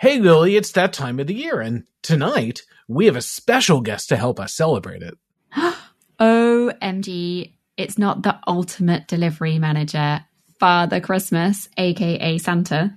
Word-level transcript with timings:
Hey, 0.00 0.20
Lily, 0.20 0.54
it's 0.54 0.70
that 0.72 0.92
time 0.92 1.18
of 1.18 1.26
the 1.26 1.34
year, 1.34 1.60
and 1.60 1.82
tonight 2.02 2.62
we 2.86 3.06
have 3.06 3.16
a 3.16 3.20
special 3.20 3.80
guest 3.80 4.08
to 4.10 4.16
help 4.16 4.38
us 4.38 4.54
celebrate 4.54 5.02
it. 5.02 5.18
OMG, 6.20 7.54
it's 7.76 7.98
not 7.98 8.22
the 8.22 8.38
ultimate 8.46 9.08
delivery 9.08 9.58
manager, 9.58 10.24
Father 10.60 11.00
Christmas, 11.00 11.68
aka 11.76 12.38
Santa. 12.38 12.96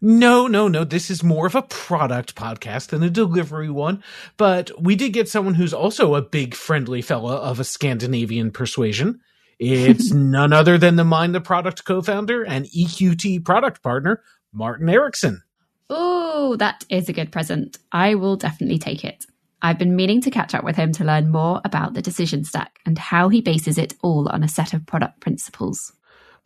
No, 0.00 0.48
no, 0.48 0.66
no. 0.66 0.82
This 0.82 1.08
is 1.08 1.22
more 1.22 1.46
of 1.46 1.54
a 1.54 1.62
product 1.62 2.34
podcast 2.34 2.88
than 2.88 3.04
a 3.04 3.10
delivery 3.10 3.70
one. 3.70 4.02
But 4.36 4.72
we 4.82 4.96
did 4.96 5.12
get 5.12 5.28
someone 5.28 5.54
who's 5.54 5.72
also 5.72 6.16
a 6.16 6.22
big 6.22 6.56
friendly 6.56 7.00
fella 7.00 7.36
of 7.36 7.60
a 7.60 7.64
Scandinavian 7.64 8.50
persuasion. 8.50 9.20
It's 9.60 10.10
none 10.12 10.52
other 10.52 10.78
than 10.78 10.96
the 10.96 11.04
Mind 11.04 11.32
the 11.32 11.40
Product 11.40 11.84
co 11.84 12.02
founder 12.02 12.42
and 12.42 12.66
EQT 12.66 13.44
product 13.44 13.84
partner, 13.84 14.24
Martin 14.52 14.88
Eriksson. 14.88 15.44
Oh, 15.90 16.54
that 16.56 16.84
is 16.88 17.08
a 17.08 17.12
good 17.12 17.32
present. 17.32 17.76
I 17.90 18.14
will 18.14 18.36
definitely 18.36 18.78
take 18.78 19.04
it. 19.04 19.26
I've 19.60 19.78
been 19.78 19.96
meaning 19.96 20.20
to 20.22 20.30
catch 20.30 20.54
up 20.54 20.64
with 20.64 20.76
him 20.76 20.92
to 20.92 21.04
learn 21.04 21.30
more 21.30 21.60
about 21.64 21.94
the 21.94 22.00
decision 22.00 22.44
stack 22.44 22.78
and 22.86 22.96
how 22.96 23.28
he 23.28 23.42
bases 23.42 23.76
it 23.76 23.94
all 24.00 24.28
on 24.28 24.44
a 24.44 24.48
set 24.48 24.72
of 24.72 24.86
product 24.86 25.20
principles. 25.20 25.92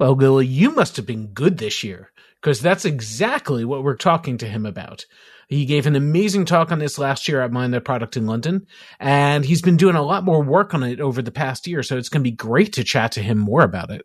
Well, 0.00 0.16
Lily, 0.16 0.46
you 0.46 0.74
must 0.74 0.96
have 0.96 1.06
been 1.06 1.28
good 1.28 1.58
this 1.58 1.84
year 1.84 2.10
because 2.40 2.60
that's 2.60 2.84
exactly 2.84 3.64
what 3.64 3.84
we're 3.84 3.96
talking 3.96 4.38
to 4.38 4.48
him 4.48 4.66
about. 4.66 5.04
He 5.46 5.66
gave 5.66 5.86
an 5.86 5.94
amazing 5.94 6.46
talk 6.46 6.72
on 6.72 6.78
this 6.78 6.98
last 6.98 7.28
year 7.28 7.42
at 7.42 7.52
Mind 7.52 7.74
the 7.74 7.80
Product 7.80 8.16
in 8.16 8.26
London, 8.26 8.66
and 8.98 9.44
he's 9.44 9.62
been 9.62 9.76
doing 9.76 9.94
a 9.94 10.02
lot 10.02 10.24
more 10.24 10.42
work 10.42 10.74
on 10.74 10.82
it 10.82 11.00
over 11.00 11.20
the 11.22 11.30
past 11.30 11.66
year, 11.66 11.82
so 11.82 11.98
it's 11.98 12.08
going 12.08 12.24
to 12.24 12.30
be 12.30 12.34
great 12.34 12.72
to 12.72 12.82
chat 12.82 13.12
to 13.12 13.22
him 13.22 13.38
more 13.38 13.62
about 13.62 13.90
it. 13.90 14.02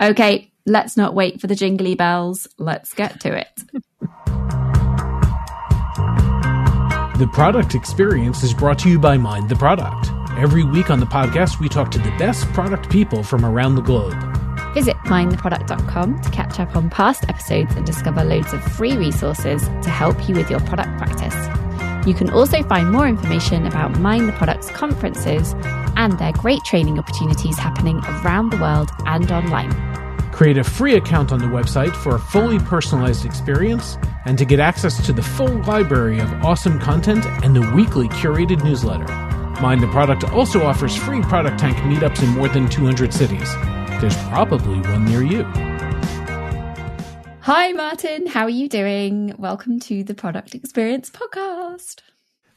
Okay, 0.00 0.52
let's 0.66 0.96
not 0.96 1.14
wait 1.14 1.40
for 1.40 1.46
the 1.46 1.54
jingly 1.54 1.94
bells. 1.94 2.46
Let's 2.58 2.92
get 2.92 3.20
to 3.20 3.36
it. 3.36 3.48
The 7.16 7.26
product 7.26 7.74
experience 7.74 8.42
is 8.42 8.52
brought 8.52 8.78
to 8.80 8.90
you 8.90 8.98
by 8.98 9.16
Mind 9.16 9.48
the 9.48 9.56
Product. 9.56 10.10
Every 10.36 10.62
week 10.64 10.90
on 10.90 11.00
the 11.00 11.06
podcast, 11.06 11.58
we 11.58 11.66
talk 11.66 11.90
to 11.92 11.98
the 11.98 12.10
best 12.18 12.44
product 12.52 12.90
people 12.90 13.22
from 13.22 13.42
around 13.42 13.76
the 13.76 13.80
globe. 13.80 14.12
Visit 14.74 14.96
mindtheproduct.com 15.06 16.20
to 16.20 16.30
catch 16.30 16.60
up 16.60 16.76
on 16.76 16.90
past 16.90 17.24
episodes 17.26 17.74
and 17.74 17.86
discover 17.86 18.22
loads 18.22 18.52
of 18.52 18.62
free 18.62 18.98
resources 18.98 19.62
to 19.62 19.88
help 19.88 20.28
you 20.28 20.34
with 20.34 20.50
your 20.50 20.60
product 20.60 20.94
practice. 20.98 22.06
You 22.06 22.12
can 22.12 22.28
also 22.28 22.62
find 22.64 22.92
more 22.92 23.08
information 23.08 23.66
about 23.66 23.98
Mind 23.98 24.28
the 24.28 24.32
Product's 24.32 24.70
conferences 24.70 25.54
and 25.96 26.18
their 26.18 26.32
great 26.32 26.64
training 26.64 26.98
opportunities 26.98 27.56
happening 27.56 27.96
around 28.04 28.50
the 28.50 28.58
world 28.58 28.90
and 29.06 29.32
online. 29.32 29.95
Create 30.36 30.58
a 30.58 30.64
free 30.64 30.96
account 30.96 31.32
on 31.32 31.38
the 31.38 31.46
website 31.46 31.96
for 31.96 32.16
a 32.16 32.18
fully 32.18 32.58
personalized 32.58 33.24
experience 33.24 33.96
and 34.26 34.36
to 34.36 34.44
get 34.44 34.60
access 34.60 35.06
to 35.06 35.10
the 35.10 35.22
full 35.22 35.62
library 35.62 36.18
of 36.18 36.30
awesome 36.44 36.78
content 36.78 37.24
and 37.42 37.56
the 37.56 37.72
weekly 37.74 38.06
curated 38.08 38.62
newsletter. 38.62 39.10
Mind 39.62 39.82
the 39.82 39.86
Product 39.86 40.24
also 40.24 40.62
offers 40.66 40.94
free 40.94 41.22
Product 41.22 41.58
Tank 41.58 41.78
meetups 41.78 42.22
in 42.22 42.28
more 42.28 42.48
than 42.48 42.68
200 42.68 43.14
cities. 43.14 43.50
There's 43.98 44.16
probably 44.24 44.78
one 44.80 45.06
near 45.06 45.22
you. 45.22 45.42
Hi, 47.40 47.72
Martin. 47.72 48.26
How 48.26 48.42
are 48.42 48.50
you 48.50 48.68
doing? 48.68 49.34
Welcome 49.38 49.80
to 49.80 50.04
the 50.04 50.12
Product 50.12 50.54
Experience 50.54 51.08
Podcast. 51.08 52.02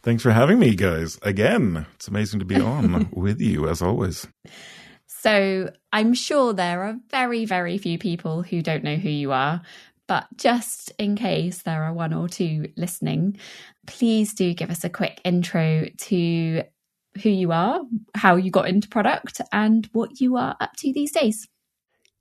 Thanks 0.04 0.22
for 0.22 0.32
having 0.32 0.60
me, 0.60 0.76
guys. 0.76 1.18
Again, 1.22 1.86
it's 1.96 2.10
amazing 2.10 2.40
to 2.40 2.46
be 2.46 2.60
on 2.60 3.10
with 3.14 3.40
you, 3.40 3.70
as 3.70 3.82
always. 3.82 4.28
So, 5.22 5.74
I'm 5.92 6.14
sure 6.14 6.54
there 6.54 6.84
are 6.84 6.98
very, 7.12 7.44
very 7.44 7.78
few 7.78 7.98
people 7.98 8.42
who 8.42 8.62
don't 8.62 8.86
know 8.86 8.96
who 8.96 9.10
you 9.10 9.34
are, 9.34 9.62
but 10.08 10.28
just 10.38 10.94
in 10.98 11.18
case 11.18 11.64
there 11.64 11.84
are 11.84 11.94
one 11.94 12.14
or 12.14 12.30
two 12.30 12.72
listening, 12.78 13.38
please 13.86 14.34
do 14.34 14.54
give 14.54 14.70
us 14.70 14.86
a 14.86 14.90
quick 14.90 15.20
intro 15.26 15.88
to 15.98 16.64
who 17.22 17.30
you 17.30 17.52
are, 17.52 17.82
how 18.16 18.38
you 18.38 18.50
got 18.50 18.70
into 18.70 18.88
product, 18.88 19.42
and 19.52 19.90
what 19.92 20.22
you 20.22 20.38
are 20.38 20.56
up 20.62 20.78
to 20.78 20.94
these 20.94 21.12
days. 21.12 21.50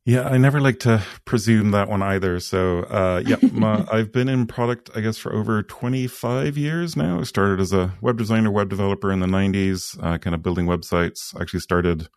Yeah, 0.05 0.27
I 0.27 0.37
never 0.37 0.61
like 0.61 0.81
to 0.81 1.01
presume 1.25 1.71
that 1.71 1.89
one 1.89 2.03
either. 2.03 2.41
So, 2.41 2.81
uh, 2.81 3.23
yeah, 3.25 3.37
my, 3.53 3.87
I've 3.93 4.11
been 4.11 4.29
in 4.29 4.49
product, 4.49 4.91
I 4.97 5.03
guess, 5.03 5.19
for 5.19 5.33
over 5.33 5.63
25 5.63 6.59
years 6.59 6.97
now. 6.97 7.21
I 7.21 7.23
started 7.23 7.61
as 7.61 7.73
a 7.73 7.95
web 8.01 8.19
designer, 8.19 8.51
web 8.51 8.69
developer 8.71 9.13
in 9.13 9.21
the 9.21 9.27
90s, 9.27 10.03
uh, 10.03 10.19
kind 10.19 10.35
of 10.35 10.43
building 10.43 10.67
websites. 10.67 11.37
I 11.39 11.43
actually 11.43 11.61
started 11.61 12.09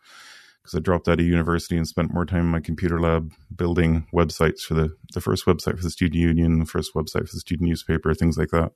because 0.61 0.77
I 0.77 0.79
dropped 0.79 1.07
out 1.07 1.19
of 1.19 1.25
university 1.25 1.75
and 1.75 1.87
spent 1.87 2.13
more 2.13 2.25
time 2.25 2.41
in 2.41 2.51
my 2.51 2.59
computer 2.59 2.99
lab 2.99 3.31
building 3.55 4.05
websites 4.13 4.61
for 4.61 4.75
the, 4.75 4.95
the 5.13 5.21
first 5.21 5.45
website 5.45 5.77
for 5.77 5.83
the 5.83 5.89
student 5.89 6.21
union, 6.21 6.59
the 6.59 6.65
first 6.65 6.93
website 6.93 7.27
for 7.27 7.35
the 7.35 7.39
student 7.39 7.67
newspaper, 7.67 8.13
things 8.13 8.37
like 8.37 8.49
that. 8.49 8.71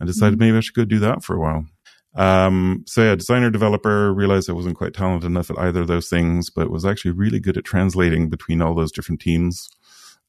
I 0.00 0.04
decided 0.04 0.38
mm-hmm. 0.38 0.46
maybe 0.46 0.56
I 0.56 0.60
should 0.60 0.74
go 0.74 0.84
do 0.84 0.98
that 1.00 1.22
for 1.22 1.36
a 1.36 1.40
while. 1.40 1.66
Um, 2.16 2.84
so 2.86 3.02
yeah, 3.02 3.14
designer 3.14 3.50
developer 3.50 4.12
realized 4.12 4.48
I 4.48 4.54
wasn't 4.54 4.76
quite 4.76 4.94
talented 4.94 5.26
enough 5.26 5.50
at 5.50 5.58
either 5.58 5.82
of 5.82 5.88
those 5.88 6.08
things, 6.08 6.50
but 6.50 6.70
was 6.70 6.84
actually 6.84 7.10
really 7.12 7.40
good 7.40 7.56
at 7.56 7.64
translating 7.64 8.28
between 8.28 8.62
all 8.62 8.74
those 8.74 8.92
different 8.92 9.20
teams. 9.20 9.68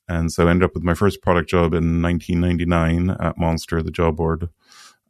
And 0.08 0.32
so 0.32 0.48
I 0.48 0.52
ended 0.52 0.66
up 0.66 0.76
with 0.76 0.84
my 0.84 0.94
first 0.94 1.22
product 1.22 1.50
job 1.50 1.74
in 1.74 2.02
1999 2.02 3.10
at 3.20 3.38
Monster, 3.38 3.82
the 3.82 3.92
job 3.92 4.18
board. 4.18 4.50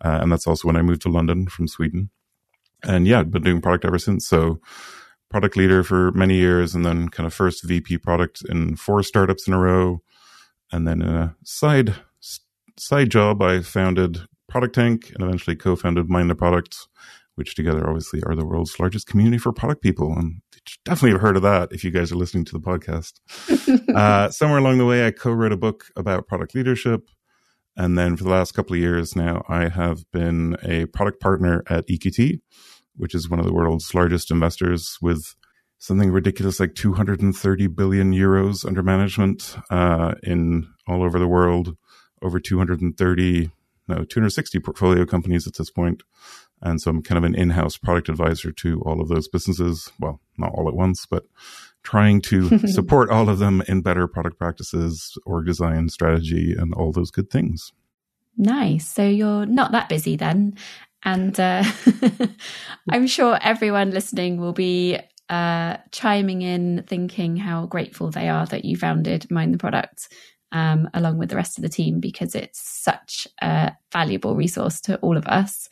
Uh, 0.03 0.19
and 0.21 0.31
that's 0.31 0.47
also 0.47 0.67
when 0.67 0.75
I 0.75 0.81
moved 0.81 1.01
to 1.03 1.09
London 1.09 1.47
from 1.47 1.67
Sweden. 1.67 2.09
And 2.83 3.07
yeah, 3.07 3.19
I've 3.19 3.31
been 3.31 3.43
doing 3.43 3.61
product 3.61 3.85
ever 3.85 3.97
since. 3.97 4.27
So 4.27 4.59
product 5.29 5.57
leader 5.57 5.83
for 5.83 6.11
many 6.11 6.35
years 6.35 6.75
and 6.75 6.85
then 6.85 7.09
kind 7.09 7.27
of 7.27 7.33
first 7.33 7.63
VP 7.63 7.97
product 7.99 8.43
in 8.47 8.75
four 8.75 9.03
startups 9.03 9.47
in 9.47 9.53
a 9.53 9.59
row. 9.59 10.01
And 10.71 10.87
then 10.87 11.01
in 11.01 11.09
a 11.09 11.35
side, 11.43 11.95
side 12.77 13.09
job, 13.09 13.41
I 13.41 13.61
founded 13.61 14.21
Product 14.47 14.75
Tank 14.75 15.11
and 15.13 15.23
eventually 15.23 15.55
co-founded 15.55 16.09
Mind 16.09 16.29
the 16.29 16.35
Product, 16.35 16.87
which 17.35 17.55
together 17.55 17.87
obviously 17.87 18.21
are 18.23 18.35
the 18.35 18.45
world's 18.45 18.79
largest 18.79 19.07
community 19.07 19.37
for 19.37 19.51
product 19.51 19.81
people. 19.81 20.13
And 20.13 20.41
definitely 20.83 21.11
have 21.11 21.21
heard 21.21 21.35
of 21.35 21.43
that 21.43 21.71
if 21.71 21.83
you 21.83 21.91
guys 21.91 22.11
are 22.11 22.15
listening 22.15 22.45
to 22.45 22.53
the 22.53 22.59
podcast. 22.59 23.19
uh, 23.95 24.29
somewhere 24.29 24.59
along 24.59 24.77
the 24.77 24.85
way, 24.85 25.05
I 25.05 25.11
co-wrote 25.11 25.51
a 25.51 25.57
book 25.57 25.85
about 25.95 26.27
product 26.27 26.55
leadership. 26.55 27.09
And 27.77 27.97
then 27.97 28.15
for 28.15 28.23
the 28.23 28.29
last 28.29 28.53
couple 28.53 28.73
of 28.73 28.79
years 28.79 29.15
now, 29.15 29.43
I 29.49 29.67
have 29.67 30.09
been 30.11 30.55
a 30.63 30.85
product 30.85 31.19
partner 31.19 31.63
at 31.67 31.87
EQT, 31.87 32.39
which 32.97 33.15
is 33.15 33.29
one 33.29 33.39
of 33.39 33.45
the 33.45 33.53
world's 33.53 33.93
largest 33.93 34.31
investors 34.31 34.97
with 35.01 35.35
something 35.77 36.11
ridiculous 36.11 36.59
like 36.59 36.75
230 36.75 37.67
billion 37.67 38.13
euros 38.13 38.65
under 38.65 38.81
management 38.81 39.57
uh, 39.69 40.15
in 40.23 40.67
all 40.87 41.03
over 41.03 41.19
the 41.19 41.27
world, 41.27 41.75
over 42.21 42.39
230 42.39 43.51
no 43.87 44.03
260 44.03 44.59
portfolio 44.59 45.05
companies 45.05 45.47
at 45.47 45.55
this 45.55 45.69
point. 45.69 46.03
And 46.61 46.81
so 46.81 46.89
i'm 46.89 47.03
kind 47.03 47.17
of 47.17 47.23
an 47.23 47.35
in-house 47.35 47.77
product 47.77 48.09
advisor 48.09 48.51
to 48.51 48.81
all 48.81 49.01
of 49.01 49.09
those 49.09 49.27
businesses. 49.27 49.91
Well 49.99 50.21
not 50.37 50.51
all 50.53 50.67
at 50.67 50.75
once 50.75 51.05
but 51.05 51.25
trying 51.83 52.21
to 52.21 52.57
support 52.67 53.09
all 53.09 53.29
of 53.29 53.39
them 53.39 53.61
in 53.67 53.81
better 53.81 54.07
product 54.07 54.39
practices 54.39 55.17
org 55.25 55.45
design 55.45 55.89
strategy 55.89 56.55
and 56.57 56.73
all 56.73 56.91
those 56.91 57.11
good 57.11 57.29
things. 57.29 57.73
Nice. 58.37 58.87
So 58.89 59.07
you're 59.07 59.45
not 59.45 59.71
that 59.71 59.87
busy 59.87 60.15
then 60.15 60.55
and 61.05 61.39
uh, 61.39 61.63
i'm 62.91 63.07
sure 63.07 63.39
everyone 63.41 63.91
listening 63.91 64.37
will 64.37 64.53
be 64.53 64.99
uh, 65.27 65.77
chiming 65.91 66.43
in 66.43 66.83
thinking 66.87 67.35
how 67.35 67.65
grateful 67.65 68.11
they 68.11 68.29
are 68.29 68.45
that 68.45 68.65
you 68.65 68.75
founded 68.77 69.29
mind 69.31 69.53
the 69.53 69.57
product 69.57 70.07
um, 70.51 70.89
along 70.93 71.17
with 71.17 71.29
the 71.29 71.35
rest 71.35 71.57
of 71.57 71.61
the 71.63 71.69
team 71.69 71.99
because 71.99 72.33
it's 72.33 72.59
such 72.59 73.27
a 73.41 73.73
valuable 73.91 74.35
resource 74.35 74.79
to 74.81 74.97
all 74.99 75.17
of 75.17 75.27
us. 75.27 75.67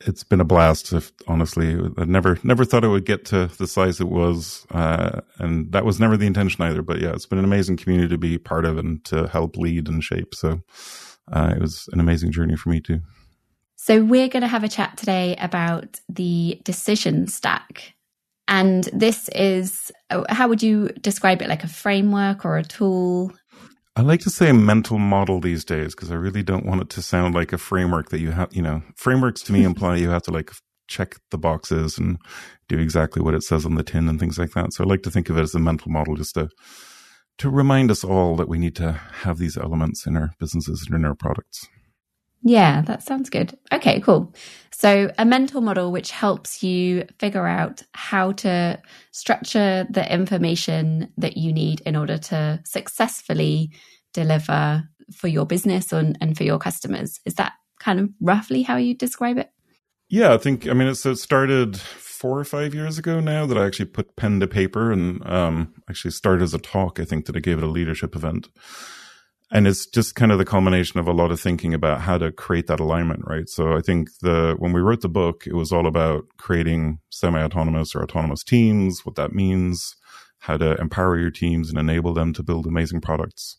It's 0.00 0.22
been 0.22 0.40
a 0.40 0.44
blast. 0.44 0.92
If, 0.92 1.12
honestly, 1.26 1.76
I 1.96 2.04
never 2.04 2.38
never 2.44 2.64
thought 2.64 2.84
it 2.84 2.88
would 2.88 3.06
get 3.06 3.24
to 3.26 3.46
the 3.46 3.66
size 3.66 4.00
it 4.00 4.08
was, 4.08 4.64
uh, 4.70 5.22
and 5.38 5.72
that 5.72 5.84
was 5.84 5.98
never 5.98 6.16
the 6.16 6.26
intention 6.26 6.62
either. 6.62 6.82
But 6.82 7.00
yeah, 7.00 7.12
it's 7.12 7.26
been 7.26 7.38
an 7.38 7.44
amazing 7.44 7.78
community 7.78 8.08
to 8.10 8.18
be 8.18 8.38
part 8.38 8.64
of 8.64 8.78
and 8.78 9.04
to 9.06 9.26
help 9.26 9.56
lead 9.56 9.88
and 9.88 10.04
shape. 10.04 10.34
So 10.36 10.60
uh, 11.32 11.54
it 11.56 11.60
was 11.60 11.88
an 11.92 11.98
amazing 11.98 12.30
journey 12.30 12.54
for 12.54 12.68
me 12.68 12.80
too. 12.80 13.00
So 13.80 14.02
we're 14.02 14.28
going 14.28 14.42
to 14.42 14.48
have 14.48 14.64
a 14.64 14.68
chat 14.68 14.96
today 14.96 15.36
about 15.38 16.00
the 16.08 16.60
decision 16.64 17.28
stack. 17.28 17.94
And 18.48 18.84
this 18.92 19.28
is, 19.30 19.92
oh, 20.10 20.26
how 20.28 20.48
would 20.48 20.64
you 20.64 20.88
describe 21.00 21.40
it? 21.42 21.48
Like 21.48 21.62
a 21.62 21.68
framework 21.68 22.44
or 22.44 22.58
a 22.58 22.64
tool? 22.64 23.32
I 23.94 24.02
like 24.02 24.20
to 24.20 24.30
say 24.30 24.50
mental 24.50 24.98
model 24.98 25.40
these 25.40 25.64
days 25.64 25.94
because 25.94 26.10
I 26.10 26.16
really 26.16 26.42
don't 26.42 26.66
want 26.66 26.82
it 26.82 26.90
to 26.90 27.02
sound 27.02 27.36
like 27.36 27.52
a 27.52 27.58
framework 27.58 28.08
that 28.08 28.18
you 28.18 28.32
have, 28.32 28.52
you 28.52 28.62
know, 28.62 28.82
frameworks 28.96 29.42
to 29.42 29.52
me 29.52 29.62
imply 29.62 29.96
you 29.96 30.10
have 30.10 30.22
to 30.24 30.32
like 30.32 30.50
check 30.88 31.16
the 31.30 31.38
boxes 31.38 31.98
and 31.98 32.18
do 32.68 32.78
exactly 32.78 33.22
what 33.22 33.34
it 33.34 33.44
says 33.44 33.64
on 33.64 33.76
the 33.76 33.84
tin 33.84 34.08
and 34.08 34.18
things 34.18 34.38
like 34.38 34.50
that. 34.52 34.72
So 34.72 34.82
I 34.82 34.88
like 34.88 35.02
to 35.04 35.10
think 35.10 35.30
of 35.30 35.38
it 35.38 35.42
as 35.42 35.54
a 35.54 35.60
mental 35.60 35.92
model 35.92 36.16
just 36.16 36.34
to 36.34 36.48
to 37.38 37.48
remind 37.48 37.92
us 37.92 38.02
all 38.02 38.34
that 38.36 38.48
we 38.48 38.58
need 38.58 38.74
to 38.76 38.92
have 38.92 39.38
these 39.38 39.56
elements 39.56 40.04
in 40.04 40.16
our 40.16 40.32
businesses 40.40 40.84
and 40.86 40.96
in 40.96 41.04
our 41.04 41.14
products. 41.14 41.68
Yeah, 42.42 42.82
that 42.82 43.02
sounds 43.02 43.30
good. 43.30 43.58
Okay, 43.72 44.00
cool. 44.00 44.32
So, 44.70 45.10
a 45.18 45.24
mental 45.24 45.60
model 45.60 45.90
which 45.90 46.12
helps 46.12 46.62
you 46.62 47.04
figure 47.18 47.46
out 47.46 47.82
how 47.94 48.32
to 48.32 48.80
structure 49.10 49.86
the 49.90 50.12
information 50.12 51.12
that 51.18 51.36
you 51.36 51.52
need 51.52 51.80
in 51.80 51.96
order 51.96 52.16
to 52.16 52.60
successfully 52.64 53.72
deliver 54.12 54.88
for 55.12 55.26
your 55.28 55.46
business 55.46 55.92
and, 55.92 56.16
and 56.20 56.36
for 56.36 56.44
your 56.44 56.58
customers. 56.58 57.20
Is 57.24 57.34
that 57.34 57.54
kind 57.80 57.98
of 57.98 58.10
roughly 58.20 58.62
how 58.62 58.76
you 58.76 58.94
describe 58.94 59.38
it? 59.38 59.50
Yeah, 60.08 60.32
I 60.32 60.38
think, 60.38 60.68
I 60.68 60.72
mean, 60.72 60.88
it's, 60.88 61.04
it 61.04 61.16
started 61.16 61.76
four 61.76 62.38
or 62.38 62.44
five 62.44 62.74
years 62.74 62.98
ago 62.98 63.20
now 63.20 63.46
that 63.46 63.58
I 63.58 63.66
actually 63.66 63.86
put 63.86 64.16
pen 64.16 64.40
to 64.40 64.46
paper 64.46 64.90
and 64.90 65.26
um, 65.28 65.74
actually 65.88 66.12
started 66.12 66.42
as 66.42 66.54
a 66.54 66.58
talk, 66.58 66.98
I 66.98 67.04
think, 67.04 67.26
that 67.26 67.36
I 67.36 67.40
gave 67.40 67.58
at 67.58 67.64
a 67.64 67.68
leadership 67.68 68.16
event. 68.16 68.48
And 69.50 69.66
it's 69.66 69.86
just 69.86 70.14
kind 70.14 70.30
of 70.30 70.36
the 70.36 70.44
culmination 70.44 71.00
of 71.00 71.08
a 71.08 71.12
lot 71.12 71.30
of 71.30 71.40
thinking 71.40 71.72
about 71.72 72.02
how 72.02 72.18
to 72.18 72.30
create 72.30 72.66
that 72.66 72.80
alignment, 72.80 73.22
right? 73.24 73.48
So 73.48 73.74
I 73.74 73.80
think 73.80 74.10
the 74.20 74.54
when 74.58 74.72
we 74.72 74.80
wrote 74.80 75.00
the 75.00 75.08
book, 75.08 75.44
it 75.46 75.54
was 75.54 75.72
all 75.72 75.86
about 75.86 76.26
creating 76.36 76.98
semi-autonomous 77.10 77.94
or 77.94 78.02
autonomous 78.02 78.44
teams, 78.44 79.06
what 79.06 79.14
that 79.14 79.32
means, 79.32 79.96
how 80.40 80.58
to 80.58 80.76
empower 80.76 81.18
your 81.18 81.30
teams 81.30 81.70
and 81.70 81.78
enable 81.78 82.12
them 82.12 82.34
to 82.34 82.42
build 82.42 82.66
amazing 82.66 83.00
products. 83.00 83.56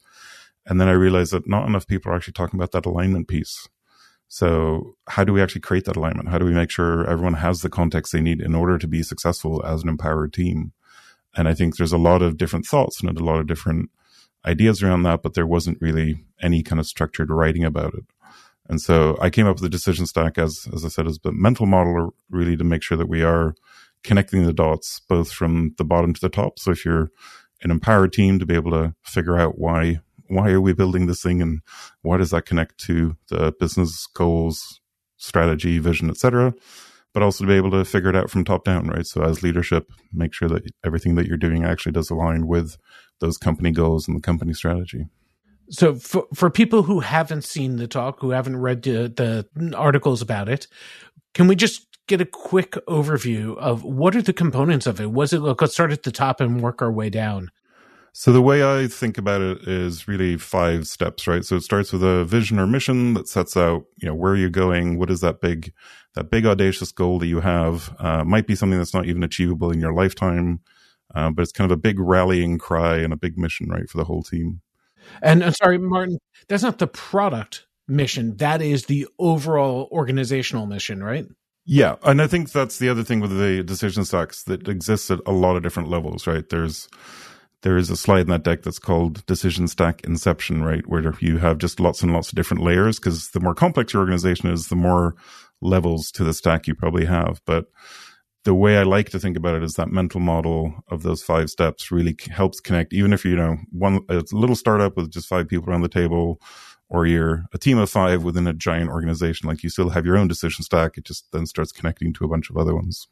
And 0.66 0.80
then 0.80 0.88
I 0.88 0.92
realized 0.92 1.34
that 1.34 1.50
not 1.50 1.68
enough 1.68 1.88
people 1.88 2.12
are 2.12 2.16
actually 2.16 2.34
talking 2.34 2.60
about 2.60 2.72
that 2.74 2.86
alignment 2.86 3.28
piece. 3.28 3.68
So 4.28 4.96
how 5.08 5.24
do 5.24 5.34
we 5.34 5.42
actually 5.42 5.62
create 5.62 5.86
that 5.86 5.96
alignment? 5.96 6.30
How 6.30 6.38
do 6.38 6.46
we 6.46 6.54
make 6.54 6.70
sure 6.70 7.10
everyone 7.10 7.34
has 7.34 7.62
the 7.62 7.70
context 7.70 8.14
they 8.14 8.22
need 8.22 8.42
in 8.42 8.54
order 8.54 8.78
to 8.78 8.88
be 8.88 9.02
successful 9.02 9.66
as 9.66 9.82
an 9.82 9.90
empowered 9.90 10.34
team? 10.34 10.72
And 11.36 11.48
I 11.48 11.56
think 11.56 11.78
there's 11.78 11.92
a 11.92 11.98
lot 11.98 12.22
of 12.22 12.38
different 12.38 12.68
thoughts 12.68 13.02
and 13.02 13.18
a 13.18 13.24
lot 13.24 13.40
of 13.40 13.48
different 13.48 13.90
ideas 14.46 14.82
around 14.82 15.04
that, 15.04 15.22
but 15.22 15.34
there 15.34 15.48
wasn't 15.48 15.82
really 15.82 16.26
any 16.42 16.64
kind 16.64 16.80
of 16.80 16.88
structured 16.88 17.30
writing 17.30 17.66
about 17.66 17.94
it. 17.94 18.06
And 18.68 18.80
so 18.80 19.18
I 19.20 19.30
came 19.30 19.48
up 19.48 19.56
with 19.56 19.64
the 19.64 19.70
decision 19.70 20.06
stack 20.06 20.38
as, 20.38 20.68
as 20.74 20.86
I 20.86 20.90
said, 20.90 21.08
as 21.08 21.20
the 21.20 21.32
mental 21.32 21.66
model 21.66 22.14
really 22.30 22.56
to 22.56 22.64
make 22.64 22.84
sure 22.84 22.98
that 22.98 23.10
we 23.10 23.24
are 23.24 23.56
connecting 24.04 24.46
the 24.46 24.54
dots 24.54 25.02
both 25.10 25.32
from 25.32 25.74
the 25.78 25.84
bottom 25.84 26.14
to 26.14 26.22
the 26.22 26.30
top. 26.30 26.60
So 26.60 26.72
if 26.72 26.86
you're 26.86 27.10
an 27.62 27.72
empowered 27.72 28.14
team 28.14 28.40
to 28.40 28.46
be 28.46 28.56
able 28.56 28.72
to 28.72 28.96
figure 29.04 29.38
out 29.38 29.58
why 29.58 30.00
why 30.28 30.52
are 30.52 30.62
we 30.62 30.74
building 30.74 31.08
this 31.08 31.24
thing 31.24 31.42
and 31.42 31.62
why 32.04 32.18
does 32.18 32.30
that 32.30 32.46
connect 32.46 32.78
to 32.78 33.18
the 33.30 33.52
business 33.60 34.06
goals, 34.06 34.80
strategy, 35.18 35.80
vision, 35.80 36.08
etc. 36.08 36.54
But 37.20 37.26
also 37.26 37.44
to 37.44 37.50
be 37.50 37.58
able 37.58 37.72
to 37.72 37.84
figure 37.84 38.10
it 38.10 38.16
out 38.16 38.30
from 38.30 38.46
top 38.46 38.64
down, 38.64 38.88
right? 38.88 39.06
So 39.06 39.22
as 39.22 39.44
leadership, 39.44 39.92
make 40.14 40.34
sure 40.34 40.48
that 40.48 40.64
everything 40.86 41.16
that 41.16 41.28
you're 41.28 41.36
doing 41.36 41.66
actually 41.66 41.92
does 41.92 42.10
align 42.10 42.48
with 42.48 42.78
those 43.20 43.38
company 43.38 43.72
goals 43.72 44.08
and 44.08 44.16
the 44.16 44.22
company 44.22 44.54
strategy. 44.54 45.06
So 45.70 45.96
for 45.96 46.28
for 46.34 46.50
people 46.50 46.84
who 46.84 47.02
haven't 47.02 47.44
seen 47.44 47.76
the 47.76 47.88
talk, 47.88 48.22
who 48.22 48.30
haven't 48.30 48.56
read 48.56 48.84
the, 48.84 49.12
the 49.54 49.76
articles 49.76 50.22
about 50.22 50.48
it, 50.48 50.68
can 51.34 51.50
we 51.50 51.58
just 51.58 51.88
get 52.08 52.22
a 52.22 52.26
quick 52.26 52.72
overview 52.88 53.58
of 53.58 53.84
what 53.84 54.16
are 54.16 54.22
the 54.22 54.32
components 54.32 54.88
of 54.88 55.02
it? 55.02 55.12
Was 55.12 55.34
it 55.34 55.40
look, 55.40 55.60
let's 55.62 55.74
start 55.74 55.92
at 55.92 56.04
the 56.04 56.14
top 56.14 56.40
and 56.40 56.62
work 56.62 56.82
our 56.82 56.90
way 56.90 57.10
down? 57.10 57.52
So 58.14 58.32
the 58.32 58.42
way 58.42 58.64
I 58.64 58.88
think 58.88 59.18
about 59.18 59.42
it 59.42 59.68
is 59.68 60.08
really 60.08 60.38
five 60.38 60.88
steps, 60.88 61.28
right? 61.28 61.46
So 61.46 61.58
it 61.58 61.64
starts 61.64 61.92
with 61.92 62.04
a 62.04 62.26
vision 62.26 62.60
or 62.60 62.66
mission 62.66 63.14
that 63.14 63.28
sets 63.28 63.56
out, 63.56 63.86
you 63.98 64.08
know, 64.08 64.16
where 64.16 64.32
are 64.32 64.36
you're 64.36 64.50
going. 64.50 64.98
What 64.98 65.12
is 65.12 65.22
that 65.22 65.42
big, 65.42 65.74
that 66.16 66.32
big 66.32 66.46
audacious 66.46 66.92
goal 66.92 67.20
that 67.20 67.28
you 67.28 67.40
have? 67.42 67.96
Uh, 68.00 68.24
might 68.24 68.48
be 68.48 68.56
something 68.56 68.78
that's 68.78 68.94
not 68.94 69.06
even 69.06 69.24
achievable 69.24 69.72
in 69.72 69.80
your 69.80 69.94
lifetime, 69.94 70.62
uh, 71.16 71.30
but 71.30 71.42
it's 71.44 71.52
kind 71.52 71.72
of 71.72 71.78
a 71.78 71.82
big 71.82 72.00
rallying 72.00 72.58
cry 72.58 72.98
and 72.98 73.14
a 73.14 73.18
big 73.18 73.38
mission, 73.38 73.70
right, 73.70 73.90
for 73.90 73.98
the 73.98 74.06
whole 74.06 74.24
team. 74.24 74.62
And 75.22 75.44
I'm 75.44 75.54
sorry, 75.54 75.78
Martin, 75.78 76.20
that's 76.48 76.64
not 76.64 76.78
the 76.78 76.88
product 76.88 77.66
mission. 77.88 78.38
That 78.38 78.62
is 78.62 78.86
the 78.86 79.08
overall 79.18 79.90
organizational 79.92 80.66
mission, 80.66 81.04
right? 81.04 81.26
Yeah, 81.66 81.96
and 82.04 82.22
I 82.22 82.28
think 82.28 82.52
that's 82.52 82.80
the 82.80 82.90
other 82.90 83.04
thing 83.04 83.20
with 83.20 83.38
the 83.38 83.64
decision 83.64 84.06
stacks 84.06 84.44
that 84.44 84.68
exists 84.68 85.12
at 85.12 85.20
a 85.26 85.32
lot 85.32 85.56
of 85.56 85.64
different 85.64 85.90
levels, 85.90 86.26
right? 86.26 86.48
There's 86.48 86.88
there 87.62 87.78
is 87.78 87.90
a 87.90 87.98
slide 87.98 88.22
in 88.22 88.28
that 88.28 88.44
deck 88.44 88.62
that's 88.62 88.80
called 88.80 89.26
decision 89.26 89.68
stack 89.68 90.02
inception, 90.04 90.64
right? 90.64 90.88
Where 90.88 91.14
you 91.20 91.38
have 91.40 91.58
just 91.58 91.80
lots 91.80 92.02
and 92.02 92.14
lots 92.14 92.30
of 92.30 92.36
different 92.36 92.64
layers 92.64 93.00
because 93.00 93.32
the 93.32 93.42
more 93.42 93.54
complex 93.54 93.94
your 93.94 94.02
organization 94.02 94.50
is, 94.50 94.70
the 94.70 94.76
more 94.76 95.16
levels 95.62 96.12
to 96.12 96.24
the 96.24 96.34
stack 96.34 96.68
you 96.68 96.76
probably 96.76 97.06
have. 97.06 97.42
But 97.46 97.66
the 98.46 98.54
way 98.54 98.78
I 98.78 98.84
like 98.84 99.10
to 99.10 99.20
think 99.20 99.36
about 99.38 99.56
it 99.56 99.64
is 99.64 99.74
that 99.74 99.90
mental 99.90 100.20
model 100.20 100.74
of 100.90 101.04
those 101.04 101.22
five 101.22 101.50
steps 101.50 101.92
really 101.92 102.16
helps 102.30 102.60
connect, 102.60 102.94
even 102.94 103.14
if 103.14 103.26
you 103.26 103.36
know 103.36 103.58
one, 103.72 104.00
a 104.10 104.24
little 104.32 104.56
startup 104.56 104.96
with 104.96 105.12
just 105.12 105.28
five 105.28 105.48
people 105.48 105.70
around 105.70 105.82
the 105.82 105.90
table, 105.90 106.42
or 106.88 107.06
you're 107.06 107.46
a 107.54 107.58
team 107.58 107.78
of 107.78 107.90
five 107.90 108.24
within 108.24 108.48
a 108.48 108.54
giant 108.54 108.90
organization, 108.90 109.48
like 109.48 109.62
you 109.62 109.70
still 109.70 109.90
have 109.90 110.06
your 110.06 110.18
own 110.18 110.28
decision 110.28 110.64
stack. 110.64 110.98
It 110.98 111.06
just 111.06 111.32
then 111.32 111.46
starts 111.46 111.72
connecting 111.72 112.14
to 112.14 112.26
a 112.26 112.28
bunch 112.28 112.50
of 112.50 112.58
other 112.58 112.74
ones. 112.74 113.08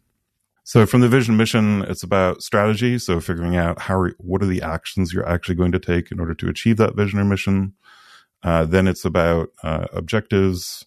So 0.64 0.86
from 0.86 1.00
the 1.00 1.08
vision 1.08 1.38
mission, 1.38 1.84
it's 1.84 2.04
about 2.04 2.42
strategy. 2.42 2.98
So 3.00 3.22
figuring 3.22 3.56
out 3.56 3.80
how, 3.84 4.00
are, 4.00 4.16
what 4.18 4.44
are 4.44 4.48
the 4.48 4.62
actions 4.62 5.14
you're 5.14 5.28
actually 5.28 5.56
going 5.56 5.72
to 5.72 5.80
take 5.80 6.12
in 6.12 6.20
order 6.20 6.34
to 6.34 6.50
achieve 6.50 6.76
that 6.78 6.96
vision 6.96 7.20
or 7.20 7.26
mission. 7.26 7.74
Uh, 8.44 8.66
then 8.66 8.88
it's 8.88 9.06
about 9.06 9.50
uh, 9.64 9.88
objectives. 9.94 10.86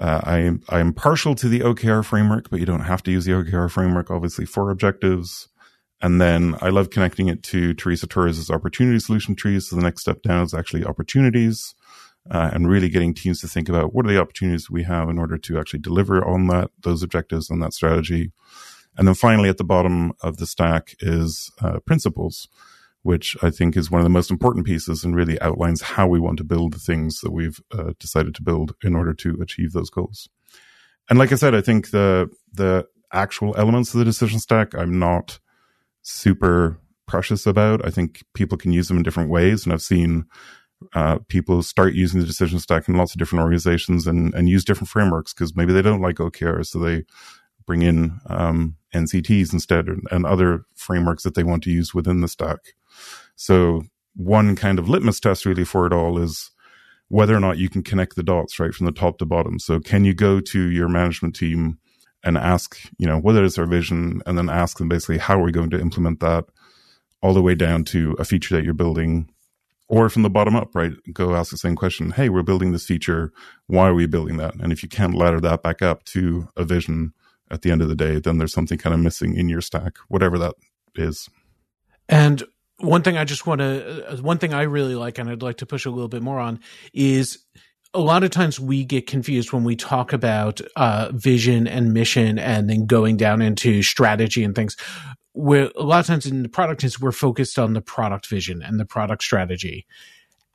Uh, 0.00 0.20
I, 0.24 0.76
I'm 0.76 0.92
partial 0.92 1.34
to 1.34 1.48
the 1.48 1.60
OKR 1.60 2.04
framework, 2.04 2.50
but 2.50 2.60
you 2.60 2.66
don't 2.66 2.84
have 2.84 3.02
to 3.04 3.10
use 3.10 3.24
the 3.24 3.32
OKR 3.32 3.70
framework, 3.70 4.10
obviously, 4.10 4.44
for 4.44 4.70
objectives. 4.70 5.48
And 6.00 6.20
then 6.20 6.54
I 6.60 6.68
love 6.68 6.90
connecting 6.90 7.28
it 7.28 7.42
to 7.44 7.74
Teresa 7.74 8.06
Torres' 8.06 8.50
opportunity 8.50 9.00
solution 9.00 9.34
trees. 9.34 9.68
So 9.68 9.76
the 9.76 9.82
next 9.82 10.02
step 10.02 10.22
down 10.22 10.44
is 10.44 10.54
actually 10.54 10.84
opportunities. 10.84 11.74
Uh, 12.30 12.50
and 12.52 12.68
really 12.68 12.90
getting 12.90 13.14
teams 13.14 13.40
to 13.40 13.48
think 13.48 13.70
about 13.70 13.94
what 13.94 14.04
are 14.04 14.10
the 14.10 14.20
opportunities 14.20 14.68
we 14.68 14.82
have 14.82 15.08
in 15.08 15.18
order 15.18 15.38
to 15.38 15.58
actually 15.58 15.78
deliver 15.78 16.22
on 16.22 16.46
that 16.48 16.70
those 16.82 17.02
objectives 17.02 17.48
and 17.48 17.62
that 17.62 17.72
strategy 17.72 18.32
and 18.98 19.06
then 19.06 19.14
finally, 19.14 19.48
at 19.48 19.58
the 19.58 19.64
bottom 19.64 20.12
of 20.20 20.38
the 20.38 20.46
stack 20.46 20.96
is 20.98 21.52
uh, 21.62 21.78
principles, 21.86 22.48
which 23.08 23.38
I 23.40 23.48
think 23.48 23.74
is 23.74 23.90
one 23.90 24.02
of 24.02 24.04
the 24.04 24.10
most 24.10 24.30
important 24.30 24.66
pieces 24.66 25.02
and 25.02 25.16
really 25.16 25.40
outlines 25.40 25.80
how 25.80 26.06
we 26.06 26.20
want 26.20 26.36
to 26.36 26.44
build 26.44 26.74
the 26.74 26.78
things 26.78 27.20
that 27.20 27.32
we've 27.32 27.58
uh, 27.72 27.94
decided 27.98 28.34
to 28.34 28.42
build 28.42 28.74
in 28.84 28.94
order 28.94 29.14
to 29.14 29.40
achieve 29.40 29.72
those 29.72 29.88
goals. 29.88 30.28
And 31.08 31.18
like 31.18 31.32
I 31.32 31.36
said, 31.36 31.54
I 31.54 31.62
think 31.62 31.90
the 31.90 32.28
the 32.52 32.86
actual 33.10 33.56
elements 33.56 33.94
of 33.94 33.98
the 33.98 34.04
decision 34.04 34.38
stack, 34.40 34.74
I'm 34.74 34.98
not 34.98 35.38
super 36.02 36.78
precious 37.06 37.46
about. 37.46 37.82
I 37.82 37.88
think 37.88 38.24
people 38.34 38.58
can 38.58 38.72
use 38.72 38.88
them 38.88 38.98
in 38.98 39.04
different 39.04 39.30
ways, 39.30 39.64
and 39.64 39.72
I've 39.72 39.80
seen 39.80 40.26
uh, 40.92 41.20
people 41.28 41.62
start 41.62 41.94
using 41.94 42.20
the 42.20 42.26
decision 42.26 42.58
stack 42.58 42.90
in 42.90 42.98
lots 42.98 43.14
of 43.14 43.18
different 43.18 43.42
organizations 43.42 44.06
and, 44.06 44.34
and 44.34 44.50
use 44.50 44.66
different 44.66 44.90
frameworks 44.90 45.32
because 45.32 45.56
maybe 45.56 45.72
they 45.72 45.80
don't 45.80 46.02
like 46.02 46.16
OKRs, 46.16 46.66
so 46.66 46.78
they 46.78 47.04
bring 47.66 47.80
in 47.80 48.20
um, 48.26 48.76
NCTs 48.94 49.54
instead 49.54 49.86
and 50.10 50.26
other 50.26 50.66
frameworks 50.74 51.22
that 51.22 51.34
they 51.34 51.42
want 51.42 51.62
to 51.62 51.70
use 51.70 51.94
within 51.94 52.20
the 52.20 52.28
stack. 52.28 52.74
So 53.38 53.84
one 54.14 54.56
kind 54.56 54.80
of 54.80 54.88
litmus 54.88 55.20
test 55.20 55.46
really 55.46 55.64
for 55.64 55.86
it 55.86 55.92
all 55.92 56.18
is 56.18 56.50
whether 57.06 57.36
or 57.36 57.40
not 57.40 57.56
you 57.56 57.68
can 57.68 57.82
connect 57.82 58.16
the 58.16 58.22
dots 58.24 58.58
right 58.58 58.74
from 58.74 58.86
the 58.86 58.92
top 58.92 59.18
to 59.18 59.24
bottom. 59.24 59.60
So 59.60 59.78
can 59.78 60.04
you 60.04 60.12
go 60.12 60.40
to 60.40 60.70
your 60.70 60.88
management 60.88 61.36
team 61.36 61.78
and 62.24 62.36
ask, 62.36 62.78
you 62.98 63.06
know, 63.06 63.18
what 63.18 63.36
is 63.36 63.56
our 63.56 63.64
vision 63.64 64.22
and 64.26 64.36
then 64.36 64.50
ask 64.50 64.78
them 64.78 64.88
basically 64.88 65.18
how 65.18 65.38
are 65.38 65.44
we 65.44 65.52
going 65.52 65.70
to 65.70 65.80
implement 65.80 66.18
that 66.18 66.46
all 67.22 67.32
the 67.32 67.40
way 67.40 67.54
down 67.54 67.84
to 67.84 68.16
a 68.18 68.24
feature 68.24 68.56
that 68.56 68.64
you're 68.64 68.74
building 68.74 69.30
or 69.86 70.08
from 70.08 70.22
the 70.22 70.30
bottom 70.30 70.56
up, 70.56 70.74
right? 70.74 70.92
Go 71.12 71.34
ask 71.34 71.52
the 71.52 71.56
same 71.56 71.76
question. 71.76 72.10
Hey, 72.10 72.28
we're 72.28 72.42
building 72.42 72.72
this 72.72 72.84
feature. 72.84 73.32
Why 73.68 73.86
are 73.86 73.94
we 73.94 74.06
building 74.06 74.36
that? 74.38 74.54
And 74.56 74.72
if 74.72 74.82
you 74.82 74.88
can't 74.88 75.14
ladder 75.14 75.40
that 75.40 75.62
back 75.62 75.80
up 75.80 76.04
to 76.06 76.48
a 76.56 76.64
vision, 76.64 77.14
at 77.50 77.62
the 77.62 77.70
end 77.70 77.82
of 77.82 77.88
the 77.88 77.94
day, 77.94 78.20
then 78.20 78.38
there's 78.38 78.52
something 78.52 78.78
kind 78.78 78.94
of 78.94 79.00
missing 79.00 79.34
in 79.36 79.48
your 79.48 79.60
stack, 79.60 79.96
whatever 80.08 80.38
that 80.38 80.54
is. 80.94 81.28
And 82.08 82.42
one 82.78 83.02
thing 83.02 83.16
I 83.16 83.24
just 83.24 83.46
want 83.46 83.60
to, 83.60 84.12
uh, 84.12 84.16
one 84.18 84.38
thing 84.38 84.54
I 84.54 84.62
really 84.62 84.94
like, 84.94 85.18
and 85.18 85.28
I'd 85.28 85.42
like 85.42 85.58
to 85.58 85.66
push 85.66 85.84
a 85.84 85.90
little 85.90 86.08
bit 86.08 86.22
more 86.22 86.38
on, 86.38 86.60
is 86.92 87.38
a 87.94 88.00
lot 88.00 88.22
of 88.22 88.30
times 88.30 88.60
we 88.60 88.84
get 88.84 89.06
confused 89.06 89.52
when 89.52 89.64
we 89.64 89.74
talk 89.74 90.12
about 90.12 90.60
uh, 90.76 91.10
vision 91.12 91.66
and 91.66 91.92
mission 91.92 92.38
and 92.38 92.68
then 92.68 92.86
going 92.86 93.16
down 93.16 93.42
into 93.42 93.82
strategy 93.82 94.44
and 94.44 94.54
things. 94.54 94.76
Where 95.32 95.70
a 95.76 95.82
lot 95.82 96.00
of 96.00 96.06
times 96.06 96.26
in 96.26 96.42
the 96.42 96.48
product 96.48 96.84
is 96.84 97.00
we're 97.00 97.12
focused 97.12 97.58
on 97.58 97.72
the 97.72 97.80
product 97.80 98.26
vision 98.26 98.62
and 98.62 98.78
the 98.78 98.84
product 98.84 99.22
strategy. 99.22 99.86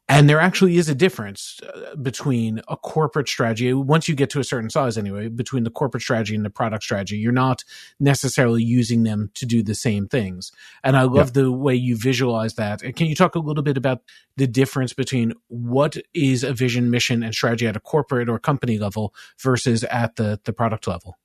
And 0.10 0.30
there 0.30 0.40
actually 0.40 0.78
is 0.78 0.90
a 0.90 0.96
difference 0.96 1.62
uh, 1.62 1.96
between 1.96 2.62
a 2.68 2.76
corporate 2.76 3.30
strategy, 3.30 3.74
once 3.74 4.10
you 4.10 4.16
get 4.16 4.30
to 4.32 4.40
a 4.40 4.44
certain 4.44 4.70
size 4.70 4.98
anyway, 4.98 5.30
between 5.30 5.64
the 5.64 5.70
corporate 5.70 6.04
strategy 6.04 6.36
and 6.36 6.44
the 6.44 6.50
product 6.50 6.84
strategy. 6.84 7.18
You're 7.18 7.32
not 7.32 7.64
necessarily 8.00 8.64
using 8.64 9.04
them 9.04 9.32
to 9.36 9.46
do 9.46 9.64
the 9.64 9.76
same 9.76 10.08
things. 10.08 10.52
And 10.84 10.98
I 10.98 11.04
love 11.04 11.28
yeah. 11.28 11.44
the 11.44 11.52
way 11.52 11.76
you 11.76 11.98
visualize 11.98 12.56
that. 12.56 12.82
Can 12.96 13.08
you 13.08 13.16
talk 13.16 13.36
a 13.36 13.40
little 13.40 13.64
bit 13.64 13.78
about 13.78 14.02
the 14.36 14.46
difference 14.46 14.94
between 14.94 15.34
what 15.48 15.96
is 16.14 16.44
a 16.44 16.54
vision, 16.54 16.90
mission, 16.90 17.24
and 17.24 17.34
strategy 17.34 17.66
at 17.66 17.78
a 17.78 17.80
corporate 17.80 18.28
or 18.28 18.40
company 18.40 18.78
level 18.78 19.14
versus 19.42 19.86
at 19.86 20.18
the, 20.18 20.40
the 20.44 20.52
product 20.52 20.86
level? 20.86 21.18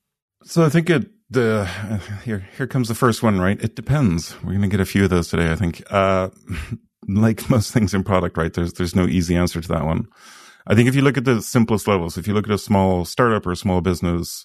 So 0.44 0.64
I 0.64 0.68
think 0.68 0.88
it 0.88 1.10
the 1.30 1.68
uh, 1.68 1.98
here 2.24 2.48
here 2.56 2.66
comes 2.66 2.88
the 2.88 2.94
first 2.94 3.22
one, 3.22 3.40
right? 3.40 3.60
It 3.62 3.74
depends. 3.74 4.34
We're 4.42 4.52
going 4.52 4.62
to 4.62 4.68
get 4.68 4.80
a 4.80 4.86
few 4.86 5.04
of 5.04 5.10
those 5.10 5.28
today, 5.28 5.50
I 5.50 5.56
think. 5.56 5.82
Uh, 5.90 6.30
like 7.08 7.48
most 7.50 7.72
things 7.72 7.94
in 7.94 8.04
product, 8.04 8.36
right? 8.36 8.52
There's 8.52 8.74
there's 8.74 8.96
no 8.96 9.06
easy 9.06 9.36
answer 9.36 9.60
to 9.60 9.68
that 9.68 9.84
one. 9.84 10.08
I 10.66 10.74
think 10.74 10.88
if 10.88 10.94
you 10.94 11.02
look 11.02 11.16
at 11.16 11.24
the 11.24 11.40
simplest 11.40 11.88
levels, 11.88 12.18
if 12.18 12.28
you 12.28 12.34
look 12.34 12.46
at 12.46 12.54
a 12.54 12.58
small 12.58 13.04
startup 13.04 13.46
or 13.46 13.52
a 13.52 13.56
small 13.56 13.80
business, 13.80 14.44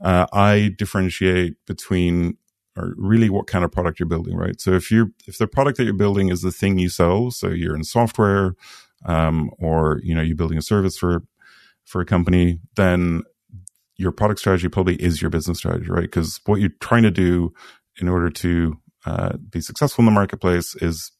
uh, 0.00 0.26
I 0.32 0.74
differentiate 0.78 1.54
between 1.66 2.36
or 2.76 2.94
really 2.96 3.30
what 3.30 3.46
kind 3.46 3.64
of 3.64 3.72
product 3.72 3.98
you're 3.98 4.08
building, 4.08 4.36
right? 4.36 4.60
So 4.60 4.72
if 4.72 4.90
you're 4.90 5.08
if 5.26 5.38
the 5.38 5.46
product 5.46 5.78
that 5.78 5.84
you're 5.84 5.94
building 5.94 6.28
is 6.28 6.42
the 6.42 6.52
thing 6.52 6.78
you 6.78 6.88
sell, 6.88 7.30
so 7.30 7.48
you're 7.48 7.74
in 7.74 7.84
software 7.84 8.54
um, 9.04 9.50
or 9.58 10.00
you 10.02 10.14
know 10.14 10.22
you're 10.22 10.36
building 10.36 10.58
a 10.58 10.62
service 10.62 10.96
for 10.96 11.22
for 11.84 12.00
a 12.00 12.06
company, 12.06 12.58
then 12.76 13.22
your 13.96 14.12
product 14.12 14.40
strategy 14.40 14.68
probably 14.68 14.96
is 14.96 15.22
your 15.22 15.30
business 15.30 15.58
strategy, 15.58 15.88
right? 15.88 16.02
Because 16.02 16.40
what 16.44 16.60
you're 16.60 16.70
trying 16.80 17.04
to 17.04 17.10
do 17.10 17.52
in 18.00 18.08
order 18.08 18.28
to 18.28 18.76
uh, 19.06 19.36
be 19.50 19.60
successful 19.60 20.02
in 20.02 20.06
the 20.06 20.12
marketplace 20.12 20.74
is 20.76 21.12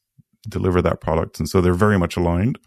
deliver 0.49 0.83
that 0.83 1.01
product, 1.01 1.39
and 1.39 1.49
so 1.49 1.61
they're 1.61 1.75
very 1.75 1.99
much 1.99 2.17
aligned. 2.17 2.59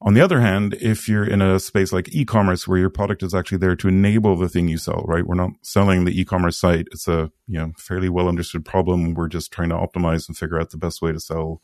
On 0.00 0.14
the 0.14 0.20
other 0.20 0.40
hand, 0.40 0.74
if 0.74 1.08
you're 1.08 1.24
in 1.24 1.42
a 1.42 1.58
space 1.58 1.92
like 1.92 2.14
e-commerce 2.14 2.68
where 2.68 2.78
your 2.78 2.90
product 2.90 3.24
is 3.24 3.34
actually 3.34 3.58
there 3.58 3.74
to 3.74 3.88
enable 3.88 4.36
the 4.36 4.48
thing 4.48 4.68
you 4.68 4.78
sell, 4.78 5.04
right? 5.08 5.26
We're 5.26 5.34
not 5.34 5.50
selling 5.62 6.04
the 6.04 6.18
e-commerce 6.18 6.56
site. 6.56 6.86
It's 6.92 7.08
a, 7.08 7.32
you 7.48 7.58
know, 7.58 7.72
fairly 7.76 8.08
well 8.08 8.28
understood 8.28 8.64
problem. 8.64 9.14
We're 9.14 9.26
just 9.26 9.52
trying 9.52 9.70
to 9.70 9.74
optimize 9.74 10.28
and 10.28 10.36
figure 10.36 10.60
out 10.60 10.70
the 10.70 10.76
best 10.76 11.02
way 11.02 11.10
to 11.10 11.18
sell 11.18 11.60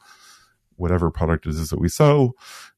whatever 0.75 1.12
product 1.12 1.47
it 1.47 1.50
is 1.50 1.71
that 1.71 1.78
we 1.78 1.88
sell. 1.88 2.33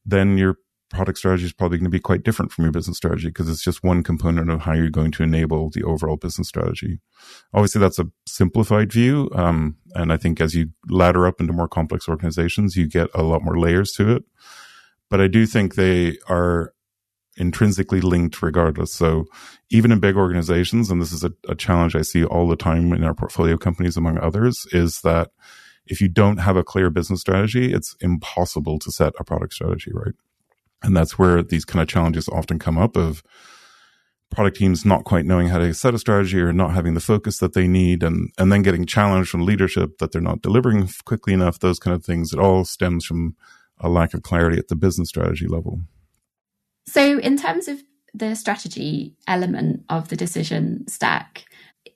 Then 0.05 0.37
your 0.37 0.57
product 0.89 1.17
strategy 1.17 1.45
is 1.45 1.53
probably 1.53 1.77
going 1.77 1.85
to 1.85 1.89
be 1.89 1.99
quite 1.99 2.23
different 2.23 2.51
from 2.51 2.63
your 2.63 2.71
business 2.71 2.97
strategy 2.97 3.27
because 3.27 3.49
it's 3.49 3.63
just 3.63 3.83
one 3.83 4.03
component 4.03 4.49
of 4.49 4.61
how 4.61 4.73
you're 4.73 4.89
going 4.89 5.11
to 5.11 5.23
enable 5.23 5.69
the 5.69 5.83
overall 5.83 6.15
business 6.15 6.47
strategy. 6.47 6.99
Obviously, 7.53 7.81
that's 7.81 7.99
a 7.99 8.07
simplified 8.25 8.91
view. 8.91 9.29
Um, 9.33 9.77
and 9.95 10.13
I 10.13 10.17
think 10.17 10.39
as 10.39 10.55
you 10.55 10.69
ladder 10.89 11.27
up 11.27 11.41
into 11.41 11.53
more 11.53 11.67
complex 11.67 12.07
organizations, 12.07 12.75
you 12.75 12.87
get 12.87 13.09
a 13.13 13.23
lot 13.23 13.43
more 13.43 13.59
layers 13.59 13.91
to 13.93 14.15
it 14.15 14.23
but 15.09 15.21
I 15.21 15.27
do 15.27 15.45
think 15.45 15.75
they 15.75 16.17
are 16.27 16.73
intrinsically 17.37 18.01
linked 18.01 18.41
regardless. 18.41 18.93
So 18.93 19.25
even 19.69 19.91
in 19.91 19.99
big 19.99 20.15
organizations, 20.15 20.89
and 20.89 21.01
this 21.01 21.11
is 21.11 21.23
a, 21.23 21.31
a, 21.47 21.55
challenge 21.55 21.95
I 21.95 22.01
see 22.01 22.25
all 22.25 22.47
the 22.47 22.55
time 22.55 22.91
in 22.93 23.03
our 23.03 23.13
portfolio 23.13 23.57
companies, 23.57 23.95
among 23.95 24.17
others, 24.17 24.65
is 24.71 25.01
that 25.01 25.29
if 25.85 26.01
you 26.01 26.09
don't 26.09 26.37
have 26.37 26.57
a 26.57 26.63
clear 26.63 26.89
business 26.89 27.21
strategy, 27.21 27.71
it's 27.73 27.95
impossible 28.01 28.79
to 28.79 28.91
set 28.91 29.13
a 29.19 29.23
product 29.23 29.53
strategy, 29.53 29.91
right? 29.93 30.15
And 30.83 30.95
that's 30.95 31.17
where 31.17 31.41
these 31.41 31.65
kind 31.65 31.81
of 31.81 31.87
challenges 31.87 32.29
often 32.29 32.59
come 32.59 32.77
up 32.77 32.95
of 32.95 33.23
product 34.29 34.57
teams 34.57 34.85
not 34.85 35.05
quite 35.05 35.25
knowing 35.25 35.47
how 35.47 35.57
to 35.57 35.73
set 35.73 35.93
a 35.93 35.99
strategy 35.99 36.39
or 36.39 36.51
not 36.51 36.73
having 36.73 36.93
the 36.93 36.99
focus 36.99 37.37
that 37.39 37.53
they 37.53 37.67
need 37.67 38.03
and, 38.03 38.29
and 38.37 38.51
then 38.51 38.61
getting 38.61 38.85
challenged 38.85 39.29
from 39.29 39.45
leadership 39.45 39.97
that 39.99 40.11
they're 40.11 40.21
not 40.21 40.41
delivering 40.41 40.89
quickly 41.05 41.33
enough, 41.33 41.59
those 41.59 41.79
kind 41.79 41.95
of 41.95 42.03
things. 42.03 42.33
It 42.33 42.39
all 42.39 42.65
stems 42.65 43.05
from 43.05 43.35
a 43.79 43.89
lack 43.89 44.13
of 44.13 44.23
clarity 44.23 44.57
at 44.57 44.67
the 44.67 44.75
business 44.75 45.09
strategy 45.09 45.47
level. 45.47 45.81
So, 46.87 47.19
in 47.19 47.37
terms 47.37 47.67
of 47.67 47.81
the 48.13 48.35
strategy 48.35 49.15
element 49.27 49.83
of 49.89 50.09
the 50.09 50.15
decision 50.15 50.87
stack, 50.87 51.45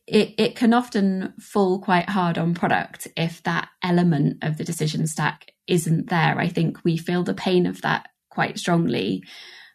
it, 0.08 0.34
it 0.38 0.56
can 0.56 0.74
often 0.74 1.34
fall 1.40 1.80
quite 1.80 2.10
hard 2.10 2.38
on 2.38 2.54
product 2.54 3.08
if 3.16 3.42
that 3.44 3.70
element 3.84 4.44
of 4.44 4.58
the 4.58 4.64
decision 4.64 5.08
stack 5.08 5.52
isn't 5.68 6.10
there. 6.10 6.38
I 6.38 6.50
think 6.50 6.84
we 6.84 6.98
feel 6.98 7.24
the 7.24 7.34
pain 7.34 7.66
of 7.66 7.82
that 7.82 8.10
quite 8.32 8.58
strongly. 8.58 9.24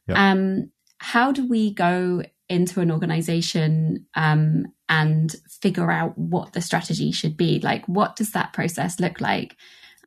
Yep. 0.08 0.18
Um, 0.18 0.70
how 0.98 1.30
do 1.30 1.48
we 1.48 1.72
go 1.72 2.22
into 2.48 2.80
an 2.80 2.90
organization 2.90 4.06
um, 4.14 4.66
and 4.88 5.34
figure 5.60 5.90
out 5.90 6.16
what 6.16 6.52
the 6.52 6.60
strategy 6.60 7.12
should 7.12 7.36
be? 7.36 7.60
Like, 7.60 7.86
what 7.86 8.16
does 8.16 8.32
that 8.32 8.52
process 8.52 8.98
look 8.98 9.20
like? 9.20 9.56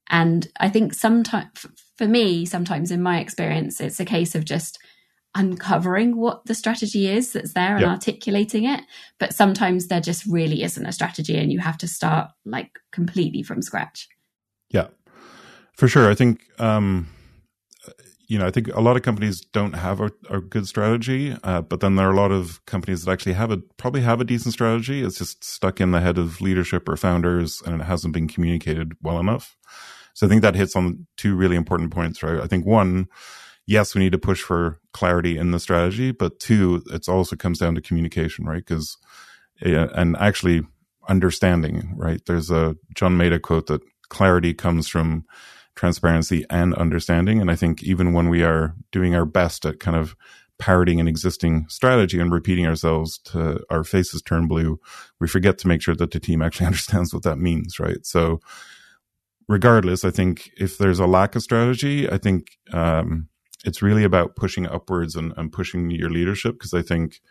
And 0.10 0.48
I 0.60 0.70
think 0.70 0.94
sometimes, 0.94 1.66
for 1.98 2.08
me, 2.08 2.46
sometimes 2.46 2.92
in 2.92 3.02
my 3.02 3.20
experience, 3.20 3.80
it's 3.80 4.00
a 4.00 4.06
case 4.06 4.36
of 4.36 4.46
just 4.46 4.80
uncovering 5.36 6.18
what 6.18 6.46
the 6.46 6.56
strategy 6.56 7.08
is 7.08 7.34
that's 7.34 7.54
there 7.54 7.74
and 7.74 7.82
yep. 7.82 7.90
articulating 7.90 8.66
it. 8.66 8.82
But 9.20 9.34
sometimes 9.34 9.88
there 9.88 10.02
just 10.02 10.26
really 10.26 10.64
isn't 10.64 10.86
a 10.86 10.92
strategy 10.92 11.38
and 11.38 11.52
you 11.52 11.60
have 11.60 11.78
to 11.80 11.88
start 11.88 12.32
like 12.46 12.80
completely 12.92 13.44
from 13.44 13.62
scratch. 13.62 14.10
Yeah, 14.72 14.88
for 15.74 15.88
sure. 15.88 16.10
I 16.10 16.16
think, 16.16 16.42
um, 16.60 17.08
you 18.30 18.38
know, 18.38 18.46
I 18.46 18.52
think 18.52 18.68
a 18.68 18.80
lot 18.80 18.96
of 18.96 19.02
companies 19.02 19.42
don't 19.42 19.74
have 19.74 20.00
a, 20.00 20.12
a 20.30 20.40
good 20.40 20.68
strategy, 20.68 21.36
uh, 21.44 21.62
but 21.62 21.80
then 21.80 21.96
there 21.96 22.08
are 22.08 22.14
a 22.14 22.16
lot 22.16 22.32
of 22.32 22.64
companies 22.68 23.04
that 23.04 23.12
actually 23.12 23.34
have 23.34 23.50
a 23.50 23.58
probably 23.78 24.02
have 24.02 24.22
a 24.22 24.24
decent 24.24 24.54
strategy. 24.54 25.02
It's 25.02 25.18
just 25.18 25.44
stuck 25.44 25.82
in 25.82 25.90
the 25.90 26.00
head 26.00 26.20
of 26.20 26.40
leadership 26.40 26.88
or 26.88 26.96
founders, 26.96 27.64
and 27.66 27.82
it 27.82 27.86
hasn't 27.86 28.14
been 28.14 28.28
communicated 28.28 28.94
well 29.02 29.20
enough. 29.20 29.58
So 30.14 30.28
I 30.28 30.30
think 30.30 30.44
that 30.44 30.54
hits 30.54 30.76
on 30.76 31.08
two 31.18 31.36
really 31.36 31.56
important 31.56 31.92
points, 31.92 32.22
right? 32.22 32.40
I 32.40 32.46
think 32.46 32.68
one, 32.68 33.08
yes, 33.66 33.96
we 33.96 34.02
need 34.02 34.12
to 34.12 34.20
push 34.20 34.44
for 34.44 34.80
clarity 34.94 35.36
in 35.36 35.50
the 35.50 35.60
strategy, 35.60 36.12
but 36.12 36.40
two, 36.40 36.84
it 36.92 37.10
also 37.10 37.36
comes 37.36 37.58
down 37.58 37.74
to 37.76 37.82
communication, 37.82 38.46
right? 38.46 38.64
Because, 38.64 38.96
and 39.62 40.16
actually 40.18 40.62
understanding, 41.08 41.96
right? 41.98 42.22
There's 42.28 42.52
a 42.52 42.76
John 42.94 43.18
Maeda 43.18 43.42
quote 43.42 43.66
that 43.68 43.82
clarity 44.10 44.54
comes 44.54 44.88
from 44.88 45.26
transparency 45.80 46.46
and 46.50 46.74
understanding. 46.76 47.40
And 47.40 47.50
I 47.50 47.56
think 47.56 47.82
even 47.84 48.12
when 48.12 48.28
we 48.28 48.44
are 48.44 48.76
doing 48.92 49.16
our 49.16 49.24
best 49.24 49.66
at 49.66 49.80
kind 49.80 49.96
of 49.96 50.14
parroting 50.58 51.00
an 51.00 51.08
existing 51.08 51.66
strategy 51.70 52.20
and 52.20 52.34
repeating 52.34 52.68
ourselves 52.68 53.18
to 53.18 53.64
our 53.70 53.86
faces 53.86 54.22
turn 54.22 54.46
blue, 54.46 54.78
we 55.22 55.28
forget 55.28 55.58
to 55.58 55.70
make 55.70 55.82
sure 55.82 55.96
that 55.96 56.12
the 56.12 56.20
team 56.20 56.42
actually 56.42 56.66
understands 56.72 57.14
what 57.14 57.24
that 57.24 57.38
means, 57.38 57.80
right? 57.80 58.06
So 58.06 58.42
regardless, 59.48 60.04
I 60.04 60.12
think 60.12 60.52
if 60.58 60.78
there's 60.78 61.00
a 61.00 61.08
lack 61.08 61.38
of 61.38 61.44
strategy, 61.44 62.10
I 62.10 62.18
think 62.18 62.58
um, 62.74 63.30
it's 63.64 63.82
really 63.82 64.04
about 64.04 64.36
pushing 64.36 64.68
upwards 64.68 65.16
and, 65.16 65.34
and 65.38 65.50
pushing 65.50 65.92
your 65.92 66.10
leadership 66.10 66.56
because 66.56 66.74
I 66.74 66.82
think 66.82 67.22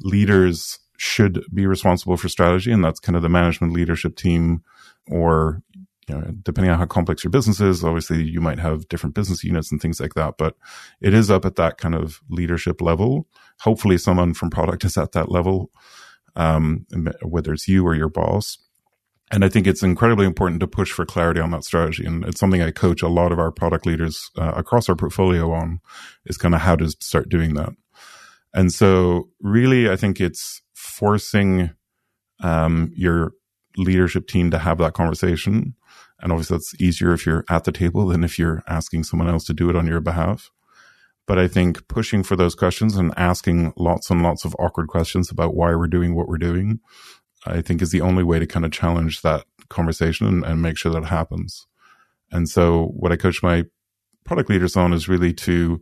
leaders 0.00 0.78
should 0.98 1.42
be 1.54 1.66
responsible 1.66 2.18
for 2.18 2.28
strategy, 2.28 2.72
and 2.72 2.84
that's 2.84 3.00
kind 3.00 3.16
of 3.16 3.22
the 3.22 3.30
management 3.30 3.72
leadership 3.72 4.16
team, 4.16 4.62
or 5.10 5.62
you 6.08 6.14
know, 6.14 6.34
depending 6.42 6.70
on 6.70 6.78
how 6.78 6.86
complex 6.86 7.24
your 7.24 7.30
business 7.30 7.60
is, 7.60 7.82
obviously 7.82 8.22
you 8.22 8.40
might 8.40 8.58
have 8.58 8.88
different 8.88 9.14
business 9.14 9.42
units 9.42 9.72
and 9.72 9.80
things 9.80 10.00
like 10.00 10.14
that. 10.14 10.34
But 10.38 10.56
it 11.00 11.12
is 11.12 11.30
up 11.30 11.44
at 11.44 11.56
that 11.56 11.78
kind 11.78 11.94
of 11.94 12.20
leadership 12.28 12.80
level. 12.80 13.26
Hopefully, 13.60 13.98
someone 13.98 14.34
from 14.34 14.50
product 14.50 14.84
is 14.84 14.96
at 14.96 15.12
that 15.12 15.30
level, 15.30 15.70
um, 16.36 16.86
whether 17.22 17.52
it's 17.52 17.66
you 17.68 17.84
or 17.86 17.94
your 17.94 18.08
boss. 18.08 18.58
And 19.32 19.44
I 19.44 19.48
think 19.48 19.66
it's 19.66 19.82
incredibly 19.82 20.24
important 20.24 20.60
to 20.60 20.68
push 20.68 20.92
for 20.92 21.04
clarity 21.04 21.40
on 21.40 21.50
that 21.50 21.64
strategy. 21.64 22.06
And 22.06 22.24
it's 22.24 22.38
something 22.38 22.62
I 22.62 22.70
coach 22.70 23.02
a 23.02 23.08
lot 23.08 23.32
of 23.32 23.40
our 23.40 23.50
product 23.50 23.84
leaders 23.84 24.30
uh, 24.38 24.52
across 24.54 24.88
our 24.88 24.94
portfolio 24.94 25.50
on 25.50 25.80
is 26.26 26.38
kind 26.38 26.54
of 26.54 26.60
how 26.60 26.76
to 26.76 26.90
start 26.90 27.28
doing 27.28 27.54
that. 27.54 27.70
And 28.54 28.72
so 28.72 29.28
really, 29.40 29.90
I 29.90 29.96
think 29.96 30.20
it's 30.20 30.62
forcing 30.74 31.70
um, 32.40 32.92
your 32.94 33.32
leadership 33.76 34.26
team 34.26 34.50
to 34.50 34.58
have 34.58 34.78
that 34.78 34.94
conversation. 34.94 35.74
And 36.20 36.32
obviously 36.32 36.56
that's 36.56 36.80
easier 36.80 37.12
if 37.12 37.26
you're 37.26 37.44
at 37.48 37.64
the 37.64 37.72
table 37.72 38.06
than 38.06 38.24
if 38.24 38.38
you're 38.38 38.62
asking 38.66 39.04
someone 39.04 39.28
else 39.28 39.44
to 39.44 39.54
do 39.54 39.68
it 39.68 39.76
on 39.76 39.86
your 39.86 40.00
behalf. 40.00 40.50
But 41.26 41.38
I 41.38 41.48
think 41.48 41.88
pushing 41.88 42.22
for 42.22 42.36
those 42.36 42.54
questions 42.54 42.96
and 42.96 43.12
asking 43.16 43.72
lots 43.76 44.10
and 44.10 44.22
lots 44.22 44.44
of 44.44 44.54
awkward 44.58 44.88
questions 44.88 45.30
about 45.30 45.54
why 45.54 45.74
we're 45.74 45.88
doing 45.88 46.14
what 46.14 46.28
we're 46.28 46.38
doing 46.38 46.80
I 47.46 47.62
think 47.62 47.80
is 47.80 47.90
the 47.90 48.00
only 48.00 48.24
way 48.24 48.38
to 48.38 48.46
kind 48.46 48.64
of 48.64 48.72
challenge 48.72 49.22
that 49.22 49.44
conversation 49.68 50.26
and, 50.26 50.44
and 50.44 50.62
make 50.62 50.76
sure 50.76 50.92
that 50.92 51.04
happens. 51.04 51.66
And 52.30 52.48
so 52.48 52.86
what 52.96 53.12
I 53.12 53.16
coach 53.16 53.42
my 53.42 53.64
product 54.24 54.50
leaders 54.50 54.76
on 54.76 54.92
is 54.92 55.08
really 55.08 55.32
to 55.32 55.80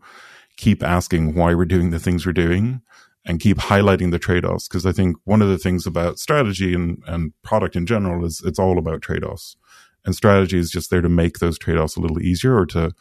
keep 0.56 0.82
asking 0.82 1.34
why 1.34 1.54
we're 1.54 1.64
doing 1.64 1.90
the 1.90 1.98
things 1.98 2.26
we're 2.26 2.32
doing 2.32 2.82
and 3.24 3.40
keep 3.40 3.56
highlighting 3.56 4.10
the 4.10 4.18
trade-offs. 4.18 4.68
Cause 4.68 4.84
I 4.84 4.92
think 4.92 5.16
one 5.24 5.42
of 5.42 5.48
the 5.48 5.58
things 5.58 5.86
about 5.86 6.18
strategy 6.18 6.74
and, 6.74 7.02
and 7.06 7.32
product 7.42 7.74
in 7.76 7.86
general 7.86 8.24
is 8.24 8.42
it's 8.44 8.58
all 8.58 8.78
about 8.78 9.02
trade-offs 9.02 9.56
and 10.04 10.14
strategy 10.14 10.58
is 10.58 10.70
just 10.70 10.90
there 10.90 11.00
to 11.00 11.08
make 11.08 11.38
those 11.38 11.58
trade-offs 11.58 11.96
a 11.96 12.00
little 12.00 12.20
easier 12.20 12.56
or 12.56 12.66
to 12.66 12.92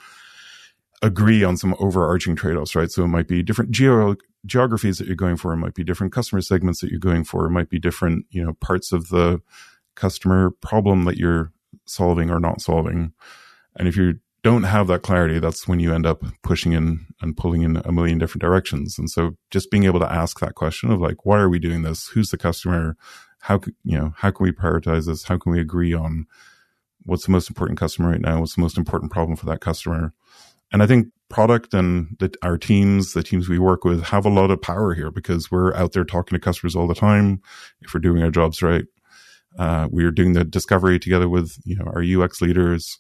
agree 1.02 1.44
on 1.44 1.58
some 1.58 1.76
overarching 1.80 2.36
trade-offs, 2.36 2.76
right? 2.76 2.90
So 2.90 3.04
it 3.04 3.08
might 3.08 3.28
be 3.28 3.44
different 3.44 3.72
geo 3.72 4.16
geographies 4.46 4.98
that 4.98 5.08
you're 5.08 5.16
going 5.16 5.38
for. 5.38 5.54
It 5.54 5.58
might 5.58 5.74
be 5.74 5.84
different 5.84 6.14
customer 6.14 6.42
segments 6.42 6.80
that 6.80 6.90
you're 6.90 7.00
going 7.00 7.24
for. 7.26 7.46
It 7.46 7.52
might 7.52 7.70
be 7.70 7.80
different, 7.80 8.26
you 8.30 8.44
know, 8.44 8.54
parts 8.54 8.92
of 8.92 9.10
the 9.10 9.42
customer 9.96 10.50
problem 10.50 11.04
that 11.06 11.18
you're 11.18 11.52
solving 11.86 12.30
or 12.30 12.40
not 12.40 12.62
solving. 12.62 13.14
And 13.76 13.88
if 13.88 13.98
you 13.98 14.20
don't 14.44 14.64
have 14.64 14.88
that 14.88 15.02
clarity, 15.02 15.40
that's 15.40 15.68
when 15.68 15.80
you 15.80 15.94
end 15.94 16.06
up 16.06 16.24
pushing 16.44 16.74
in 16.74 17.06
and 17.22 17.36
pulling 17.36 17.62
in 17.62 17.78
a 17.86 17.92
million 17.92 18.18
different 18.18 18.42
directions. 18.42 19.00
And 19.00 19.10
so 19.10 19.38
just 19.50 19.72
being 19.72 19.86
able 19.86 20.02
to 20.02 20.12
ask 20.12 20.40
that 20.40 20.56
question 20.56 20.92
of 20.92 21.00
like, 21.00 21.26
why 21.26 21.40
are 21.40 21.50
we 21.50 21.60
doing 21.60 21.82
this? 21.82 22.08
Who's 22.10 22.30
the 22.30 22.38
customer? 22.38 22.98
How, 23.40 23.62
you 23.84 23.98
know, 23.98 24.14
how 24.18 24.32
can 24.32 24.44
we 24.44 24.52
prioritize 24.52 25.08
this? 25.08 25.24
How 25.24 25.38
can 25.38 25.52
we 25.54 25.62
agree 25.62 25.94
on 25.94 26.26
what's 27.06 27.26
the 27.26 27.32
most 27.32 27.50
important 27.50 27.80
customer 27.80 28.12
right 28.12 28.22
now? 28.22 28.42
What's 28.42 28.56
the 28.56 28.62
most 28.62 28.78
important 28.78 29.12
problem 29.12 29.38
for 29.38 29.46
that 29.46 29.62
customer? 29.62 30.14
And 30.72 30.84
I 30.84 30.88
think 30.88 31.08
product 31.30 31.74
and 31.74 32.16
the, 32.20 32.34
our 32.44 32.58
teams, 32.58 33.14
the 33.14 33.24
teams 33.24 33.48
we 33.48 33.60
work 33.60 33.86
with 33.86 34.04
have 34.06 34.26
a 34.26 34.30
lot 34.30 34.52
of 34.52 34.62
power 34.62 34.94
here 34.94 35.12
because 35.12 35.50
we're 35.50 35.74
out 35.76 35.94
there 35.94 36.04
talking 36.04 36.36
to 36.36 36.44
customers 36.44 36.76
all 36.76 36.88
the 36.88 36.96
time. 36.96 37.42
If 37.82 37.94
we're 37.94 38.02
doing 38.02 38.22
our 38.24 38.32
jobs 38.32 38.62
right, 38.62 38.86
uh, 39.58 39.88
we 39.92 40.04
are 40.04 40.12
doing 40.12 40.34
the 40.34 40.44
discovery 40.44 41.00
together 41.00 41.30
with, 41.30 41.58
you 41.64 41.76
know, 41.76 41.86
our 41.86 42.04
UX 42.04 42.42
leaders. 42.42 43.00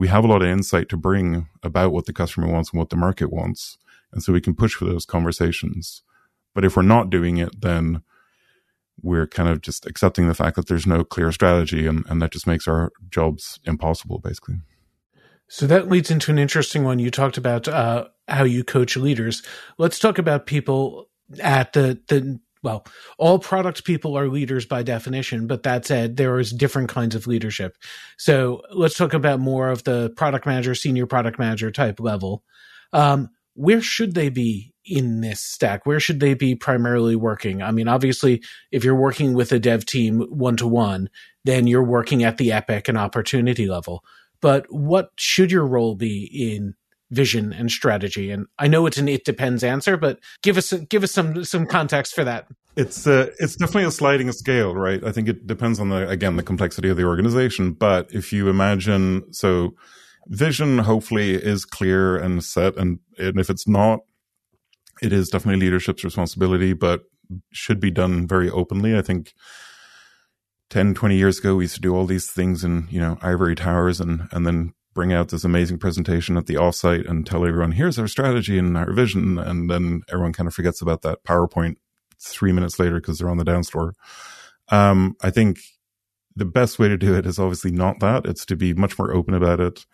We 0.00 0.08
have 0.08 0.24
a 0.24 0.26
lot 0.26 0.40
of 0.40 0.48
insight 0.48 0.88
to 0.88 0.96
bring 0.96 1.46
about 1.62 1.92
what 1.92 2.06
the 2.06 2.14
customer 2.14 2.50
wants 2.50 2.70
and 2.70 2.78
what 2.78 2.88
the 2.88 2.96
market 2.96 3.30
wants. 3.30 3.76
And 4.12 4.22
so 4.22 4.32
we 4.32 4.40
can 4.40 4.54
push 4.54 4.72
for 4.72 4.86
those 4.86 5.04
conversations. 5.04 6.00
But 6.54 6.64
if 6.64 6.74
we're 6.74 6.82
not 6.84 7.10
doing 7.10 7.36
it, 7.36 7.60
then 7.60 8.02
we're 9.02 9.26
kind 9.26 9.50
of 9.50 9.60
just 9.60 9.84
accepting 9.84 10.26
the 10.26 10.34
fact 10.34 10.56
that 10.56 10.68
there's 10.68 10.86
no 10.86 11.04
clear 11.04 11.30
strategy 11.32 11.86
and, 11.86 12.06
and 12.08 12.22
that 12.22 12.32
just 12.32 12.46
makes 12.46 12.66
our 12.66 12.92
jobs 13.10 13.60
impossible, 13.66 14.18
basically. 14.20 14.62
So 15.48 15.66
that 15.66 15.90
leads 15.90 16.10
into 16.10 16.30
an 16.30 16.38
interesting 16.38 16.82
one. 16.82 16.98
You 16.98 17.10
talked 17.10 17.36
about 17.36 17.68
uh, 17.68 18.06
how 18.26 18.44
you 18.44 18.64
coach 18.64 18.96
leaders. 18.96 19.42
Let's 19.76 19.98
talk 19.98 20.16
about 20.16 20.46
people 20.46 21.10
at 21.42 21.74
the 21.74 22.00
the 22.08 22.40
well, 22.62 22.86
all 23.18 23.38
product 23.38 23.84
people 23.84 24.16
are 24.18 24.28
leaders 24.28 24.66
by 24.66 24.82
definition, 24.82 25.46
but 25.46 25.62
that 25.62 25.86
said, 25.86 26.16
there 26.16 26.38
is 26.38 26.52
different 26.52 26.88
kinds 26.88 27.14
of 27.14 27.26
leadership. 27.26 27.76
So 28.18 28.62
let's 28.72 28.96
talk 28.96 29.14
about 29.14 29.40
more 29.40 29.70
of 29.70 29.84
the 29.84 30.10
product 30.16 30.46
manager, 30.46 30.74
senior 30.74 31.06
product 31.06 31.38
manager 31.38 31.70
type 31.70 32.00
level. 32.00 32.44
Um, 32.92 33.30
where 33.54 33.80
should 33.80 34.14
they 34.14 34.28
be 34.28 34.74
in 34.84 35.20
this 35.20 35.40
stack? 35.40 35.86
Where 35.86 36.00
should 36.00 36.20
they 36.20 36.34
be 36.34 36.54
primarily 36.54 37.16
working? 37.16 37.62
I 37.62 37.70
mean, 37.70 37.88
obviously, 37.88 38.42
if 38.70 38.84
you're 38.84 38.94
working 38.94 39.34
with 39.34 39.52
a 39.52 39.58
dev 39.58 39.86
team 39.86 40.20
one 40.30 40.56
to 40.56 40.66
one, 40.66 41.08
then 41.44 41.66
you're 41.66 41.84
working 41.84 42.24
at 42.24 42.36
the 42.36 42.52
epic 42.52 42.88
and 42.88 42.98
opportunity 42.98 43.66
level. 43.66 44.04
But 44.40 44.66
what 44.70 45.10
should 45.16 45.52
your 45.52 45.66
role 45.66 45.94
be 45.94 46.24
in 46.24 46.74
vision 47.10 47.52
and 47.52 47.70
strategy? 47.70 48.30
And 48.30 48.46
I 48.58 48.68
know 48.68 48.86
it's 48.86 48.98
an 48.98 49.08
it 49.08 49.24
depends 49.24 49.64
answer, 49.64 49.96
but 49.96 50.20
give 50.42 50.56
us 50.56 50.72
give 50.72 51.02
us 51.02 51.12
some 51.12 51.44
some 51.44 51.66
context 51.66 52.14
for 52.14 52.24
that. 52.24 52.46
It's 52.76 53.06
uh, 53.06 53.30
it's 53.38 53.56
definitely 53.56 53.84
a 53.84 53.90
sliding 53.90 54.30
scale, 54.32 54.74
right? 54.74 55.02
I 55.04 55.12
think 55.12 55.28
it 55.28 55.46
depends 55.46 55.80
on 55.80 55.88
the 55.88 56.08
again 56.08 56.36
the 56.36 56.42
complexity 56.42 56.88
of 56.88 56.96
the 56.96 57.04
organization. 57.04 57.72
But 57.72 58.12
if 58.12 58.32
you 58.32 58.48
imagine, 58.48 59.32
so 59.32 59.74
vision 60.28 60.78
hopefully 60.78 61.34
is 61.34 61.64
clear 61.64 62.16
and 62.16 62.42
set, 62.44 62.76
and 62.76 63.00
and 63.18 63.38
if 63.38 63.50
it's 63.50 63.66
not, 63.66 64.00
it 65.02 65.12
is 65.12 65.28
definitely 65.28 65.60
leadership's 65.60 66.04
responsibility, 66.04 66.72
but 66.72 67.02
should 67.52 67.80
be 67.80 67.90
done 67.90 68.26
very 68.26 68.50
openly. 68.50 68.96
I 68.96 69.02
think 69.02 69.34
10, 70.70 70.94
20 70.94 71.16
years 71.16 71.38
ago, 71.38 71.56
we 71.56 71.64
used 71.64 71.74
to 71.74 71.80
do 71.80 71.94
all 71.94 72.06
these 72.06 72.30
things 72.30 72.64
in, 72.64 72.86
you 72.90 73.00
know, 73.00 73.18
ivory 73.22 73.54
towers 73.54 74.00
and, 74.00 74.28
and 74.32 74.46
then 74.46 74.72
bring 74.94 75.12
out 75.12 75.28
this 75.28 75.44
amazing 75.44 75.78
presentation 75.78 76.36
at 76.36 76.46
the 76.46 76.54
offsite 76.54 77.08
and 77.08 77.26
tell 77.26 77.46
everyone, 77.46 77.72
here's 77.72 77.98
our 77.98 78.08
strategy 78.08 78.58
and 78.58 78.76
our 78.76 78.92
vision. 78.92 79.38
And 79.38 79.70
then 79.70 80.02
everyone 80.08 80.32
kind 80.32 80.46
of 80.46 80.54
forgets 80.54 80.82
about 80.82 81.02
that 81.02 81.24
PowerPoint 81.24 81.76
three 82.18 82.52
minutes 82.52 82.78
later 82.78 82.96
because 83.00 83.18
they're 83.18 83.30
on 83.30 83.38
the 83.38 83.44
dance 83.44 83.70
floor. 83.70 83.94
Um, 84.68 85.16
I 85.22 85.30
think 85.30 85.60
the 86.36 86.44
best 86.44 86.78
way 86.78 86.88
to 86.88 86.96
do 86.96 87.14
it 87.14 87.26
is 87.26 87.38
obviously 87.38 87.70
not 87.70 88.00
that. 88.00 88.26
It's 88.26 88.44
to 88.46 88.56
be 88.56 88.74
much 88.74 88.98
more 88.98 89.12
open 89.12 89.34
about 89.34 89.60
it 89.60 89.86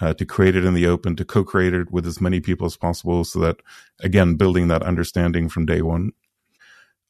uh, 0.00 0.14
to 0.14 0.24
create 0.24 0.56
it 0.56 0.64
in 0.64 0.74
the 0.74 0.86
open, 0.86 1.16
to 1.16 1.24
co-create 1.24 1.74
it 1.74 1.90
with 1.90 2.06
as 2.06 2.20
many 2.20 2.40
people 2.40 2.66
as 2.66 2.76
possible, 2.76 3.24
so 3.24 3.38
that 3.40 3.60
again, 4.00 4.34
building 4.34 4.68
that 4.68 4.82
understanding 4.82 5.48
from 5.48 5.66
day 5.66 5.82
one. 5.82 6.12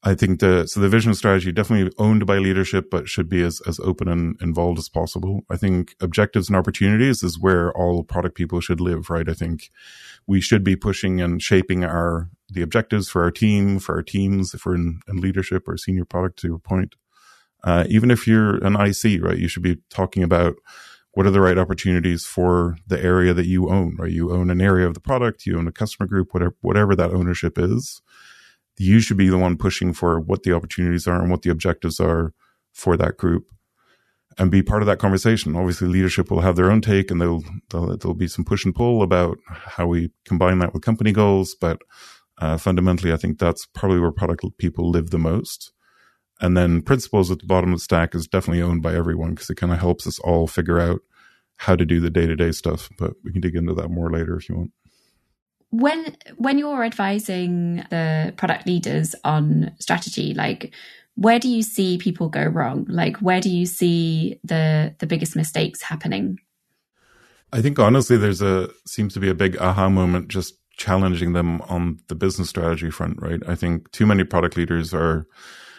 I 0.02 0.14
think 0.14 0.40
the 0.40 0.66
so 0.66 0.80
the 0.80 0.88
vision 0.88 1.14
strategy 1.14 1.52
definitely 1.52 1.92
owned 1.99 2.25
by 2.25 2.38
leadership, 2.38 2.90
but 2.90 3.09
should 3.09 3.28
be 3.28 3.42
as 3.42 3.61
as 3.66 3.78
open 3.80 4.09
and 4.09 4.37
involved 4.40 4.78
as 4.78 4.88
possible. 4.88 5.42
I 5.50 5.57
think 5.57 5.95
objectives 6.00 6.49
and 6.49 6.57
opportunities 6.57 7.23
is 7.23 7.38
where 7.38 7.71
all 7.76 8.02
product 8.02 8.35
people 8.35 8.61
should 8.61 8.80
live, 8.80 9.11
right? 9.11 9.28
I 9.28 9.35
think 9.35 9.71
we 10.26 10.40
should 10.40 10.64
be 10.64 10.75
pushing 10.75 11.21
and 11.21 11.42
shaping 11.42 11.85
our 11.85 12.30
the 12.49 12.62
objectives 12.62 13.11
for 13.11 13.23
our 13.23 13.30
team, 13.30 13.78
for 13.78 13.97
our 13.97 14.02
teams, 14.02 14.54
if 14.54 14.64
we're 14.64 14.76
in, 14.76 15.00
in 15.07 15.21
leadership 15.21 15.69
or 15.69 15.76
senior 15.76 16.07
product 16.07 16.38
to 16.40 16.49
your 16.49 16.59
point. 16.59 16.95
Uh, 17.62 17.85
even 17.88 18.11
if 18.11 18.26
you're 18.26 18.57
an 18.64 18.75
IC, 18.75 19.23
right, 19.23 19.38
you 19.38 19.49
should 19.49 19.62
be 19.62 19.76
talking 19.90 20.23
about 20.23 20.54
what 21.12 21.26
are 21.26 21.30
the 21.30 21.40
right 21.40 21.59
opportunities 21.59 22.25
for 22.25 22.76
the 22.87 23.02
area 23.02 23.35
that 23.35 23.47
you 23.47 23.69
own, 23.69 23.97
right? 23.97 24.12
You 24.12 24.33
own 24.33 24.49
an 24.49 24.62
area 24.62 24.87
of 24.87 24.95
the 24.95 25.00
product, 25.00 25.45
you 25.45 25.59
own 25.59 25.69
a 25.69 25.73
customer 25.73 26.07
group, 26.07 26.33
whatever, 26.33 26.57
whatever 26.62 26.97
that 26.97 27.11
ownership 27.11 27.59
is. 27.59 28.00
You 28.78 29.00
should 29.00 29.16
be 29.16 29.28
the 29.28 29.38
one 29.38 29.56
pushing 29.56 29.92
for 29.92 30.18
what 30.18 30.42
the 30.42 30.52
opportunities 30.52 31.06
are 31.06 31.20
and 31.20 31.30
what 31.30 31.42
the 31.42 31.50
objectives 31.50 32.00
are 32.00 32.32
for 32.72 32.96
that 32.96 33.16
group 33.16 33.46
and 34.38 34.50
be 34.50 34.62
part 34.62 34.82
of 34.82 34.86
that 34.86 34.98
conversation. 34.98 35.56
Obviously, 35.56 35.88
leadership 35.88 36.30
will 36.30 36.40
have 36.40 36.56
their 36.56 36.70
own 36.70 36.80
take 36.80 37.10
and 37.10 37.20
there'll, 37.20 37.44
there'll, 37.70 37.96
there'll 37.96 38.14
be 38.14 38.28
some 38.28 38.44
push 38.44 38.64
and 38.64 38.74
pull 38.74 39.02
about 39.02 39.38
how 39.46 39.86
we 39.86 40.10
combine 40.24 40.58
that 40.60 40.72
with 40.72 40.82
company 40.82 41.12
goals. 41.12 41.54
But 41.60 41.78
uh, 42.38 42.56
fundamentally, 42.56 43.12
I 43.12 43.16
think 43.16 43.38
that's 43.38 43.66
probably 43.66 44.00
where 44.00 44.12
product 44.12 44.44
people 44.58 44.90
live 44.90 45.10
the 45.10 45.18
most. 45.18 45.72
And 46.40 46.56
then 46.56 46.80
principles 46.80 47.30
at 47.30 47.40
the 47.40 47.46
bottom 47.46 47.72
of 47.72 47.80
the 47.80 47.85
stack 47.85 48.14
is 48.14 48.26
definitely 48.26 48.62
owned 48.62 48.83
by 48.83 48.94
everyone 48.94 49.30
because 49.30 49.50
it 49.50 49.56
kind 49.56 49.72
of 49.72 49.78
helps 49.78 50.06
us 50.06 50.18
all 50.20 50.46
figure 50.46 50.80
out 50.80 51.00
how 51.56 51.76
to 51.76 51.85
do 51.85 52.00
the 52.00 52.09
day 52.09 52.26
to 52.26 52.35
day 52.35 52.52
stuff. 52.52 52.88
But 52.96 53.12
we 53.22 53.33
can 53.33 53.42
dig 53.42 53.56
into 53.56 53.74
that 53.74 53.90
more 53.90 54.11
later 54.11 54.37
if 54.37 54.48
you 54.48 54.56
want. 54.56 54.70
When 55.70 56.16
when 56.37 56.59
you're 56.59 56.85
advising 56.85 57.85
the 57.90 58.35
product 58.37 58.66
leaders 58.66 59.14
on 59.24 59.72
strategy, 59.78 60.35
like 60.35 60.74
where 61.14 61.38
do 61.38 61.48
you 61.48 61.62
see 61.62 61.98
people 61.98 62.28
go 62.28 62.44
wrong? 62.44 62.87
Like 62.88 63.18
where 63.18 63.40
do 63.40 63.50
you 63.50 63.66
see 63.66 64.40
the 64.42 64.94
the 64.98 65.06
biggest 65.06 65.37
mistakes 65.37 65.83
happening? 65.83 66.38
I 67.52 67.62
think 67.62 67.78
honestly 67.78 68.16
there's 68.16 68.42
a 68.42 68.70
seems 68.87 69.14
to 69.14 69.20
be 69.20 69.28
a 69.28 69.35
big 69.35 69.56
aha 69.59 69.88
moment 69.88 70.28
just 70.28 70.54
challenging 70.76 71.35
them 71.35 71.61
on 71.62 71.98
the 72.09 72.14
business 72.14 72.48
strategy 72.48 72.90
front, 72.90 73.20
right? 73.20 73.40
I 73.46 73.54
think 73.54 73.90
too 73.92 74.06
many 74.06 74.24
product 74.24 74.56
leaders 74.56 74.94
are 74.94 75.26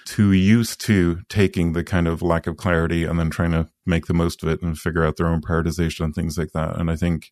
too 0.06 0.32
used 0.32 0.80
to 0.82 1.22
taking 1.28 1.74
the 1.74 1.84
kind 1.84 2.08
of 2.08 2.22
lack 2.22 2.46
of 2.46 2.58
clarity 2.58 3.04
and 3.04 3.20
then 3.20 3.30
trying 3.30 3.52
to 3.52 3.68
make 3.86 4.06
the 4.06 4.14
most 4.14 4.44
of 4.44 4.50
it 4.50 4.62
and 4.62 4.78
figure 4.78 5.04
out 5.04 5.18
their 5.18 5.28
own 5.28 5.42
prioritization 5.42 6.06
and 6.06 6.14
things 6.14 6.38
like 6.38 6.52
that. 6.54 6.78
And 6.78 6.92
I 6.92 6.96
think, 6.96 7.32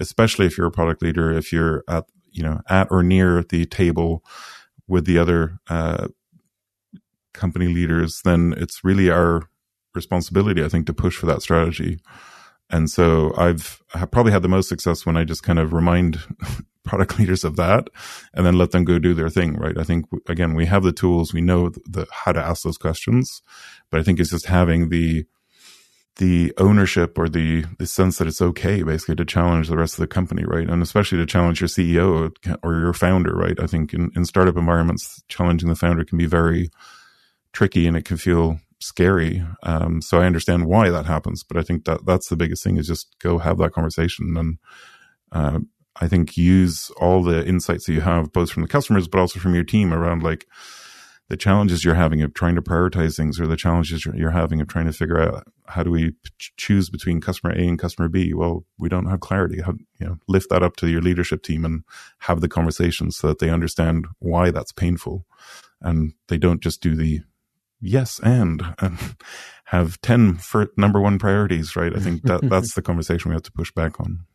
especially 0.00 0.46
if 0.46 0.58
you're 0.58 0.66
a 0.66 0.72
product 0.72 1.02
leader, 1.02 1.30
if 1.30 1.52
you're 1.52 1.84
at, 1.88 2.04
you 2.32 2.42
know, 2.42 2.60
at 2.68 2.88
or 2.90 3.02
near 3.02 3.42
the 3.42 3.66
table 3.66 4.24
with 4.88 5.04
the 5.04 5.18
other, 5.18 5.58
uh, 5.68 6.08
company 7.32 7.68
leaders, 7.68 8.20
then 8.24 8.54
it's 8.56 8.84
really 8.84 9.10
our 9.10 9.48
responsibility, 9.94 10.64
I 10.64 10.68
think, 10.68 10.86
to 10.86 10.92
push 10.92 11.16
for 11.16 11.26
that 11.26 11.42
strategy. 11.42 12.00
And 12.70 12.88
so 12.88 13.32
I've 13.36 13.82
probably 14.10 14.32
had 14.32 14.42
the 14.42 14.48
most 14.48 14.68
success 14.68 15.04
when 15.04 15.16
I 15.16 15.24
just 15.24 15.42
kind 15.42 15.58
of 15.58 15.72
remind 15.72 16.20
product 16.84 17.18
leaders 17.18 17.44
of 17.44 17.56
that 17.56 17.88
and 18.32 18.46
then 18.46 18.56
let 18.56 18.70
them 18.70 18.84
go 18.84 18.98
do 18.98 19.14
their 19.14 19.28
thing, 19.28 19.56
right? 19.56 19.76
I 19.76 19.82
think, 19.82 20.06
again, 20.28 20.54
we 20.54 20.66
have 20.66 20.82
the 20.82 20.92
tools, 20.92 21.34
we 21.34 21.40
know 21.40 21.70
the, 21.70 22.06
how 22.12 22.32
to 22.32 22.40
ask 22.40 22.62
those 22.62 22.78
questions, 22.78 23.42
but 23.90 24.00
I 24.00 24.02
think 24.02 24.20
it's 24.20 24.30
just 24.30 24.46
having 24.46 24.88
the, 24.88 25.26
the 26.16 26.52
ownership 26.58 27.16
or 27.18 27.28
the, 27.28 27.64
the 27.78 27.86
sense 27.86 28.18
that 28.18 28.28
it's 28.28 28.42
okay 28.42 28.82
basically 28.82 29.16
to 29.16 29.24
challenge 29.24 29.68
the 29.68 29.76
rest 29.76 29.94
of 29.94 30.00
the 30.00 30.06
company, 30.06 30.44
right? 30.44 30.68
And 30.68 30.82
especially 30.82 31.18
to 31.18 31.26
challenge 31.26 31.60
your 31.60 31.68
CEO 31.68 32.32
or 32.62 32.78
your 32.78 32.92
founder, 32.92 33.34
right? 33.34 33.58
I 33.58 33.66
think 33.66 33.94
in, 33.94 34.10
in 34.14 34.24
startup 34.24 34.56
environments, 34.56 35.22
challenging 35.28 35.68
the 35.68 35.74
founder 35.74 36.04
can 36.04 36.18
be 36.18 36.26
very 36.26 36.70
tricky 37.52 37.86
and 37.86 37.96
it 37.96 38.04
can 38.04 38.16
feel 38.16 38.60
scary. 38.80 39.44
Um, 39.62 40.02
so 40.02 40.20
I 40.20 40.26
understand 40.26 40.66
why 40.66 40.90
that 40.90 41.06
happens, 41.06 41.42
but 41.42 41.56
I 41.56 41.62
think 41.62 41.84
that 41.84 42.04
that's 42.04 42.28
the 42.28 42.36
biggest 42.36 42.62
thing 42.64 42.76
is 42.76 42.86
just 42.86 43.16
go 43.18 43.38
have 43.38 43.58
that 43.58 43.72
conversation 43.72 44.36
and, 44.36 44.58
uh, 45.32 45.60
I 45.96 46.08
think 46.08 46.36
use 46.36 46.90
all 47.00 47.22
the 47.22 47.46
insights 47.46 47.86
that 47.86 47.92
you 47.92 48.00
have, 48.00 48.32
both 48.32 48.50
from 48.50 48.62
the 48.62 48.68
customers, 48.68 49.08
but 49.08 49.18
also 49.20 49.38
from 49.38 49.54
your 49.54 49.64
team 49.64 49.92
around 49.92 50.22
like 50.22 50.46
the 51.30 51.36
challenges 51.36 51.84
you're 51.84 51.94
having 51.94 52.22
of 52.22 52.34
trying 52.34 52.56
to 52.56 52.60
prioritize 52.60 53.16
things 53.16 53.40
or 53.40 53.46
the 53.46 53.56
challenges 53.56 54.04
you're 54.04 54.32
having 54.32 54.60
of 54.60 54.66
trying 54.66 54.86
to 54.86 54.92
figure 54.92 55.20
out 55.20 55.46
how 55.68 55.84
do 55.84 55.90
we 55.90 56.12
choose 56.56 56.90
between 56.90 57.20
customer 57.20 57.52
A 57.52 57.60
and 57.60 57.78
customer 57.78 58.08
B? 58.08 58.34
Well, 58.34 58.64
we 58.78 58.88
don't 58.88 59.06
have 59.06 59.20
clarity. 59.20 59.60
How, 59.62 59.74
you 60.00 60.06
know, 60.06 60.16
lift 60.26 60.50
that 60.50 60.64
up 60.64 60.74
to 60.76 60.88
your 60.88 61.00
leadership 61.00 61.44
team 61.44 61.64
and 61.64 61.84
have 62.18 62.40
the 62.40 62.48
conversations 62.48 63.16
so 63.16 63.28
that 63.28 63.38
they 63.38 63.48
understand 63.48 64.08
why 64.18 64.50
that's 64.50 64.72
painful 64.72 65.24
and 65.80 66.14
they 66.26 66.36
don't 66.36 66.60
just 66.60 66.82
do 66.82 66.96
the 66.96 67.20
yes 67.80 68.18
and, 68.24 68.74
and 68.80 68.98
have 69.66 70.00
10 70.00 70.34
for 70.34 70.66
number 70.76 71.00
one 71.00 71.20
priorities, 71.20 71.76
right? 71.76 71.94
I 71.94 72.00
think 72.00 72.22
that 72.22 72.40
that's 72.50 72.74
the 72.74 72.82
conversation 72.82 73.28
we 73.28 73.36
have 73.36 73.44
to 73.44 73.52
push 73.52 73.70
back 73.70 74.00
on. 74.00 74.26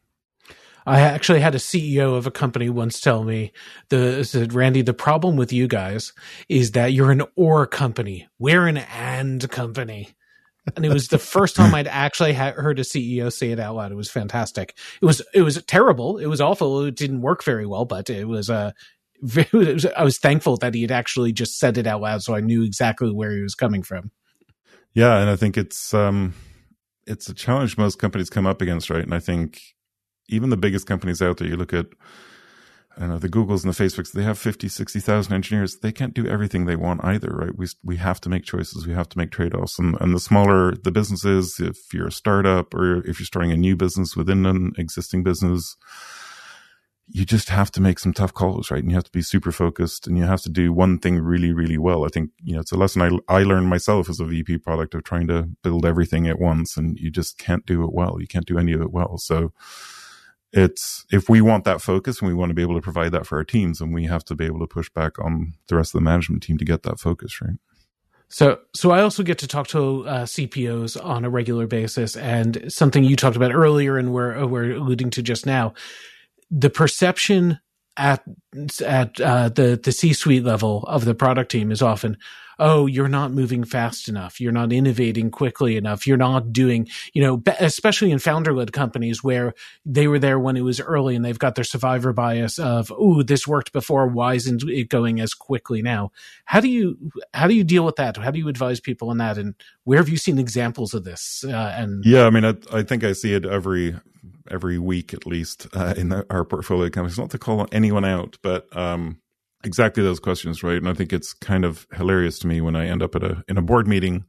I 0.86 1.02
actually 1.02 1.39
had 1.39 1.56
a 1.56 1.60
CEO 1.60 2.15
of 2.15 2.28
a 2.28 2.32
company 2.32 2.69
once 2.69 3.00
tell 3.00 3.24
me, 3.24 3.52
the 3.89 4.24
said, 4.24 4.54
Randy, 4.54 4.84
the 4.84 4.93
problem 4.93 5.36
with 5.36 5.52
you 5.52 5.67
guys 5.67 6.13
is 6.48 6.71
that 6.71 6.93
you're 6.93 7.12
an 7.12 7.24
or 7.36 7.65
company. 7.65 8.28
We're 8.38 8.67
an 8.67 8.78
and 8.78 9.50
company. 9.50 10.15
And 10.76 10.86
it 10.86 10.89
was 10.89 11.08
the 11.08 11.19
first 11.19 11.56
time 11.56 11.76
I'd 11.76 11.88
actually 11.88 12.34
heard 12.34 12.80
a 12.80 12.84
CEO 12.84 13.32
say 13.32 13.52
it 13.52 13.60
out 13.60 13.76
loud. 13.76 13.91
It 13.91 13.95
was 13.95 14.10
fantastic. 14.10 14.78
It 15.02 15.06
was, 15.06 15.21
it 15.34 15.41
was 15.41 15.62
terrible. 15.63 16.17
It 16.17 16.26
was 16.26 16.41
awful. 16.41 16.84
It 16.84 16.95
didn't 16.95 17.21
work 17.21 17.43
very 17.43 17.65
well, 17.65 17.86
but 17.86 18.10
it 18.10 18.28
was, 18.28 18.50
uh, 18.50 18.71
was, 19.54 19.86
I 19.86 20.04
was 20.04 20.17
thankful 20.17 20.58
that 20.58 20.74
he 20.74 20.82
had 20.82 20.91
actually 20.91 21.34
just 21.34 21.60
said 21.60 21.78
it 21.78 21.88
out 21.88 22.02
loud. 22.02 22.24
So 22.24 22.36
I 22.36 22.41
knew 22.41 22.63
exactly 22.63 23.12
where 23.12 23.32
he 23.32 23.41
was 23.41 23.56
coming 23.56 23.84
from. 23.84 24.12
Yeah. 24.93 25.17
And 25.17 25.30
I 25.30 25.36
think 25.36 25.58
it's, 25.58 25.93
um, 25.93 26.34
it's 27.06 27.30
a 27.30 27.34
challenge 27.34 27.78
most 27.78 28.00
companies 28.00 28.30
come 28.30 28.48
up 28.48 28.62
against, 28.62 28.89
right? 28.89 29.04
And 29.04 29.13
I 29.13 29.19
think 29.19 29.74
even 30.27 30.49
the 30.49 30.57
biggest 30.57 30.88
companies 30.88 31.21
out 31.21 31.38
there, 31.38 31.47
you 31.47 31.57
look 31.57 31.73
at, 31.73 31.88
I 32.97 33.07
know 33.07 33.17
the 33.17 33.29
Googles 33.29 33.63
and 33.63 33.73
the 33.73 33.83
Facebooks, 33.83 34.11
they 34.11 34.23
have 34.23 34.39
50, 34.39 34.67
60,000 34.67 35.33
engineers. 35.33 35.77
They 35.77 35.91
can't 35.91 36.13
do 36.13 36.25
everything 36.25 36.65
they 36.65 36.77
want 36.77 37.03
either, 37.03 37.29
right? 37.29 37.55
We, 37.55 37.67
we 37.83 37.97
have 37.97 38.21
to 38.21 38.29
make 38.29 38.43
choices. 38.43 38.88
We 38.88 38.93
have 38.93 39.09
to 39.09 39.17
make 39.17 39.31
trade-offs. 39.31 39.77
And, 39.77 39.97
and 39.99 40.13
the 40.13 40.19
smaller 40.19 40.75
the 40.75 40.91
businesses, 40.91 41.59
if 41.59 41.93
you're 41.93 42.07
a 42.07 42.11
startup 42.11 42.73
or 42.73 42.99
if 42.99 43.19
you're 43.19 43.25
starting 43.25 43.51
a 43.51 43.57
new 43.57 43.75
business 43.75 44.15
within 44.15 44.45
an 44.45 44.73
existing 44.77 45.23
business, 45.23 45.75
you 47.07 47.23
just 47.23 47.49
have 47.49 47.71
to 47.71 47.81
make 47.81 47.99
some 47.99 48.13
tough 48.13 48.33
calls, 48.33 48.71
right? 48.71 48.81
And 48.81 48.89
you 48.89 48.95
have 48.95 49.03
to 49.03 49.11
be 49.11 49.21
super 49.21 49.51
focused 49.51 50.07
and 50.07 50.17
you 50.17 50.23
have 50.23 50.41
to 50.41 50.49
do 50.49 50.73
one 50.73 50.97
thing 50.97 51.19
really, 51.19 51.53
really 51.53 51.77
well. 51.77 52.03
I 52.03 52.07
think, 52.07 52.31
you 52.43 52.55
know, 52.55 52.61
it's 52.61 52.71
a 52.71 52.77
lesson 52.77 53.01
I, 53.01 53.33
I 53.33 53.43
learned 53.43 53.67
myself 53.67 54.09
as 54.09 54.19
a 54.19 54.25
VP 54.25 54.59
product 54.59 54.95
of 54.95 55.03
trying 55.03 55.27
to 55.27 55.49
build 55.61 55.85
everything 55.85 56.27
at 56.27 56.39
once 56.39 56.77
and 56.77 56.97
you 56.97 57.11
just 57.11 57.38
can't 57.38 57.65
do 57.65 57.83
it 57.83 57.93
well. 57.93 58.17
You 58.19 58.27
can't 58.27 58.47
do 58.47 58.57
any 58.57 58.73
of 58.73 58.81
it 58.81 58.91
well. 58.91 59.17
So, 59.17 59.53
it's 60.55 61.05
if 61.11 61.29
we 61.29 61.41
want 61.41 61.65
that 61.65 61.81
focus 61.81 62.21
and 62.21 62.29
we 62.29 62.33
want 62.33 62.49
to 62.49 62.53
be 62.53 62.61
able 62.61 62.75
to 62.75 62.81
provide 62.81 63.11
that 63.11 63.27
for 63.27 63.37
our 63.37 63.43
teams, 63.43 63.81
and 63.81 63.93
we 63.93 64.05
have 64.05 64.23
to 64.25 64.35
be 64.35 64.45
able 64.45 64.59
to 64.59 64.67
push 64.67 64.89
back 64.89 65.19
on 65.19 65.53
the 65.67 65.75
rest 65.75 65.93
of 65.93 65.99
the 65.99 66.05
management 66.05 66.43
team 66.43 66.57
to 66.57 66.65
get 66.65 66.83
that 66.83 66.99
focus 66.99 67.41
right. 67.41 67.57
So, 68.29 68.59
so 68.73 68.91
I 68.91 69.01
also 69.01 69.21
get 69.21 69.37
to 69.39 69.47
talk 69.47 69.67
to 69.67 70.07
uh, 70.07 70.23
CPOs 70.23 71.03
on 71.03 71.25
a 71.25 71.29
regular 71.29 71.67
basis, 71.67 72.15
and 72.15 72.71
something 72.71 73.03
you 73.03 73.15
talked 73.15 73.35
about 73.35 73.53
earlier, 73.53 73.97
and 73.97 74.13
we're 74.13 74.35
uh, 74.35 74.47
we're 74.47 74.71
alluding 74.71 75.11
to 75.11 75.21
just 75.21 75.45
now, 75.45 75.73
the 76.49 76.69
perception 76.69 77.59
at 77.97 78.23
at 78.86 79.19
uh, 79.21 79.49
the 79.49 79.79
the 79.81 79.91
C 79.91 80.13
suite 80.13 80.43
level 80.43 80.84
of 80.84 81.05
the 81.05 81.15
product 81.15 81.51
team 81.51 81.71
is 81.71 81.81
often, 81.81 82.17
oh, 82.60 82.86
you're 82.86 83.08
not 83.08 83.31
moving 83.31 83.63
fast 83.63 84.08
enough, 84.08 84.39
you're 84.39 84.51
not 84.51 84.71
innovating 84.71 85.29
quickly 85.31 85.77
enough, 85.77 86.08
you're 86.08 86.17
not 86.17 86.53
doing, 86.53 86.88
you 87.13 87.21
know, 87.21 87.41
especially 87.60 88.12
in 88.12 88.19
founder 88.19 88.53
led 88.53 88.71
companies 88.71 89.23
where 89.23 89.53
they 89.86 90.08
were 90.08 90.19
there 90.19 90.39
when 90.39 90.58
it 90.58 90.62
was 90.62 90.79
early 90.79 91.15
and 91.15 91.25
they've 91.25 91.39
got 91.39 91.55
their 91.55 91.63
survivor 91.63 92.13
bias 92.13 92.58
of, 92.58 92.91
oh, 92.95 93.23
this 93.23 93.47
worked 93.47 93.73
before, 93.73 94.08
why 94.08 94.36
isn't 94.36 94.63
it 94.63 94.89
going 94.89 95.19
as 95.19 95.34
quickly 95.34 95.81
now? 95.81 96.12
How 96.45 96.60
do 96.60 96.69
you 96.69 96.97
how 97.34 97.47
do 97.47 97.53
you 97.53 97.63
deal 97.63 97.86
with 97.86 97.97
that? 97.97 98.17
How 98.17 98.31
do 98.31 98.39
you 98.39 98.47
advise 98.47 98.79
people 98.79 99.10
on 99.10 99.17
that? 99.17 99.38
And 99.38 99.55
where 99.84 99.99
have 99.99 100.10
you 100.10 100.17
seen 100.17 100.39
examples 100.39 100.93
of 100.93 101.03
this? 101.03 101.43
Uh, 101.47 101.73
and 101.77 102.05
yeah, 102.05 102.25
I 102.25 102.29
mean, 102.29 102.45
I, 102.45 102.55
I 102.71 102.84
think 102.84 103.03
I 103.03 103.13
see 103.13 103.34
it 103.34 103.45
every 103.45 103.95
every 104.49 104.77
week 104.77 105.13
at 105.13 105.25
least 105.25 105.67
uh, 105.73 105.93
in 105.97 106.10
the, 106.10 106.25
our 106.29 106.45
portfolio 106.45 106.89
companies. 106.89 107.17
Not 107.17 107.31
to 107.31 107.38
call 107.38 107.67
anyone 107.71 108.05
out, 108.05 108.38
but 108.41 108.75
um, 108.75 109.19
exactly 109.63 110.03
those 110.03 110.19
questions, 110.19 110.63
right? 110.63 110.77
And 110.77 110.88
I 110.88 110.93
think 110.93 111.12
it's 111.12 111.34
kind 111.34 111.65
of 111.65 111.88
hilarious 111.93 112.39
to 112.39 112.47
me 112.47 112.62
when 112.62 112.75
I 112.75 112.88
end 112.88 113.01
up 113.01 113.15
at 113.15 113.23
a 113.23 113.43
in 113.47 113.58
a 113.58 113.62
board 113.62 113.88
meeting, 113.88 114.25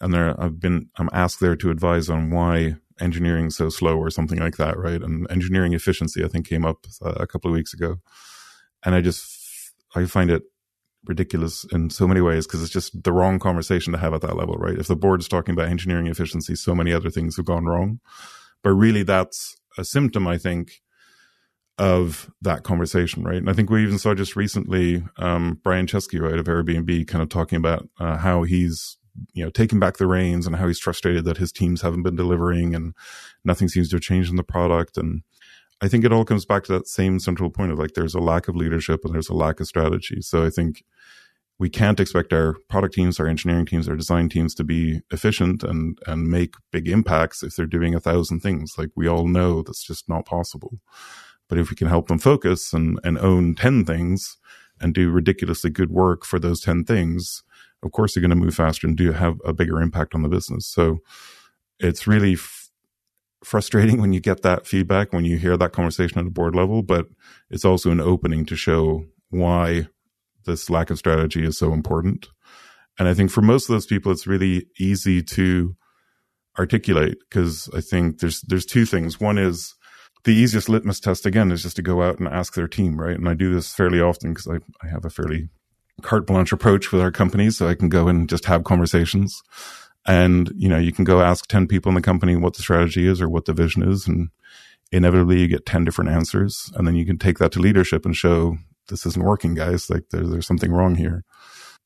and 0.00 0.12
there 0.12 0.40
I've 0.40 0.60
been 0.60 0.88
I'm 0.96 1.10
asked 1.12 1.40
there 1.40 1.56
to 1.56 1.70
advise 1.70 2.08
on 2.10 2.30
why 2.30 2.76
engineering 3.00 3.50
so 3.50 3.68
slow 3.68 3.98
or 3.98 4.10
something 4.10 4.38
like 4.38 4.56
that, 4.56 4.78
right? 4.78 5.02
And 5.02 5.30
engineering 5.30 5.72
efficiency, 5.72 6.24
I 6.24 6.28
think, 6.28 6.48
came 6.48 6.64
up 6.64 6.86
uh, 7.02 7.14
a 7.16 7.26
couple 7.26 7.50
of 7.50 7.54
weeks 7.54 7.72
ago, 7.72 7.96
and 8.84 8.94
I 8.94 9.00
just 9.00 9.72
I 9.94 10.04
find 10.06 10.30
it 10.30 10.42
ridiculous 11.06 11.64
in 11.70 11.90
so 11.90 12.08
many 12.08 12.20
ways 12.20 12.46
because 12.46 12.62
it's 12.62 12.72
just 12.72 13.02
the 13.02 13.12
wrong 13.12 13.38
conversation 13.38 13.92
to 13.92 13.98
have 13.98 14.14
at 14.14 14.22
that 14.22 14.36
level, 14.36 14.54
right? 14.54 14.78
If 14.78 14.86
the 14.86 14.96
board 14.96 15.20
is 15.20 15.28
talking 15.28 15.52
about 15.52 15.68
engineering 15.68 16.06
efficiency, 16.06 16.54
so 16.54 16.74
many 16.74 16.92
other 16.92 17.10
things 17.10 17.36
have 17.36 17.44
gone 17.44 17.66
wrong. 17.66 18.00
But 18.64 18.70
really, 18.70 19.04
that's 19.04 19.56
a 19.78 19.84
symptom, 19.84 20.26
I 20.26 20.38
think, 20.38 20.80
of 21.78 22.30
that 22.40 22.62
conversation, 22.62 23.22
right? 23.22 23.36
And 23.36 23.50
I 23.50 23.52
think 23.52 23.70
we 23.70 23.82
even 23.82 23.98
saw 23.98 24.14
just 24.14 24.36
recently 24.36 25.04
um, 25.18 25.60
Brian 25.62 25.86
Chesky, 25.86 26.20
right, 26.20 26.38
of 26.38 26.46
Airbnb, 26.46 27.06
kind 27.06 27.22
of 27.22 27.28
talking 27.28 27.56
about 27.56 27.88
uh, 28.00 28.16
how 28.16 28.42
he's 28.42 28.96
you 29.32 29.44
know 29.44 29.50
taking 29.50 29.78
back 29.78 29.96
the 29.96 30.08
reins 30.08 30.46
and 30.46 30.56
how 30.56 30.66
he's 30.66 30.80
frustrated 30.80 31.24
that 31.24 31.36
his 31.36 31.52
teams 31.52 31.82
haven't 31.82 32.02
been 32.02 32.16
delivering 32.16 32.74
and 32.74 32.94
nothing 33.44 33.68
seems 33.68 33.88
to 33.88 33.96
have 33.96 34.02
changed 34.02 34.30
in 34.30 34.36
the 34.36 34.42
product. 34.42 34.96
And 34.96 35.22
I 35.80 35.88
think 35.88 36.04
it 36.04 36.12
all 36.12 36.24
comes 36.24 36.44
back 36.44 36.64
to 36.64 36.72
that 36.72 36.88
same 36.88 37.18
central 37.18 37.50
point 37.50 37.72
of 37.72 37.78
like 37.78 37.94
there's 37.94 38.14
a 38.14 38.20
lack 38.20 38.48
of 38.48 38.56
leadership 38.56 39.04
and 39.04 39.14
there's 39.14 39.28
a 39.28 39.34
lack 39.34 39.60
of 39.60 39.66
strategy. 39.66 40.20
So 40.20 40.44
I 40.44 40.50
think 40.50 40.84
we 41.58 41.68
can't 41.70 42.00
expect 42.00 42.32
our 42.32 42.56
product 42.68 42.94
teams, 42.94 43.20
our 43.20 43.28
engineering 43.28 43.66
teams, 43.66 43.88
our 43.88 43.96
design 43.96 44.28
teams 44.28 44.54
to 44.56 44.64
be 44.64 45.00
efficient 45.10 45.62
and 45.62 45.98
and 46.06 46.28
make 46.28 46.54
big 46.72 46.88
impacts 46.88 47.42
if 47.42 47.54
they're 47.54 47.66
doing 47.66 47.94
a 47.94 48.00
thousand 48.00 48.40
things. 48.40 48.74
Like 48.76 48.90
we 48.96 49.08
all 49.08 49.26
know 49.26 49.62
that's 49.62 49.84
just 49.84 50.08
not 50.08 50.26
possible. 50.26 50.80
But 51.48 51.58
if 51.58 51.70
we 51.70 51.76
can 51.76 51.88
help 51.88 52.08
them 52.08 52.18
focus 52.18 52.72
and, 52.72 52.98
and 53.04 53.18
own 53.18 53.54
10 53.54 53.84
things 53.84 54.38
and 54.80 54.94
do 54.94 55.10
ridiculously 55.10 55.70
good 55.70 55.90
work 55.90 56.24
for 56.24 56.38
those 56.38 56.60
10 56.60 56.84
things, 56.84 57.42
of 57.82 57.92
course 57.92 58.14
they're 58.14 58.22
going 58.22 58.30
to 58.30 58.36
move 58.36 58.54
faster 58.54 58.86
and 58.86 58.96
do 58.96 59.12
have 59.12 59.36
a 59.44 59.52
bigger 59.52 59.80
impact 59.80 60.14
on 60.14 60.22
the 60.22 60.28
business. 60.28 60.66
So 60.66 61.00
it's 61.78 62.06
really 62.06 62.34
f- 62.34 62.70
frustrating 63.44 64.00
when 64.00 64.12
you 64.12 64.20
get 64.20 64.42
that 64.42 64.66
feedback, 64.66 65.12
when 65.12 65.24
you 65.24 65.38
hear 65.38 65.56
that 65.56 65.72
conversation 65.72 66.18
at 66.18 66.26
a 66.26 66.30
board 66.30 66.54
level, 66.54 66.82
but 66.82 67.06
it's 67.50 67.64
also 67.64 67.90
an 67.90 68.00
opening 68.00 68.46
to 68.46 68.56
show 68.56 69.04
why 69.28 69.88
this 70.44 70.70
lack 70.70 70.90
of 70.90 70.98
strategy 70.98 71.44
is 71.44 71.58
so 71.58 71.72
important. 71.72 72.28
And 72.98 73.08
I 73.08 73.14
think 73.14 73.30
for 73.30 73.42
most 73.42 73.68
of 73.68 73.74
those 73.74 73.86
people, 73.86 74.12
it's 74.12 74.26
really 74.26 74.66
easy 74.78 75.22
to 75.22 75.74
articulate 76.58 77.18
because 77.28 77.68
I 77.74 77.80
think 77.80 78.20
there's 78.20 78.40
there's 78.42 78.66
two 78.66 78.86
things. 78.86 79.20
One 79.20 79.38
is 79.38 79.74
the 80.24 80.34
easiest 80.34 80.68
litmus 80.68 81.00
test 81.00 81.26
again 81.26 81.50
is 81.50 81.62
just 81.62 81.76
to 81.76 81.82
go 81.82 82.02
out 82.02 82.18
and 82.18 82.28
ask 82.28 82.54
their 82.54 82.68
team, 82.68 82.98
right? 82.98 83.16
And 83.16 83.28
I 83.28 83.34
do 83.34 83.52
this 83.52 83.72
fairly 83.72 84.00
often 84.00 84.32
because 84.32 84.48
I, 84.48 84.58
I 84.84 84.88
have 84.88 85.04
a 85.04 85.10
fairly 85.10 85.48
carte 86.02 86.26
blanche 86.26 86.52
approach 86.52 86.92
with 86.92 87.02
our 87.02 87.12
companies, 87.12 87.58
so 87.58 87.68
I 87.68 87.74
can 87.74 87.88
go 87.88 88.08
and 88.08 88.28
just 88.28 88.46
have 88.46 88.64
conversations. 88.64 89.42
And 90.06 90.52
you 90.56 90.68
know, 90.68 90.78
you 90.78 90.92
can 90.92 91.04
go 91.04 91.20
ask 91.20 91.46
ten 91.46 91.66
people 91.66 91.90
in 91.90 91.94
the 91.94 92.02
company 92.02 92.36
what 92.36 92.54
the 92.54 92.62
strategy 92.62 93.06
is 93.06 93.20
or 93.20 93.28
what 93.28 93.46
the 93.46 93.52
vision 93.52 93.82
is, 93.82 94.06
and 94.06 94.28
inevitably 94.92 95.40
you 95.40 95.48
get 95.48 95.66
ten 95.66 95.84
different 95.84 96.10
answers, 96.10 96.70
and 96.74 96.86
then 96.86 96.94
you 96.94 97.04
can 97.04 97.18
take 97.18 97.38
that 97.38 97.52
to 97.52 97.60
leadership 97.60 98.04
and 98.04 98.14
show 98.14 98.56
this 98.88 99.06
isn't 99.06 99.24
working, 99.24 99.54
guys. 99.54 99.90
Like 99.90 100.04
there's 100.10 100.30
there's 100.30 100.46
something 100.46 100.72
wrong 100.72 100.96
here. 100.96 101.24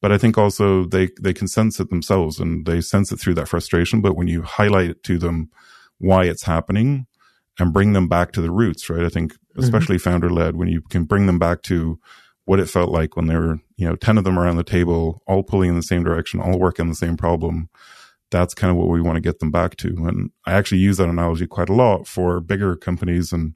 But 0.00 0.12
I 0.12 0.18
think 0.18 0.38
also 0.38 0.84
they 0.84 1.10
they 1.20 1.34
can 1.34 1.48
sense 1.48 1.80
it 1.80 1.90
themselves 1.90 2.38
and 2.38 2.66
they 2.66 2.80
sense 2.80 3.10
it 3.12 3.18
through 3.18 3.34
that 3.34 3.48
frustration. 3.48 4.00
But 4.00 4.16
when 4.16 4.28
you 4.28 4.42
highlight 4.42 4.90
it 4.90 5.02
to 5.04 5.18
them 5.18 5.50
why 5.98 6.24
it's 6.24 6.44
happening 6.44 7.06
and 7.58 7.72
bring 7.72 7.92
them 7.92 8.08
back 8.08 8.32
to 8.32 8.40
the 8.40 8.50
roots, 8.50 8.88
right? 8.88 9.04
I 9.04 9.08
think 9.08 9.32
mm-hmm. 9.32 9.62
especially 9.62 9.96
mm-hmm. 9.96 10.10
founder 10.10 10.30
led, 10.30 10.56
when 10.56 10.68
you 10.68 10.82
can 10.82 11.04
bring 11.04 11.26
them 11.26 11.38
back 11.38 11.62
to 11.62 11.98
what 12.44 12.60
it 12.60 12.70
felt 12.70 12.90
like 12.90 13.14
when 13.14 13.26
there 13.26 13.40
were, 13.40 13.60
you 13.76 13.86
know, 13.86 13.96
10 13.96 14.16
of 14.16 14.24
them 14.24 14.38
around 14.38 14.56
the 14.56 14.64
table, 14.64 15.22
all 15.26 15.42
pulling 15.42 15.68
in 15.68 15.76
the 15.76 15.82
same 15.82 16.02
direction, 16.02 16.40
all 16.40 16.58
working 16.58 16.84
on 16.84 16.88
the 16.88 16.94
same 16.94 17.16
problem. 17.16 17.68
That's 18.30 18.54
kind 18.54 18.70
of 18.70 18.76
what 18.76 18.88
we 18.88 19.02
want 19.02 19.16
to 19.16 19.20
get 19.20 19.38
them 19.38 19.50
back 19.50 19.76
to. 19.78 19.88
And 19.88 20.30
I 20.46 20.52
actually 20.52 20.78
use 20.78 20.96
that 20.96 21.08
analogy 21.08 21.46
quite 21.46 21.68
a 21.68 21.74
lot 21.74 22.06
for 22.06 22.40
bigger 22.40 22.74
companies 22.76 23.32
and 23.32 23.54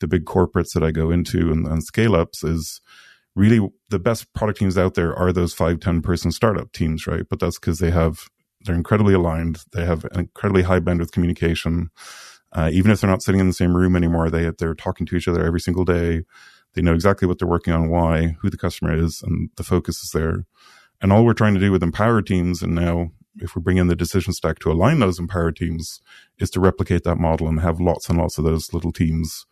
the 0.00 0.08
big 0.08 0.24
corporates 0.24 0.72
that 0.74 0.82
I 0.82 0.90
go 0.90 1.10
into 1.10 1.50
and, 1.50 1.66
and 1.66 1.82
scale 1.82 2.14
ups 2.14 2.44
is 2.44 2.80
really 3.34 3.66
the 3.88 3.98
best 3.98 4.32
product 4.32 4.58
teams 4.58 4.76
out 4.76 4.94
there 4.94 5.14
are 5.14 5.32
those 5.32 5.54
five, 5.54 5.80
10 5.80 6.02
person 6.02 6.32
startup 6.32 6.72
teams, 6.72 7.06
right? 7.06 7.22
But 7.28 7.40
that's 7.40 7.58
because 7.58 7.78
they 7.78 7.90
have, 7.90 8.28
they're 8.62 8.74
incredibly 8.74 9.14
aligned. 9.14 9.60
They 9.72 9.84
have 9.84 10.04
an 10.06 10.20
incredibly 10.20 10.62
high 10.62 10.80
bandwidth 10.80 11.12
communication. 11.12 11.90
Uh, 12.52 12.70
even 12.72 12.90
if 12.90 13.00
they're 13.00 13.10
not 13.10 13.22
sitting 13.22 13.40
in 13.40 13.46
the 13.46 13.52
same 13.52 13.76
room 13.76 13.94
anymore, 13.94 14.30
they, 14.30 14.50
they're 14.58 14.74
talking 14.74 15.06
to 15.06 15.16
each 15.16 15.28
other 15.28 15.44
every 15.44 15.60
single 15.60 15.84
day. 15.84 16.22
They 16.74 16.82
know 16.82 16.94
exactly 16.94 17.28
what 17.28 17.38
they're 17.38 17.48
working 17.48 17.72
on, 17.72 17.88
why, 17.88 18.36
who 18.40 18.50
the 18.50 18.56
customer 18.56 18.94
is, 18.94 19.22
and 19.22 19.50
the 19.56 19.62
focus 19.62 20.02
is 20.02 20.10
there. 20.10 20.44
And 21.00 21.12
all 21.12 21.24
we're 21.24 21.32
trying 21.32 21.54
to 21.54 21.60
do 21.60 21.70
with 21.70 21.82
empower 21.82 22.22
teams, 22.22 22.62
and 22.62 22.74
now 22.74 23.10
if 23.36 23.54
we 23.54 23.62
bring 23.62 23.76
in 23.76 23.86
the 23.86 23.94
decision 23.94 24.32
stack 24.32 24.58
to 24.60 24.72
align 24.72 24.98
those 24.98 25.18
empower 25.18 25.52
teams, 25.52 26.00
is 26.38 26.50
to 26.50 26.60
replicate 26.60 27.04
that 27.04 27.16
model 27.16 27.48
and 27.48 27.60
have 27.60 27.80
lots 27.80 28.08
and 28.08 28.18
lots 28.18 28.36
of 28.36 28.44
those 28.44 28.72
little 28.72 28.92
teams 28.92 29.46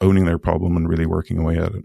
owning 0.00 0.24
their 0.24 0.38
problem 0.38 0.76
and 0.76 0.88
really 0.88 1.06
working 1.06 1.38
away 1.38 1.58
at 1.58 1.74
it. 1.74 1.84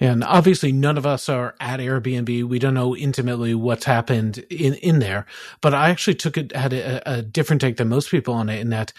And 0.00 0.24
obviously, 0.24 0.72
none 0.72 0.98
of 0.98 1.06
us 1.06 1.28
are 1.28 1.54
at 1.60 1.78
Airbnb. 1.78 2.44
We 2.44 2.58
don't 2.58 2.74
know 2.74 2.96
intimately 2.96 3.54
what's 3.54 3.84
happened 3.84 4.38
in, 4.50 4.74
in 4.74 4.98
there. 4.98 5.24
But 5.60 5.72
I 5.72 5.90
actually 5.90 6.16
took 6.16 6.36
it, 6.36 6.54
had 6.54 6.72
a, 6.72 7.18
a 7.18 7.22
different 7.22 7.62
take 7.62 7.76
than 7.76 7.88
most 7.88 8.10
people 8.10 8.34
on 8.34 8.48
it 8.48 8.60
in 8.60 8.70
that 8.70 8.92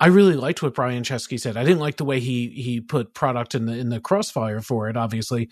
I 0.00 0.08
really 0.08 0.34
liked 0.34 0.62
what 0.62 0.74
Brian 0.74 1.02
Chesky 1.02 1.40
said. 1.40 1.56
I 1.56 1.64
didn't 1.64 1.78
like 1.78 1.96
the 1.96 2.04
way 2.04 2.20
he 2.20 2.48
he 2.48 2.80
put 2.80 3.14
product 3.14 3.54
in 3.54 3.66
the 3.66 3.72
in 3.72 3.88
the 3.88 4.00
crossfire 4.00 4.60
for 4.60 4.88
it, 4.88 4.96
obviously, 4.96 5.48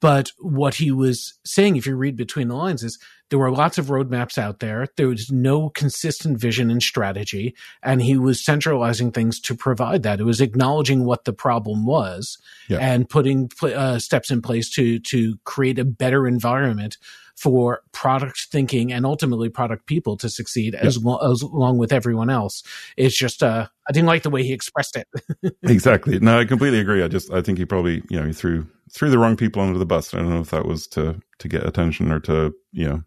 but 0.00 0.32
what 0.38 0.74
he 0.74 0.90
was 0.90 1.34
saying, 1.44 1.76
if 1.76 1.86
you 1.86 1.96
read 1.96 2.16
between 2.16 2.48
the 2.48 2.56
lines, 2.56 2.82
is 2.82 2.98
there 3.30 3.38
were 3.38 3.50
lots 3.50 3.78
of 3.78 3.86
roadmaps 3.86 4.38
out 4.38 4.60
there. 4.60 4.86
There 4.96 5.08
was 5.08 5.30
no 5.30 5.70
consistent 5.70 6.38
vision 6.38 6.70
and 6.70 6.82
strategy, 6.82 7.54
and 7.82 8.02
he 8.02 8.16
was 8.16 8.44
centralizing 8.44 9.12
things 9.12 9.40
to 9.40 9.54
provide 9.54 10.02
that. 10.02 10.20
It 10.20 10.24
was 10.24 10.40
acknowledging 10.40 11.04
what 11.04 11.24
the 11.24 11.32
problem 11.32 11.86
was 11.86 12.38
yeah. 12.68 12.78
and 12.78 13.08
putting 13.08 13.50
uh, 13.62 13.98
steps 13.98 14.30
in 14.30 14.42
place 14.42 14.70
to 14.74 14.98
to 15.00 15.36
create 15.44 15.78
a 15.78 15.84
better 15.84 16.26
environment 16.26 16.98
for 17.36 17.82
product 17.92 18.46
thinking 18.50 18.92
and 18.92 19.04
ultimately 19.04 19.48
product 19.48 19.86
people 19.86 20.16
to 20.16 20.28
succeed 20.28 20.74
as, 20.74 21.02
lo- 21.02 21.18
as 21.18 21.42
along 21.42 21.78
with 21.78 21.92
everyone 21.92 22.30
else. 22.30 22.62
It's 22.96 23.16
just, 23.16 23.42
uh, 23.42 23.66
I 23.88 23.92
didn't 23.92 24.06
like 24.06 24.22
the 24.22 24.30
way 24.30 24.42
he 24.42 24.52
expressed 24.52 24.96
it. 24.96 25.56
exactly. 25.62 26.18
No, 26.20 26.38
I 26.38 26.44
completely 26.44 26.78
agree. 26.78 27.02
I 27.02 27.08
just, 27.08 27.32
I 27.32 27.42
think 27.42 27.58
he 27.58 27.64
probably, 27.64 28.02
you 28.08 28.20
know, 28.20 28.26
he 28.26 28.32
threw, 28.32 28.66
threw 28.92 29.10
the 29.10 29.18
wrong 29.18 29.36
people 29.36 29.62
under 29.62 29.78
the 29.78 29.86
bus. 29.86 30.14
I 30.14 30.18
don't 30.18 30.30
know 30.30 30.40
if 30.40 30.50
that 30.50 30.66
was 30.66 30.86
to, 30.88 31.20
to 31.38 31.48
get 31.48 31.66
attention 31.66 32.10
or 32.12 32.20
to, 32.20 32.54
you 32.72 32.88
know, 32.88 33.02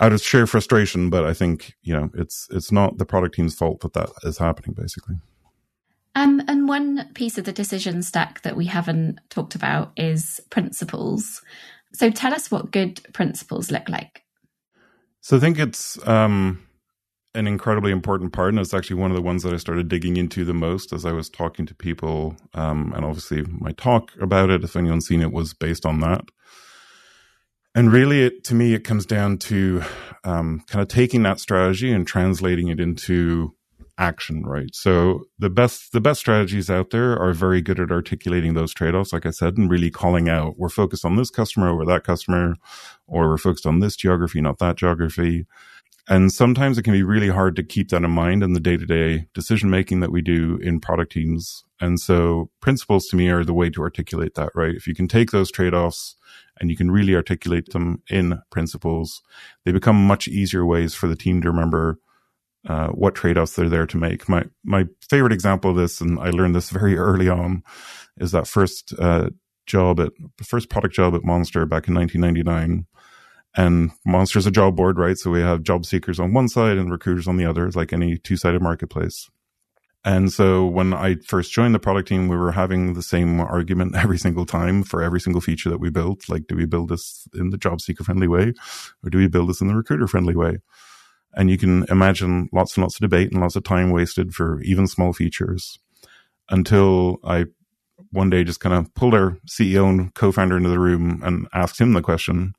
out 0.00 0.12
of 0.12 0.22
sheer 0.22 0.46
frustration, 0.46 1.10
but 1.10 1.24
I 1.24 1.34
think, 1.34 1.74
you 1.82 1.94
know, 1.94 2.10
it's, 2.14 2.48
it's 2.50 2.72
not 2.72 2.98
the 2.98 3.06
product 3.06 3.34
team's 3.34 3.54
fault 3.54 3.80
that 3.80 3.92
that 3.92 4.10
is 4.24 4.38
happening 4.38 4.74
basically. 4.74 5.16
Um, 6.16 6.42
and 6.48 6.68
one 6.68 7.08
piece 7.14 7.38
of 7.38 7.44
the 7.44 7.52
decision 7.52 8.02
stack 8.02 8.42
that 8.42 8.56
we 8.56 8.66
haven't 8.66 9.20
talked 9.28 9.54
about 9.54 9.92
is 9.96 10.40
principles. 10.50 11.42
So 11.92 12.10
tell 12.10 12.32
us 12.32 12.50
what 12.50 12.70
good 12.70 13.00
principles 13.12 13.70
look 13.70 13.88
like. 13.88 14.22
So 15.20 15.36
I 15.36 15.40
think 15.40 15.58
it's 15.58 15.98
um, 16.08 16.66
an 17.34 17.46
incredibly 17.46 17.92
important 17.92 18.32
part, 18.32 18.50
and 18.50 18.58
it's 18.58 18.74
actually 18.74 18.96
one 18.96 19.10
of 19.10 19.16
the 19.16 19.22
ones 19.22 19.42
that 19.42 19.52
I 19.52 19.58
started 19.58 19.88
digging 19.88 20.16
into 20.16 20.44
the 20.44 20.54
most 20.54 20.92
as 20.92 21.04
I 21.04 21.12
was 21.12 21.28
talking 21.28 21.66
to 21.66 21.74
people. 21.74 22.36
Um, 22.54 22.92
and 22.94 23.04
obviously, 23.04 23.42
my 23.42 23.72
talk 23.72 24.12
about 24.20 24.50
it, 24.50 24.64
if 24.64 24.76
anyone's 24.76 25.06
seen 25.06 25.20
it, 25.20 25.32
was 25.32 25.52
based 25.54 25.84
on 25.84 26.00
that. 26.00 26.24
And 27.74 27.92
really, 27.92 28.22
it, 28.22 28.44
to 28.44 28.54
me, 28.54 28.74
it 28.74 28.82
comes 28.82 29.06
down 29.06 29.38
to 29.38 29.82
um, 30.24 30.64
kind 30.66 30.82
of 30.82 30.88
taking 30.88 31.22
that 31.22 31.38
strategy 31.38 31.92
and 31.92 32.06
translating 32.06 32.68
it 32.68 32.80
into 32.80 33.54
action, 34.00 34.42
right? 34.44 34.74
So 34.74 35.24
the 35.38 35.50
best 35.50 35.92
the 35.92 36.00
best 36.00 36.20
strategies 36.20 36.70
out 36.70 36.90
there 36.90 37.16
are 37.20 37.32
very 37.32 37.60
good 37.60 37.78
at 37.78 37.92
articulating 37.92 38.54
those 38.54 38.72
trade-offs, 38.72 39.12
like 39.12 39.26
I 39.26 39.30
said, 39.30 39.58
and 39.58 39.70
really 39.70 39.90
calling 39.90 40.28
out 40.28 40.58
we're 40.58 40.70
focused 40.70 41.04
on 41.04 41.16
this 41.16 41.30
customer 41.30 41.68
over 41.68 41.84
that 41.84 42.02
customer, 42.02 42.56
or 43.06 43.28
we're 43.28 43.36
focused 43.36 43.66
on 43.66 43.80
this 43.80 43.94
geography, 43.96 44.40
not 44.40 44.58
that 44.58 44.76
geography. 44.76 45.46
And 46.08 46.32
sometimes 46.32 46.76
it 46.76 46.82
can 46.82 46.94
be 46.94 47.04
really 47.04 47.28
hard 47.28 47.54
to 47.56 47.62
keep 47.62 47.90
that 47.90 48.02
in 48.02 48.10
mind 48.10 48.42
in 48.42 48.54
the 48.54 48.58
day-to-day 48.58 49.26
decision 49.32 49.70
making 49.70 50.00
that 50.00 50.10
we 50.10 50.22
do 50.22 50.58
in 50.60 50.80
product 50.80 51.12
teams. 51.12 51.62
And 51.80 52.00
so 52.00 52.50
principles 52.60 53.06
to 53.08 53.16
me 53.16 53.28
are 53.28 53.44
the 53.44 53.54
way 53.54 53.70
to 53.70 53.82
articulate 53.82 54.34
that, 54.34 54.50
right? 54.56 54.74
If 54.74 54.88
you 54.88 54.94
can 54.94 55.06
take 55.06 55.30
those 55.30 55.52
trade-offs 55.52 56.16
and 56.58 56.68
you 56.68 56.76
can 56.76 56.90
really 56.90 57.14
articulate 57.14 57.70
them 57.72 58.02
in 58.08 58.40
principles, 58.50 59.22
they 59.64 59.70
become 59.70 60.04
much 60.04 60.26
easier 60.26 60.66
ways 60.66 60.94
for 60.94 61.06
the 61.06 61.14
team 61.14 61.42
to 61.42 61.50
remember 61.50 62.00
uh, 62.68 62.88
what 62.88 63.14
trade-offs 63.14 63.54
they're 63.54 63.68
there 63.68 63.86
to 63.86 63.96
make. 63.96 64.28
My 64.28 64.44
my 64.64 64.86
favorite 65.08 65.32
example 65.32 65.70
of 65.70 65.76
this, 65.76 66.00
and 66.00 66.18
I 66.18 66.30
learned 66.30 66.54
this 66.54 66.70
very 66.80 66.96
early 66.96 67.28
on, 67.28 67.62
is 68.18 68.32
that 68.32 68.46
first 68.46 68.94
uh, 68.98 69.30
job 69.66 70.00
at 70.00 70.12
the 70.38 70.44
first 70.44 70.68
product 70.68 70.94
job 70.94 71.14
at 71.14 71.24
Monster 71.24 71.64
back 71.66 71.88
in 71.88 71.94
1999. 71.94 72.86
And 73.56 73.90
Monster's 74.06 74.46
a 74.46 74.50
job 74.50 74.76
board, 74.76 74.96
right? 74.96 75.18
So 75.18 75.30
we 75.30 75.40
have 75.40 75.64
job 75.64 75.84
seekers 75.84 76.20
on 76.20 76.32
one 76.32 76.48
side 76.48 76.78
and 76.78 76.90
recruiters 76.90 77.26
on 77.26 77.36
the 77.36 77.46
other, 77.46 77.68
like 77.70 77.92
any 77.92 78.16
two-sided 78.16 78.62
marketplace. 78.62 79.28
And 80.04 80.32
so 80.32 80.66
when 80.66 80.94
I 80.94 81.16
first 81.16 81.52
joined 81.52 81.74
the 81.74 81.80
product 81.80 82.08
team, 82.08 82.28
we 82.28 82.36
were 82.36 82.52
having 82.52 82.94
the 82.94 83.02
same 83.02 83.40
argument 83.40 83.94
every 83.96 84.18
single 84.18 84.46
time 84.46 84.82
for 84.82 85.02
every 85.02 85.20
single 85.20 85.40
feature 85.40 85.68
that 85.68 85.80
we 85.80 85.90
built. 85.90 86.28
Like, 86.28 86.46
do 86.46 86.56
we 86.56 86.64
build 86.64 86.90
this 86.90 87.26
in 87.34 87.50
the 87.50 87.58
job 87.58 87.80
seeker 87.80 88.04
friendly 88.04 88.28
way 88.28 88.52
or 89.04 89.10
do 89.10 89.18
we 89.18 89.28
build 89.28 89.48
this 89.48 89.60
in 89.60 89.66
the 89.66 89.74
recruiter 89.74 90.06
friendly 90.06 90.36
way? 90.36 90.58
And 91.34 91.50
you 91.50 91.58
can 91.58 91.84
imagine 91.88 92.48
lots 92.52 92.76
and 92.76 92.82
lots 92.82 92.96
of 92.96 93.00
debate 93.00 93.30
and 93.30 93.40
lots 93.40 93.56
of 93.56 93.62
time 93.62 93.90
wasted 93.90 94.34
for 94.34 94.60
even 94.62 94.86
small 94.86 95.12
features 95.12 95.78
until 96.48 97.18
I 97.24 97.46
one 98.10 98.30
day 98.30 98.42
just 98.42 98.60
kind 98.60 98.74
of 98.74 98.92
pulled 98.94 99.14
our 99.14 99.38
CEO 99.46 99.88
and 99.88 100.12
co-founder 100.14 100.56
into 100.56 100.68
the 100.68 100.78
room 100.78 101.20
and 101.22 101.46
asked 101.52 101.80
him 101.80 101.92
the 101.92 102.02
question. 102.02 102.54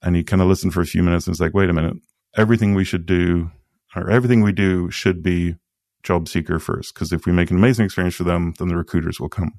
And 0.00 0.16
he 0.16 0.24
kind 0.24 0.40
of 0.40 0.48
listened 0.48 0.72
for 0.72 0.80
a 0.80 0.86
few 0.86 1.02
minutes 1.02 1.26
and 1.26 1.32
was 1.32 1.40
like, 1.40 1.54
wait 1.54 1.68
a 1.68 1.74
minute, 1.74 1.96
everything 2.36 2.74
we 2.74 2.84
should 2.84 3.04
do 3.04 3.50
or 3.94 4.10
everything 4.10 4.42
we 4.42 4.52
do 4.52 4.90
should 4.90 5.22
be 5.22 5.56
job 6.02 6.28
seeker 6.28 6.58
first. 6.58 6.94
Cause 6.94 7.12
if 7.12 7.26
we 7.26 7.32
make 7.32 7.50
an 7.50 7.58
amazing 7.58 7.84
experience 7.84 8.14
for 8.14 8.24
them, 8.24 8.54
then 8.58 8.68
the 8.68 8.76
recruiters 8.76 9.20
will 9.20 9.28
come. 9.28 9.52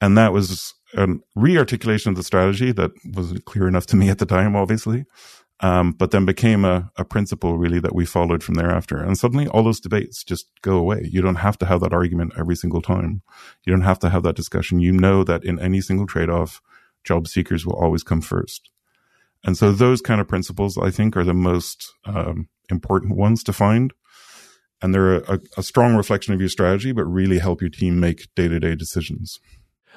And 0.00 0.18
that 0.18 0.32
was 0.32 0.74
a 0.94 1.08
re-articulation 1.36 2.10
of 2.10 2.16
the 2.16 2.22
strategy 2.22 2.72
that 2.72 2.90
wasn't 3.04 3.44
clear 3.44 3.68
enough 3.68 3.86
to 3.86 3.96
me 3.96 4.10
at 4.10 4.18
the 4.18 4.26
time, 4.26 4.56
obviously 4.56 5.04
um, 5.60 5.92
but 5.92 6.10
then 6.10 6.24
became 6.24 6.64
a, 6.64 6.90
a 6.96 7.04
principle 7.04 7.56
really 7.56 7.80
that 7.80 7.94
we 7.94 8.04
followed 8.04 8.42
from 8.42 8.56
thereafter. 8.56 8.98
And 8.98 9.16
suddenly 9.16 9.48
all 9.48 9.64
those 9.64 9.80
debates 9.80 10.22
just 10.22 10.46
go 10.60 10.76
away. 10.76 11.08
You 11.10 11.22
don't 11.22 11.36
have 11.36 11.56
to 11.58 11.66
have 11.66 11.80
that 11.80 11.94
argument 11.94 12.34
every 12.38 12.56
single 12.56 12.82
time. 12.82 13.22
You 13.64 13.72
don't 13.72 13.82
have 13.82 13.98
to 14.00 14.10
have 14.10 14.22
that 14.24 14.36
discussion. 14.36 14.80
You 14.80 14.92
know 14.92 15.24
that 15.24 15.44
in 15.44 15.58
any 15.58 15.80
single 15.80 16.06
trade 16.06 16.28
off, 16.28 16.60
job 17.04 17.26
seekers 17.26 17.64
will 17.64 17.74
always 17.74 18.02
come 18.02 18.20
first. 18.20 18.70
And 19.44 19.56
so 19.56 19.72
those 19.72 20.00
kind 20.00 20.20
of 20.20 20.28
principles, 20.28 20.76
I 20.76 20.90
think, 20.90 21.16
are 21.16 21.24
the 21.24 21.32
most 21.32 21.92
um, 22.04 22.48
important 22.68 23.16
ones 23.16 23.42
to 23.44 23.52
find. 23.52 23.92
And 24.82 24.94
they're 24.94 25.18
a, 25.18 25.40
a 25.56 25.62
strong 25.62 25.94
reflection 25.94 26.34
of 26.34 26.40
your 26.40 26.50
strategy, 26.50 26.92
but 26.92 27.04
really 27.04 27.38
help 27.38 27.62
your 27.62 27.70
team 27.70 27.98
make 27.98 28.34
day 28.34 28.48
to 28.48 28.60
day 28.60 28.74
decisions. 28.74 29.40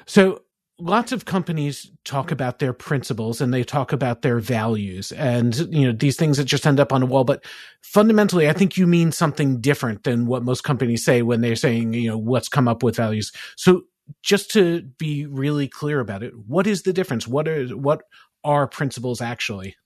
So 0.06 0.42
lots 0.80 1.12
of 1.12 1.24
companies 1.24 1.90
talk 2.04 2.30
about 2.30 2.58
their 2.58 2.72
principles 2.72 3.40
and 3.40 3.52
they 3.52 3.62
talk 3.62 3.92
about 3.92 4.22
their 4.22 4.38
values 4.38 5.12
and 5.12 5.56
you 5.72 5.86
know 5.86 5.92
these 5.92 6.16
things 6.16 6.36
that 6.36 6.44
just 6.44 6.66
end 6.66 6.80
up 6.80 6.92
on 6.92 7.02
a 7.02 7.06
wall. 7.06 7.24
But 7.24 7.44
fundamentally 7.82 8.48
i 8.48 8.52
think 8.52 8.76
you 8.76 8.86
mean 8.86 9.10
something 9.10 9.60
different 9.60 10.04
than 10.04 10.26
what 10.26 10.42
most 10.42 10.62
companies 10.62 11.04
say 11.04 11.22
when 11.22 11.40
they're 11.40 11.56
saying 11.56 11.92
you 11.94 12.08
know 12.08 12.18
what's 12.18 12.48
come 12.48 12.68
up 12.68 12.82
with 12.82 12.96
values. 12.96 13.32
So 13.56 13.82
just 14.22 14.50
to 14.52 14.82
be 14.98 15.26
really 15.26 15.68
clear 15.68 16.00
about 16.00 16.22
it 16.22 16.32
what 16.46 16.66
is 16.66 16.82
the 16.82 16.92
difference? 16.92 17.28
What 17.28 17.46
are 17.48 17.66
what 17.68 18.02
are 18.44 18.66
principles 18.66 19.20
actually? 19.20 19.76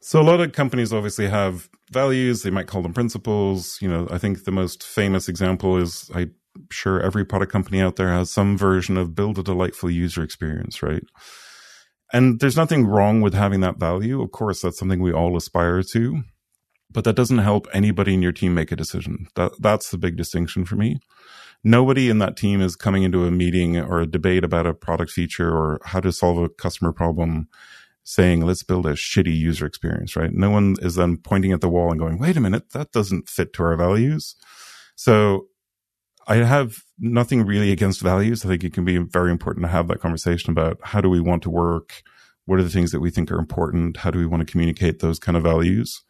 So 0.00 0.20
a 0.20 0.22
lot 0.22 0.40
of 0.40 0.52
companies 0.52 0.92
obviously 0.92 1.28
have 1.28 1.70
values. 1.90 2.42
They 2.42 2.50
might 2.50 2.66
call 2.66 2.82
them 2.82 2.92
principles. 2.92 3.78
You 3.80 3.88
know 3.88 4.08
i 4.10 4.18
think 4.18 4.44
the 4.44 4.52
most 4.52 4.82
famous 4.82 5.28
example 5.28 5.76
is 5.76 6.10
i 6.14 6.28
sure 6.70 7.00
every 7.00 7.24
product 7.24 7.52
company 7.52 7.80
out 7.80 7.96
there 7.96 8.10
has 8.10 8.30
some 8.30 8.56
version 8.56 8.96
of 8.96 9.14
build 9.14 9.38
a 9.38 9.42
delightful 9.42 9.90
user 9.90 10.22
experience, 10.22 10.82
right? 10.82 11.04
And 12.12 12.40
there's 12.40 12.56
nothing 12.56 12.86
wrong 12.86 13.20
with 13.20 13.34
having 13.34 13.60
that 13.60 13.78
value. 13.78 14.22
Of 14.22 14.30
course, 14.30 14.62
that's 14.62 14.78
something 14.78 15.00
we 15.00 15.12
all 15.12 15.36
aspire 15.36 15.82
to, 15.92 16.22
but 16.90 17.04
that 17.04 17.16
doesn't 17.16 17.38
help 17.38 17.66
anybody 17.72 18.14
in 18.14 18.22
your 18.22 18.32
team 18.32 18.54
make 18.54 18.70
a 18.70 18.76
decision. 18.76 19.26
That, 19.34 19.52
that's 19.58 19.90
the 19.90 19.98
big 19.98 20.16
distinction 20.16 20.64
for 20.64 20.76
me. 20.76 21.00
Nobody 21.64 22.10
in 22.10 22.18
that 22.18 22.36
team 22.36 22.60
is 22.60 22.76
coming 22.76 23.04
into 23.04 23.24
a 23.24 23.30
meeting 23.30 23.78
or 23.78 24.00
a 24.00 24.06
debate 24.06 24.44
about 24.44 24.66
a 24.66 24.74
product 24.74 25.10
feature 25.10 25.50
or 25.50 25.80
how 25.84 26.00
to 26.00 26.12
solve 26.12 26.38
a 26.38 26.50
customer 26.50 26.92
problem 26.92 27.48
saying, 28.04 28.42
let's 28.42 28.62
build 28.62 28.84
a 28.84 28.92
shitty 28.92 29.34
user 29.34 29.64
experience, 29.64 30.14
right? 30.14 30.30
No 30.32 30.50
one 30.50 30.76
is 30.82 30.96
then 30.96 31.16
pointing 31.16 31.52
at 31.52 31.62
the 31.62 31.70
wall 31.70 31.90
and 31.90 31.98
going, 31.98 32.18
wait 32.18 32.36
a 32.36 32.40
minute, 32.40 32.70
that 32.72 32.92
doesn't 32.92 33.30
fit 33.30 33.54
to 33.54 33.62
our 33.62 33.76
values. 33.76 34.36
So 34.94 35.46
I 36.26 36.36
have 36.36 36.82
nothing 36.98 37.44
really 37.44 37.70
against 37.70 38.00
values. 38.00 38.44
I 38.44 38.48
think 38.48 38.64
it 38.64 38.72
can 38.72 38.84
be 38.84 38.98
very 38.98 39.30
important 39.30 39.64
to 39.64 39.70
have 39.70 39.88
that 39.88 40.00
conversation 40.00 40.50
about 40.50 40.78
how 40.82 41.00
do 41.00 41.10
we 41.10 41.20
want 41.20 41.42
to 41.42 41.50
work? 41.50 42.02
What 42.46 42.58
are 42.58 42.62
the 42.62 42.70
things 42.70 42.92
that 42.92 43.00
we 43.00 43.10
think 43.10 43.30
are 43.30 43.38
important? 43.38 43.98
How 43.98 44.10
do 44.10 44.18
we 44.18 44.26
want 44.26 44.46
to 44.46 44.50
communicate 44.50 45.00
those 45.00 45.18
kind 45.18 45.36
of 45.36 45.42
values? 45.42 46.02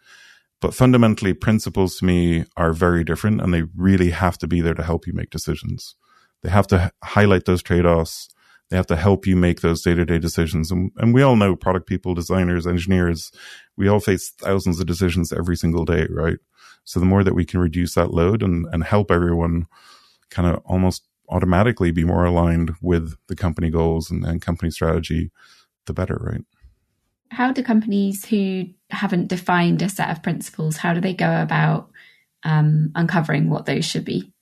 But 0.61 0.75
fundamentally, 0.75 1.35
principles 1.35 1.97
to 1.97 2.05
me 2.05 2.45
are 2.57 2.73
very 2.73 3.05
different 3.05 3.41
and 3.41 3.53
they 3.53 3.65
really 3.77 4.11
have 4.11 4.39
to 4.39 4.47
be 4.47 4.61
there 4.61 4.75
to 4.75 4.83
help 4.83 5.07
you 5.07 5.13
make 5.13 5.31
decisions. 5.31 5.95
They 6.43 6.51
have 6.51 6.67
to 6.69 6.93
highlight 7.03 7.45
those 7.45 7.63
trade 7.63 7.87
offs. 7.87 8.29
They 8.71 8.77
have 8.77 8.87
to 8.87 8.97
help 8.97 9.27
you 9.27 9.37
make 9.37 9.61
those 9.61 9.83
day 9.83 9.95
to 9.95 10.05
day 10.05 10.19
decisions. 10.19 10.71
And, 10.71 10.91
and 10.97 11.13
we 11.13 11.23
all 11.23 11.37
know 11.37 11.55
product 11.55 11.87
people, 11.87 12.15
designers, 12.15 12.67
engineers, 12.67 13.31
we 13.77 13.89
all 13.89 14.01
face 14.01 14.33
thousands 14.39 14.81
of 14.81 14.87
decisions 14.87 15.33
every 15.33 15.57
single 15.57 15.85
day, 15.85 16.07
right? 16.11 16.39
So 16.85 17.01
the 17.01 17.07
more 17.07 17.25
that 17.25 17.35
we 17.35 17.45
can 17.45 17.61
reduce 17.61 17.95
that 17.95 18.13
load 18.13 18.43
and, 18.43 18.67
and 18.73 18.85
help 18.85 19.11
everyone 19.11 19.67
kind 20.35 20.49
of 20.49 20.61
almost 20.67 21.07
automatically 21.29 21.91
be 21.91 22.05
more 22.05 22.25
aligned 22.25 22.73
with 22.83 23.15
the 23.29 23.37
company 23.37 23.71
goals 23.71 24.11
and, 24.11 24.25
and 24.27 24.43
company 24.43 24.71
strategy, 24.71 25.31
the 25.87 25.95
better, 25.95 26.19
right? 26.21 26.45
How 27.31 27.53
do 27.53 27.63
companies 27.63 28.27
who 28.27 28.67
haven't 28.91 29.29
defined 29.29 29.81
a 29.81 29.89
set 29.89 30.11
of 30.11 30.23
principles, 30.23 30.77
how 30.77 30.93
do 30.93 31.01
they 31.01 31.15
go 31.15 31.41
about 31.41 31.91
um, 32.45 32.93
uncovering 32.95 33.49
what 33.49 33.67
those 33.67 33.85
should 33.85 34.05
be? 34.05 34.33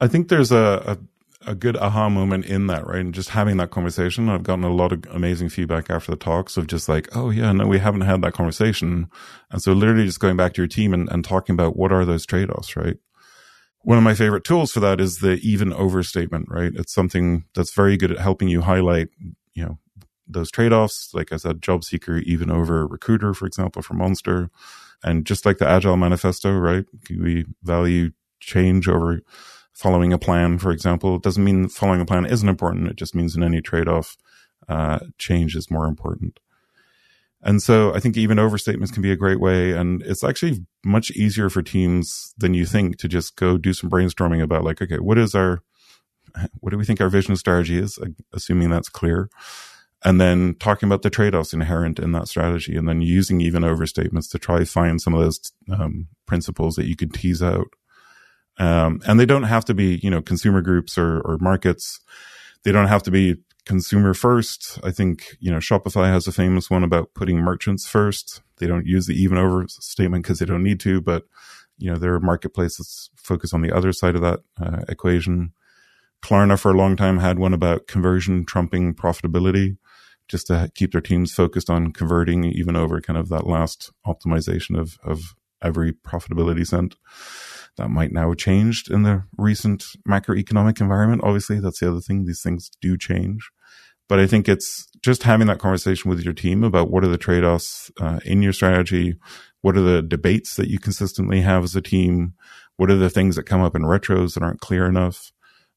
I 0.00 0.08
think 0.08 0.28
there's 0.28 0.50
a, 0.50 0.98
a, 1.46 1.50
a, 1.50 1.54
good 1.54 1.76
aha 1.76 2.08
moment 2.08 2.46
in 2.46 2.66
that, 2.66 2.86
right? 2.86 3.00
And 3.00 3.14
just 3.14 3.30
having 3.30 3.58
that 3.58 3.70
conversation. 3.70 4.28
I've 4.28 4.42
gotten 4.42 4.64
a 4.64 4.72
lot 4.72 4.92
of 4.92 5.04
amazing 5.10 5.50
feedback 5.50 5.90
after 5.90 6.10
the 6.10 6.16
talks 6.16 6.56
of 6.56 6.66
just 6.66 6.88
like, 6.88 7.08
oh 7.14 7.30
yeah, 7.30 7.52
no, 7.52 7.66
we 7.66 7.78
haven't 7.78 8.00
had 8.00 8.22
that 8.22 8.32
conversation. 8.32 9.08
And 9.50 9.62
so 9.62 9.72
literally 9.72 10.06
just 10.06 10.20
going 10.20 10.36
back 10.36 10.54
to 10.54 10.62
your 10.62 10.68
team 10.68 10.92
and, 10.92 11.08
and 11.10 11.24
talking 11.24 11.52
about 11.52 11.76
what 11.76 11.92
are 11.92 12.04
those 12.04 12.26
trade-offs, 12.26 12.76
right? 12.76 12.96
One 13.82 13.98
of 13.98 14.04
my 14.04 14.14
favorite 14.14 14.44
tools 14.44 14.72
for 14.72 14.80
that 14.80 15.00
is 15.00 15.18
the 15.18 15.38
even 15.42 15.72
over 15.72 16.02
statement, 16.02 16.46
right? 16.48 16.72
It's 16.74 16.92
something 16.92 17.44
that's 17.54 17.72
very 17.72 17.96
good 17.96 18.12
at 18.12 18.18
helping 18.18 18.48
you 18.48 18.60
highlight, 18.62 19.08
you 19.54 19.64
know, 19.64 19.78
those 20.26 20.50
trade-offs. 20.50 21.12
Like 21.14 21.32
I 21.32 21.36
said, 21.36 21.62
job 21.62 21.82
seeker 21.84 22.18
even 22.18 22.50
over 22.50 22.86
recruiter, 22.86 23.34
for 23.34 23.46
example, 23.46 23.82
for 23.82 23.94
Monster. 23.94 24.50
And 25.02 25.24
just 25.24 25.46
like 25.46 25.58
the 25.58 25.68
agile 25.68 25.96
manifesto, 25.96 26.52
right? 26.52 26.84
We 27.08 27.46
value 27.62 28.10
change 28.38 28.86
over 28.86 29.20
following 29.72 30.12
a 30.12 30.18
plan, 30.18 30.58
for 30.58 30.72
example. 30.72 31.16
It 31.16 31.22
doesn't 31.22 31.42
mean 31.42 31.68
following 31.68 32.00
a 32.00 32.06
plan 32.06 32.26
isn't 32.26 32.48
important. 32.48 32.88
It 32.88 32.96
just 32.96 33.14
means 33.14 33.34
in 33.34 33.42
any 33.42 33.62
trade-off, 33.62 34.16
uh, 34.68 35.00
change 35.18 35.56
is 35.56 35.70
more 35.70 35.86
important. 35.86 36.38
And 37.42 37.62
so 37.62 37.94
I 37.94 38.00
think 38.00 38.16
even 38.16 38.38
over 38.38 38.58
statements 38.58 38.92
can 38.92 39.02
be 39.02 39.12
a 39.12 39.16
great 39.16 39.40
way. 39.40 39.72
And 39.72 40.02
it's 40.02 40.22
actually 40.22 40.64
much 40.84 41.10
easier 41.12 41.48
for 41.48 41.62
teams 41.62 42.34
than 42.36 42.52
you 42.52 42.66
think 42.66 42.98
to 42.98 43.08
just 43.08 43.36
go 43.36 43.56
do 43.56 43.72
some 43.72 43.88
brainstorming 43.88 44.42
about 44.42 44.64
like, 44.64 44.82
okay, 44.82 44.98
what 44.98 45.16
is 45.16 45.34
our, 45.34 45.62
what 46.60 46.70
do 46.70 46.76
we 46.78 46.84
think 46.84 47.00
our 47.00 47.08
vision 47.08 47.36
strategy 47.36 47.78
is? 47.78 47.98
Assuming 48.32 48.68
that's 48.68 48.90
clear. 48.90 49.30
And 50.02 50.20
then 50.20 50.54
talking 50.58 50.86
about 50.86 51.02
the 51.02 51.10
trade-offs 51.10 51.52
inherent 51.52 51.98
in 51.98 52.12
that 52.12 52.28
strategy 52.28 52.76
and 52.76 52.88
then 52.88 53.02
using 53.02 53.40
even 53.40 53.64
over 53.64 53.86
statements 53.86 54.28
to 54.28 54.38
try 54.38 54.64
find 54.64 55.00
some 55.00 55.14
of 55.14 55.20
those 55.20 55.52
um, 55.70 56.08
principles 56.26 56.76
that 56.76 56.86
you 56.86 56.96
could 56.96 57.12
tease 57.12 57.42
out. 57.42 57.68
Um, 58.58 59.00
and 59.06 59.18
they 59.18 59.26
don't 59.26 59.44
have 59.44 59.64
to 59.66 59.74
be, 59.74 60.00
you 60.02 60.10
know, 60.10 60.22
consumer 60.22 60.60
groups 60.60 60.98
or, 60.98 61.20
or 61.20 61.38
markets. 61.40 62.00
They 62.64 62.72
don't 62.72 62.88
have 62.88 63.02
to 63.04 63.10
be 63.10 63.36
consumer 63.70 64.14
first. 64.14 64.80
I 64.82 64.90
think, 64.90 65.36
you 65.38 65.48
know, 65.48 65.58
Shopify 65.58 66.08
has 66.08 66.26
a 66.26 66.32
famous 66.32 66.68
one 66.68 66.82
about 66.82 67.14
putting 67.14 67.38
merchants 67.38 67.86
first. 67.86 68.42
They 68.56 68.66
don't 68.66 68.84
use 68.84 69.06
the 69.06 69.14
even 69.14 69.38
over 69.38 69.64
statement 69.68 70.24
because 70.24 70.40
they 70.40 70.46
don't 70.46 70.64
need 70.64 70.80
to, 70.80 71.00
but, 71.00 71.22
you 71.78 71.88
know, 71.88 71.96
there 71.96 72.12
are 72.12 72.20
marketplaces 72.20 73.10
focus 73.14 73.54
on 73.54 73.62
the 73.62 73.70
other 73.70 73.92
side 73.92 74.16
of 74.16 74.22
that 74.22 74.40
uh, 74.60 74.82
equation. 74.88 75.52
Klarna 76.20 76.58
for 76.58 76.72
a 76.72 76.76
long 76.76 76.96
time 76.96 77.20
had 77.20 77.38
one 77.38 77.54
about 77.54 77.86
conversion 77.86 78.44
trumping 78.44 78.92
profitability, 78.92 79.78
just 80.26 80.48
to 80.48 80.70
keep 80.74 80.90
their 80.90 81.00
teams 81.00 81.32
focused 81.32 81.70
on 81.70 81.92
converting 81.92 82.44
even 82.44 82.74
over 82.74 83.00
kind 83.00 83.18
of 83.18 83.28
that 83.28 83.46
last 83.46 83.92
optimization 84.04 84.76
of, 84.76 84.98
of 85.04 85.36
every 85.62 85.92
profitability 85.92 86.66
cent. 86.66 86.96
That 87.76 87.88
might 87.88 88.12
now 88.12 88.30
have 88.30 88.38
changed 88.38 88.90
in 88.90 89.04
the 89.04 89.22
recent 89.38 89.84
macroeconomic 90.06 90.80
environment. 90.80 91.22
Obviously, 91.24 91.60
that's 91.60 91.78
the 91.78 91.88
other 91.88 92.00
thing. 92.00 92.26
These 92.26 92.42
things 92.42 92.68
do 92.80 92.98
change. 92.98 93.48
But 94.10 94.18
I 94.18 94.26
think 94.26 94.48
it's 94.48 94.88
just 95.02 95.22
having 95.22 95.46
that 95.46 95.60
conversation 95.60 96.10
with 96.10 96.20
your 96.24 96.34
team 96.34 96.64
about 96.64 96.90
what 96.90 97.04
are 97.04 97.08
the 97.08 97.16
trade 97.16 97.44
offs 97.44 97.92
uh, 98.00 98.18
in 98.24 98.42
your 98.42 98.52
strategy? 98.52 99.14
What 99.60 99.76
are 99.76 99.82
the 99.82 100.02
debates 100.02 100.56
that 100.56 100.66
you 100.66 100.80
consistently 100.80 101.42
have 101.42 101.62
as 101.62 101.76
a 101.76 101.80
team? 101.80 102.34
What 102.76 102.90
are 102.90 102.96
the 102.96 103.08
things 103.08 103.36
that 103.36 103.44
come 103.44 103.60
up 103.60 103.76
in 103.76 103.82
retros 103.82 104.34
that 104.34 104.42
aren't 104.42 104.60
clear 104.60 104.86
enough? 104.86 105.30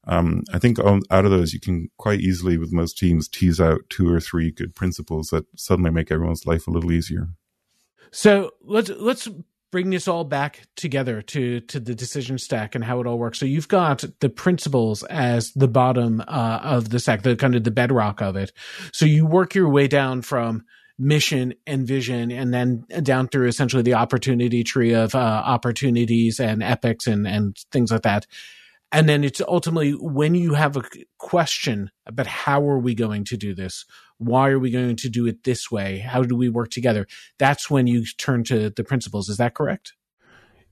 Um, 0.08 0.42
I 0.52 0.58
think 0.58 0.80
out 0.80 1.24
of 1.24 1.30
those, 1.30 1.52
you 1.52 1.60
can 1.60 1.90
quite 1.96 2.18
easily, 2.18 2.58
with 2.58 2.72
most 2.72 2.98
teams, 2.98 3.28
tease 3.28 3.60
out 3.60 3.82
two 3.88 4.12
or 4.12 4.18
three 4.18 4.50
good 4.50 4.74
principles 4.74 5.28
that 5.28 5.46
suddenly 5.54 5.92
make 5.92 6.10
everyone's 6.10 6.44
life 6.44 6.66
a 6.66 6.72
little 6.72 6.90
easier. 6.90 7.28
So 8.10 8.50
let's 8.62 8.90
let's 8.90 9.28
bring 9.74 9.90
this 9.90 10.06
all 10.06 10.22
back 10.22 10.68
together 10.76 11.20
to 11.20 11.58
to 11.58 11.80
the 11.80 11.96
decision 11.96 12.38
stack 12.38 12.76
and 12.76 12.84
how 12.84 13.00
it 13.00 13.08
all 13.08 13.18
works. 13.18 13.40
So 13.40 13.44
you've 13.44 13.66
got 13.66 14.04
the 14.20 14.28
principles 14.28 15.02
as 15.02 15.50
the 15.54 15.66
bottom 15.66 16.20
uh, 16.28 16.60
of 16.62 16.90
the 16.90 17.00
stack, 17.00 17.22
the 17.22 17.34
kind 17.34 17.56
of 17.56 17.64
the 17.64 17.72
bedrock 17.72 18.22
of 18.22 18.36
it. 18.36 18.52
So 18.92 19.04
you 19.04 19.26
work 19.26 19.56
your 19.56 19.68
way 19.68 19.88
down 19.88 20.22
from 20.22 20.62
mission 20.96 21.54
and 21.66 21.88
vision 21.88 22.30
and 22.30 22.54
then 22.54 22.84
down 23.02 23.26
through 23.26 23.48
essentially 23.48 23.82
the 23.82 23.94
opportunity 23.94 24.62
tree 24.62 24.92
of 24.92 25.12
uh, 25.16 25.18
opportunities 25.18 26.38
and 26.38 26.62
epics 26.62 27.08
and 27.08 27.26
and 27.26 27.56
things 27.72 27.90
like 27.90 28.02
that 28.02 28.28
and 28.92 29.08
then 29.08 29.24
it's 29.24 29.40
ultimately 29.40 29.90
when 29.90 30.36
you 30.36 30.54
have 30.54 30.76
a 30.76 30.84
question 31.18 31.90
about 32.06 32.28
how 32.28 32.62
are 32.62 32.78
we 32.78 32.94
going 32.94 33.24
to 33.24 33.36
do 33.36 33.56
this 33.56 33.84
why 34.18 34.50
are 34.50 34.58
we 34.58 34.70
going 34.70 34.96
to 34.96 35.08
do 35.08 35.26
it 35.26 35.44
this 35.44 35.70
way? 35.70 35.98
How 35.98 36.22
do 36.22 36.36
we 36.36 36.48
work 36.48 36.70
together? 36.70 37.06
That's 37.38 37.70
when 37.70 37.86
you 37.86 38.04
turn 38.18 38.44
to 38.44 38.70
the 38.70 38.84
principles. 38.84 39.28
Is 39.28 39.36
that 39.38 39.54
correct? 39.54 39.92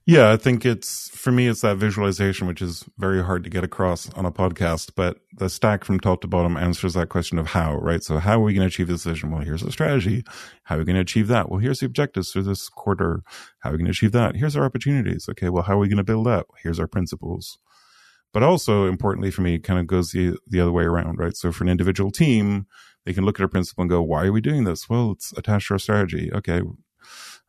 Yeah 0.05 0.31
i 0.31 0.37
think 0.37 0.65
it's 0.65 1.09
for 1.09 1.31
me 1.31 1.47
it's 1.47 1.61
that 1.61 1.77
visualization 1.77 2.45
which 2.45 2.61
is 2.61 2.83
very 2.97 3.23
hard 3.23 3.43
to 3.45 3.49
get 3.49 3.63
across 3.63 4.11
on 4.13 4.25
a 4.25 4.31
podcast 4.33 4.91
but 4.97 5.19
the 5.37 5.49
stack 5.49 5.85
from 5.85 5.99
top 5.99 6.21
to 6.21 6.27
bottom 6.27 6.57
answers 6.57 6.93
that 6.95 7.07
question 7.07 7.39
of 7.39 7.47
how 7.47 7.75
right? 7.75 8.03
So 8.03 8.17
how 8.17 8.41
are 8.41 8.43
we 8.43 8.53
going 8.53 8.67
to 8.67 8.73
achieve 8.73 8.87
this 8.87 9.05
vision? 9.05 9.31
Well 9.31 9.43
here's 9.43 9.63
a 9.63 9.71
strategy. 9.71 10.23
How 10.63 10.75
are 10.75 10.79
we 10.79 10.85
going 10.85 10.95
to 10.95 11.01
achieve 11.01 11.29
that? 11.29 11.49
Well 11.49 11.59
here's 11.59 11.79
the 11.79 11.85
objectives 11.85 12.31
for 12.31 12.41
this 12.41 12.67
quarter. 12.67 13.23
How 13.59 13.69
are 13.69 13.73
we 13.73 13.77
going 13.77 13.85
to 13.85 13.91
achieve 13.91 14.11
that? 14.11 14.35
Here's 14.35 14.57
our 14.57 14.65
opportunities. 14.65 15.27
Okay 15.29 15.47
well 15.47 15.63
how 15.63 15.75
are 15.75 15.79
we 15.79 15.87
going 15.87 15.97
to 15.97 16.03
build 16.03 16.25
that 16.27 16.47
here's 16.61 16.81
our 16.81 16.87
principles. 16.87 17.57
But 18.33 18.43
also 18.43 18.87
importantly 18.87 19.31
for 19.31 19.41
me, 19.41 19.55
it 19.55 19.63
kind 19.63 19.79
of 19.79 19.87
goes 19.87 20.11
the, 20.11 20.37
the 20.47 20.59
other 20.59 20.71
way 20.71 20.83
around, 20.83 21.19
right? 21.19 21.37
So 21.37 21.51
for 21.51 21.63
an 21.63 21.69
individual 21.69 22.11
team, 22.11 22.65
they 23.05 23.13
can 23.13 23.25
look 23.25 23.39
at 23.39 23.43
our 23.43 23.49
principle 23.49 23.81
and 23.81 23.89
go, 23.89 24.01
why 24.01 24.25
are 24.25 24.31
we 24.31 24.41
doing 24.41 24.63
this? 24.63 24.89
Well, 24.89 25.11
it's 25.11 25.31
attached 25.33 25.67
to 25.67 25.75
our 25.75 25.79
strategy. 25.79 26.31
Okay. 26.33 26.61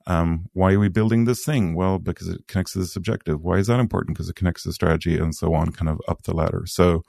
Um, 0.07 0.51
why 0.53 0.75
are 0.75 0.79
we 0.79 0.89
building 0.89 1.25
this 1.25 1.45
thing? 1.45 1.75
Well, 1.75 1.99
because 1.99 2.29
it 2.29 2.47
connects 2.47 2.73
to 2.73 2.81
this 2.81 2.97
objective. 2.97 3.43
Why 3.43 3.57
is 3.59 3.69
that 3.69 3.81
important? 3.81 4.17
Because 4.17 4.29
it 4.29 4.37
connects 4.37 4.63
to 4.63 4.69
the 4.69 4.75
strategy 4.75 5.17
and 5.17 5.35
so 5.35 5.55
on, 5.55 5.73
kind 5.73 5.89
of 5.89 6.01
up 6.09 6.23
the 6.23 6.35
ladder. 6.35 6.65
So 6.67 7.05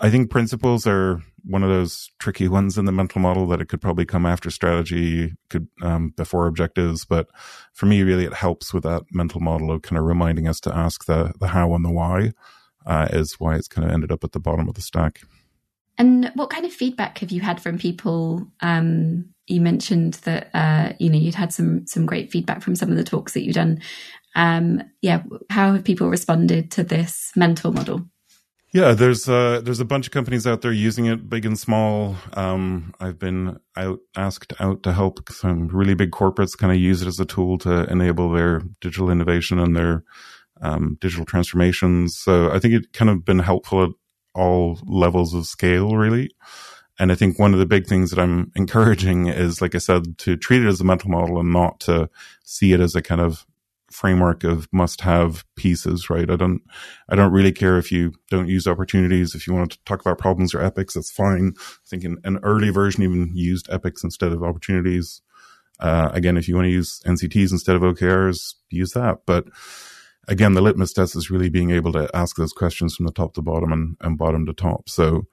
I 0.00 0.10
think 0.10 0.30
principles 0.30 0.86
are 0.86 1.22
one 1.44 1.62
of 1.62 1.68
those 1.68 2.10
tricky 2.18 2.48
ones 2.48 2.78
in 2.78 2.86
the 2.86 2.92
mental 2.92 3.20
model 3.20 3.46
that 3.48 3.60
it 3.60 3.68
could 3.68 3.82
probably 3.82 4.06
come 4.06 4.24
after 4.24 4.50
strategy, 4.50 5.34
could 5.50 5.68
um, 5.82 6.14
before 6.16 6.46
objectives. 6.46 7.04
But 7.04 7.28
for 7.74 7.86
me, 7.86 8.02
really, 8.02 8.24
it 8.24 8.34
helps 8.34 8.72
with 8.72 8.82
that 8.84 9.02
mental 9.12 9.40
model 9.40 9.70
of 9.70 9.82
kind 9.82 9.98
of 9.98 10.04
reminding 10.04 10.48
us 10.48 10.60
to 10.60 10.74
ask 10.74 11.04
the 11.04 11.34
the 11.38 11.48
how 11.48 11.74
and 11.74 11.84
the 11.84 11.92
why. 11.92 12.32
Uh, 12.86 13.08
is 13.12 13.40
why 13.40 13.56
it's 13.56 13.68
kind 13.68 13.86
of 13.86 13.90
ended 13.90 14.12
up 14.12 14.24
at 14.24 14.32
the 14.32 14.40
bottom 14.40 14.68
of 14.68 14.74
the 14.74 14.82
stack. 14.82 15.22
And 15.96 16.30
what 16.34 16.50
kind 16.50 16.64
of 16.64 16.72
feedback 16.72 17.18
have 17.18 17.30
you 17.30 17.40
had 17.40 17.60
from 17.60 17.78
people? 17.78 18.46
Um, 18.60 19.26
you 19.46 19.60
mentioned 19.60 20.14
that 20.24 20.50
uh, 20.54 20.92
you 20.98 21.10
know 21.10 21.18
you'd 21.18 21.34
had 21.34 21.52
some 21.52 21.86
some 21.86 22.06
great 22.06 22.30
feedback 22.30 22.62
from 22.62 22.76
some 22.76 22.90
of 22.90 22.96
the 22.96 23.04
talks 23.04 23.34
that 23.34 23.42
you've 23.42 23.54
done. 23.54 23.80
Um, 24.34 24.82
yeah, 25.00 25.22
how 25.50 25.72
have 25.72 25.84
people 25.84 26.08
responded 26.08 26.70
to 26.72 26.82
this 26.82 27.30
mental 27.36 27.72
model? 27.72 28.08
Yeah, 28.72 28.92
there's 28.92 29.28
uh, 29.28 29.60
there's 29.62 29.78
a 29.78 29.84
bunch 29.84 30.08
of 30.08 30.12
companies 30.12 30.48
out 30.48 30.62
there 30.62 30.72
using 30.72 31.06
it, 31.06 31.28
big 31.28 31.46
and 31.46 31.56
small. 31.56 32.16
Um, 32.32 32.92
I've 32.98 33.20
been 33.20 33.60
out 33.76 34.00
asked 34.16 34.52
out 34.58 34.82
to 34.82 34.92
help 34.92 35.30
some 35.30 35.68
really 35.68 35.94
big 35.94 36.10
corporates 36.10 36.58
kind 36.58 36.72
of 36.72 36.78
use 36.78 37.00
it 37.00 37.06
as 37.06 37.20
a 37.20 37.24
tool 37.24 37.56
to 37.58 37.88
enable 37.88 38.32
their 38.32 38.62
digital 38.80 39.10
innovation 39.10 39.60
and 39.60 39.76
their 39.76 40.02
um, 40.60 40.98
digital 41.00 41.24
transformations. 41.24 42.16
So 42.16 42.50
I 42.50 42.58
think 42.58 42.74
it 42.74 42.92
kind 42.92 43.10
of 43.10 43.24
been 43.24 43.38
helpful 43.38 43.94
all 44.34 44.78
levels 44.86 45.34
of 45.34 45.46
scale, 45.46 45.96
really. 45.96 46.30
And 46.98 47.10
I 47.10 47.14
think 47.14 47.38
one 47.38 47.52
of 47.52 47.58
the 47.58 47.66
big 47.66 47.86
things 47.86 48.10
that 48.10 48.20
I'm 48.20 48.52
encouraging 48.56 49.26
is, 49.26 49.60
like 49.60 49.74
I 49.74 49.78
said, 49.78 50.18
to 50.18 50.36
treat 50.36 50.62
it 50.62 50.68
as 50.68 50.80
a 50.80 50.84
mental 50.84 51.10
model 51.10 51.40
and 51.40 51.52
not 51.52 51.80
to 51.80 52.08
see 52.44 52.72
it 52.72 52.80
as 52.80 52.94
a 52.94 53.02
kind 53.02 53.20
of 53.20 53.46
framework 53.90 54.42
of 54.42 54.68
must 54.72 55.02
have 55.02 55.44
pieces, 55.54 56.10
right? 56.10 56.28
I 56.28 56.36
don't, 56.36 56.60
I 57.08 57.14
don't 57.14 57.32
really 57.32 57.52
care 57.52 57.78
if 57.78 57.92
you 57.92 58.12
don't 58.28 58.48
use 58.48 58.66
opportunities. 58.66 59.34
If 59.34 59.46
you 59.46 59.54
want 59.54 59.72
to 59.72 59.78
talk 59.84 60.00
about 60.00 60.18
problems 60.18 60.52
or 60.52 60.62
epics, 60.62 60.94
that's 60.94 61.12
fine. 61.12 61.54
I 61.56 61.88
think 61.88 62.04
in, 62.04 62.18
an 62.24 62.38
early 62.42 62.70
version 62.70 63.04
even 63.04 63.30
used 63.34 63.70
epics 63.70 64.02
instead 64.02 64.32
of 64.32 64.42
opportunities. 64.42 65.22
Uh, 65.78 66.10
again, 66.12 66.36
if 66.36 66.48
you 66.48 66.56
want 66.56 66.66
to 66.66 66.72
use 66.72 67.00
NCTs 67.06 67.52
instead 67.52 67.76
of 67.76 67.82
OKRs, 67.82 68.54
use 68.70 68.92
that. 68.92 69.20
But 69.26 69.46
again, 70.28 70.54
the 70.54 70.60
litmus 70.60 70.92
test 70.92 71.16
is 71.16 71.30
really 71.30 71.48
being 71.48 71.70
able 71.70 71.92
to 71.92 72.08
ask 72.14 72.36
those 72.36 72.52
questions 72.52 72.94
from 72.94 73.06
the 73.06 73.12
top 73.12 73.34
to 73.34 73.42
bottom 73.42 73.72
and, 73.72 73.96
and 74.00 74.18
bottom 74.18 74.46
to 74.46 74.52
top. 74.52 74.88
So 74.88 75.26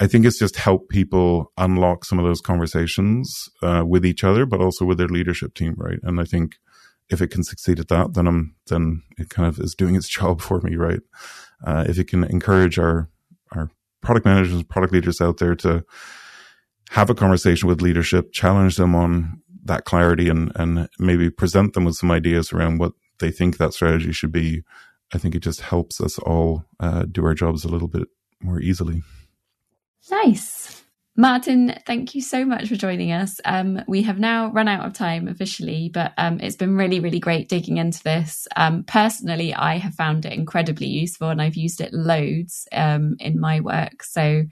I 0.00 0.06
think 0.06 0.24
it's 0.24 0.38
just 0.38 0.56
help 0.56 0.88
people 0.88 1.52
unlock 1.58 2.04
some 2.04 2.18
of 2.18 2.24
those 2.24 2.40
conversations 2.40 3.48
uh, 3.62 3.84
with 3.86 4.06
each 4.06 4.24
other, 4.24 4.46
but 4.46 4.60
also 4.60 4.84
with 4.84 4.98
their 4.98 5.08
leadership 5.08 5.54
team, 5.54 5.74
right? 5.76 5.98
And 6.02 6.20
I 6.20 6.24
think 6.24 6.56
if 7.10 7.20
it 7.20 7.28
can 7.28 7.44
succeed 7.44 7.78
at 7.80 7.88
that, 7.88 8.14
then 8.14 8.26
I'm 8.26 8.54
then 8.68 9.02
it 9.18 9.28
kind 9.28 9.48
of 9.48 9.58
is 9.58 9.74
doing 9.74 9.96
its 9.96 10.08
job 10.18 10.40
for 10.40 10.60
me, 10.62 10.76
right? 10.76 11.00
Uh, 11.64 11.84
if 11.86 11.98
it 11.98 12.08
can 12.08 12.24
encourage 12.24 12.78
our 12.78 13.10
our 13.52 13.70
product 14.00 14.24
managers, 14.24 14.62
product 14.62 14.92
leaders 14.92 15.20
out 15.20 15.38
there 15.38 15.54
to 15.56 15.84
have 16.90 17.10
a 17.10 17.14
conversation 17.14 17.68
with 17.68 17.82
leadership, 17.82 18.32
challenge 18.32 18.76
them 18.76 18.94
on 18.94 19.42
that 19.64 19.84
clarity, 19.84 20.30
and 20.30 20.52
and 20.54 20.88
maybe 20.98 21.28
present 21.28 21.74
them 21.74 21.84
with 21.84 21.96
some 21.96 22.10
ideas 22.10 22.52
around 22.52 22.78
what 22.78 22.92
they 23.20 23.30
think 23.30 23.56
that 23.56 23.74
strategy 23.74 24.12
should 24.12 24.32
be. 24.32 24.62
I 25.12 25.18
think 25.18 25.34
it 25.34 25.40
just 25.40 25.60
helps 25.60 26.00
us 26.00 26.18
all 26.18 26.64
uh, 26.78 27.04
do 27.10 27.24
our 27.24 27.34
jobs 27.34 27.64
a 27.64 27.68
little 27.68 27.88
bit 27.88 28.08
more 28.40 28.60
easily. 28.60 29.02
Nice. 30.10 30.82
Martin, 31.16 31.74
thank 31.86 32.14
you 32.14 32.22
so 32.22 32.44
much 32.44 32.68
for 32.68 32.76
joining 32.76 33.12
us. 33.12 33.40
Um, 33.44 33.82
we 33.86 34.02
have 34.02 34.18
now 34.18 34.50
run 34.52 34.68
out 34.68 34.86
of 34.86 34.94
time 34.94 35.28
officially, 35.28 35.90
but 35.92 36.12
um, 36.16 36.40
it's 36.40 36.56
been 36.56 36.76
really, 36.76 37.00
really 37.00 37.18
great 37.18 37.48
digging 37.48 37.76
into 37.76 38.02
this. 38.02 38.48
Um, 38.56 38.84
personally, 38.84 39.52
I 39.52 39.76
have 39.76 39.94
found 39.94 40.24
it 40.24 40.32
incredibly 40.32 40.86
useful 40.86 41.28
and 41.28 41.42
I've 41.42 41.56
used 41.56 41.80
it 41.80 41.92
loads 41.92 42.66
um, 42.72 43.16
in 43.18 43.38
my 43.38 43.60
work. 43.60 44.02
So, 44.02 44.44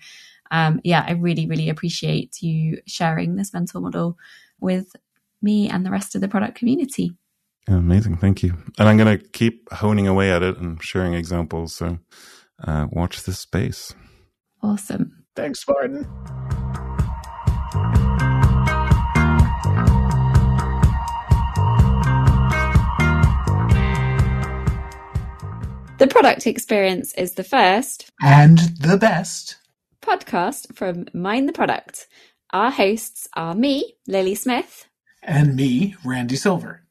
um, 0.50 0.80
yeah, 0.84 1.04
I 1.06 1.12
really, 1.12 1.46
really 1.46 1.68
appreciate 1.68 2.42
you 2.42 2.82
sharing 2.86 3.36
this 3.36 3.54
mental 3.54 3.80
model 3.80 4.18
with 4.60 4.94
me 5.40 5.70
and 5.70 5.86
the 5.86 5.90
rest 5.90 6.14
of 6.14 6.20
the 6.20 6.28
product 6.28 6.56
community. 6.58 7.12
Amazing. 7.68 8.16
Thank 8.16 8.42
you. 8.42 8.54
And 8.78 8.88
I'm 8.88 8.96
going 8.96 9.18
to 9.18 9.24
keep 9.28 9.70
honing 9.72 10.08
away 10.08 10.30
at 10.30 10.42
it 10.42 10.56
and 10.56 10.82
sharing 10.82 11.14
examples. 11.14 11.74
So, 11.74 11.98
uh, 12.64 12.86
watch 12.90 13.22
this 13.24 13.38
space. 13.38 13.94
Awesome. 14.62 15.24
Thanks, 15.36 15.64
Martin. 15.68 16.06
The 25.98 26.06
product 26.06 26.46
experience 26.46 27.12
is 27.14 27.34
the 27.34 27.44
first 27.44 28.10
and 28.22 28.58
the 28.80 28.96
best 28.96 29.56
podcast 30.00 30.74
from 30.74 31.06
Mind 31.12 31.48
the 31.48 31.52
Product. 31.52 32.06
Our 32.52 32.70
hosts 32.70 33.28
are 33.34 33.54
me, 33.54 33.94
Lily 34.06 34.36
Smith, 34.36 34.86
and 35.22 35.56
me, 35.56 35.96
Randy 36.04 36.36
Silver. 36.36 36.87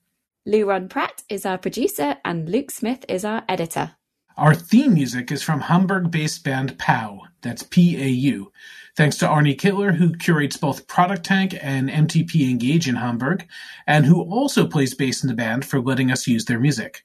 Louron 0.48 0.90
Pratt 0.90 1.24
is 1.28 1.46
our 1.46 1.58
producer, 1.58 2.16
and 2.24 2.48
Luke 2.48 2.72
Smith 2.72 3.04
is 3.10 3.26
our 3.26 3.44
editor. 3.50 3.98
Our 4.38 4.56
theme 4.56 4.94
music 4.94 5.30
is 5.30 5.44
from 5.44 5.60
Hamburg 5.60 6.10
based 6.10 6.46
band 6.46 6.80
PAU, 6.80 7.24
that's 7.42 7.64
P 7.64 8.02
A 8.02 8.08
U. 8.08 8.54
Thanks 8.96 9.18
to 9.18 9.28
Arne 9.28 9.48
Kittler, 9.48 9.94
who 9.94 10.16
curates 10.16 10.56
both 10.56 10.88
Product 10.88 11.26
Tank 11.26 11.58
and 11.62 11.90
MTP 11.90 12.50
Engage 12.50 12.88
in 12.88 12.96
Hamburg, 12.96 13.46
and 13.88 14.06
who 14.06 14.22
also 14.22 14.66
plays 14.66 14.96
bass 14.96 15.22
in 15.22 15.28
the 15.28 15.36
band 15.36 15.66
for 15.66 15.82
letting 15.82 16.14
us 16.14 16.28
use 16.28 16.46
their 16.46 16.62
music. 16.62 17.04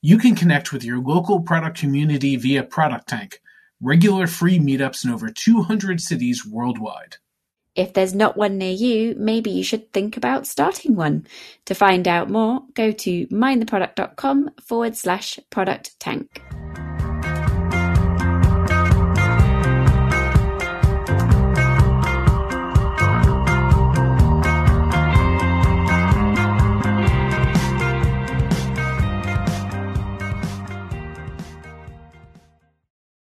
You 0.00 0.16
can 0.16 0.34
connect 0.34 0.72
with 0.72 0.82
your 0.82 0.98
local 0.98 1.42
product 1.42 1.76
community 1.76 2.36
via 2.36 2.62
Product 2.62 3.06
Tank, 3.06 3.42
regular 3.82 4.26
free 4.26 4.58
meetups 4.58 5.04
in 5.04 5.10
over 5.10 5.28
200 5.30 6.00
cities 6.00 6.46
worldwide. 6.46 7.16
If 7.78 7.92
there's 7.92 8.12
not 8.12 8.36
one 8.36 8.58
near 8.58 8.72
you, 8.72 9.14
maybe 9.16 9.50
you 9.50 9.62
should 9.62 9.92
think 9.92 10.16
about 10.16 10.48
starting 10.48 10.96
one. 10.96 11.28
To 11.66 11.76
find 11.76 12.08
out 12.08 12.28
more, 12.28 12.62
go 12.74 12.90
to 12.90 13.26
mindtheproduct.com 13.28 14.50
forward 14.60 14.96
slash 14.96 15.38
product 15.48 15.98
tank. 16.00 16.42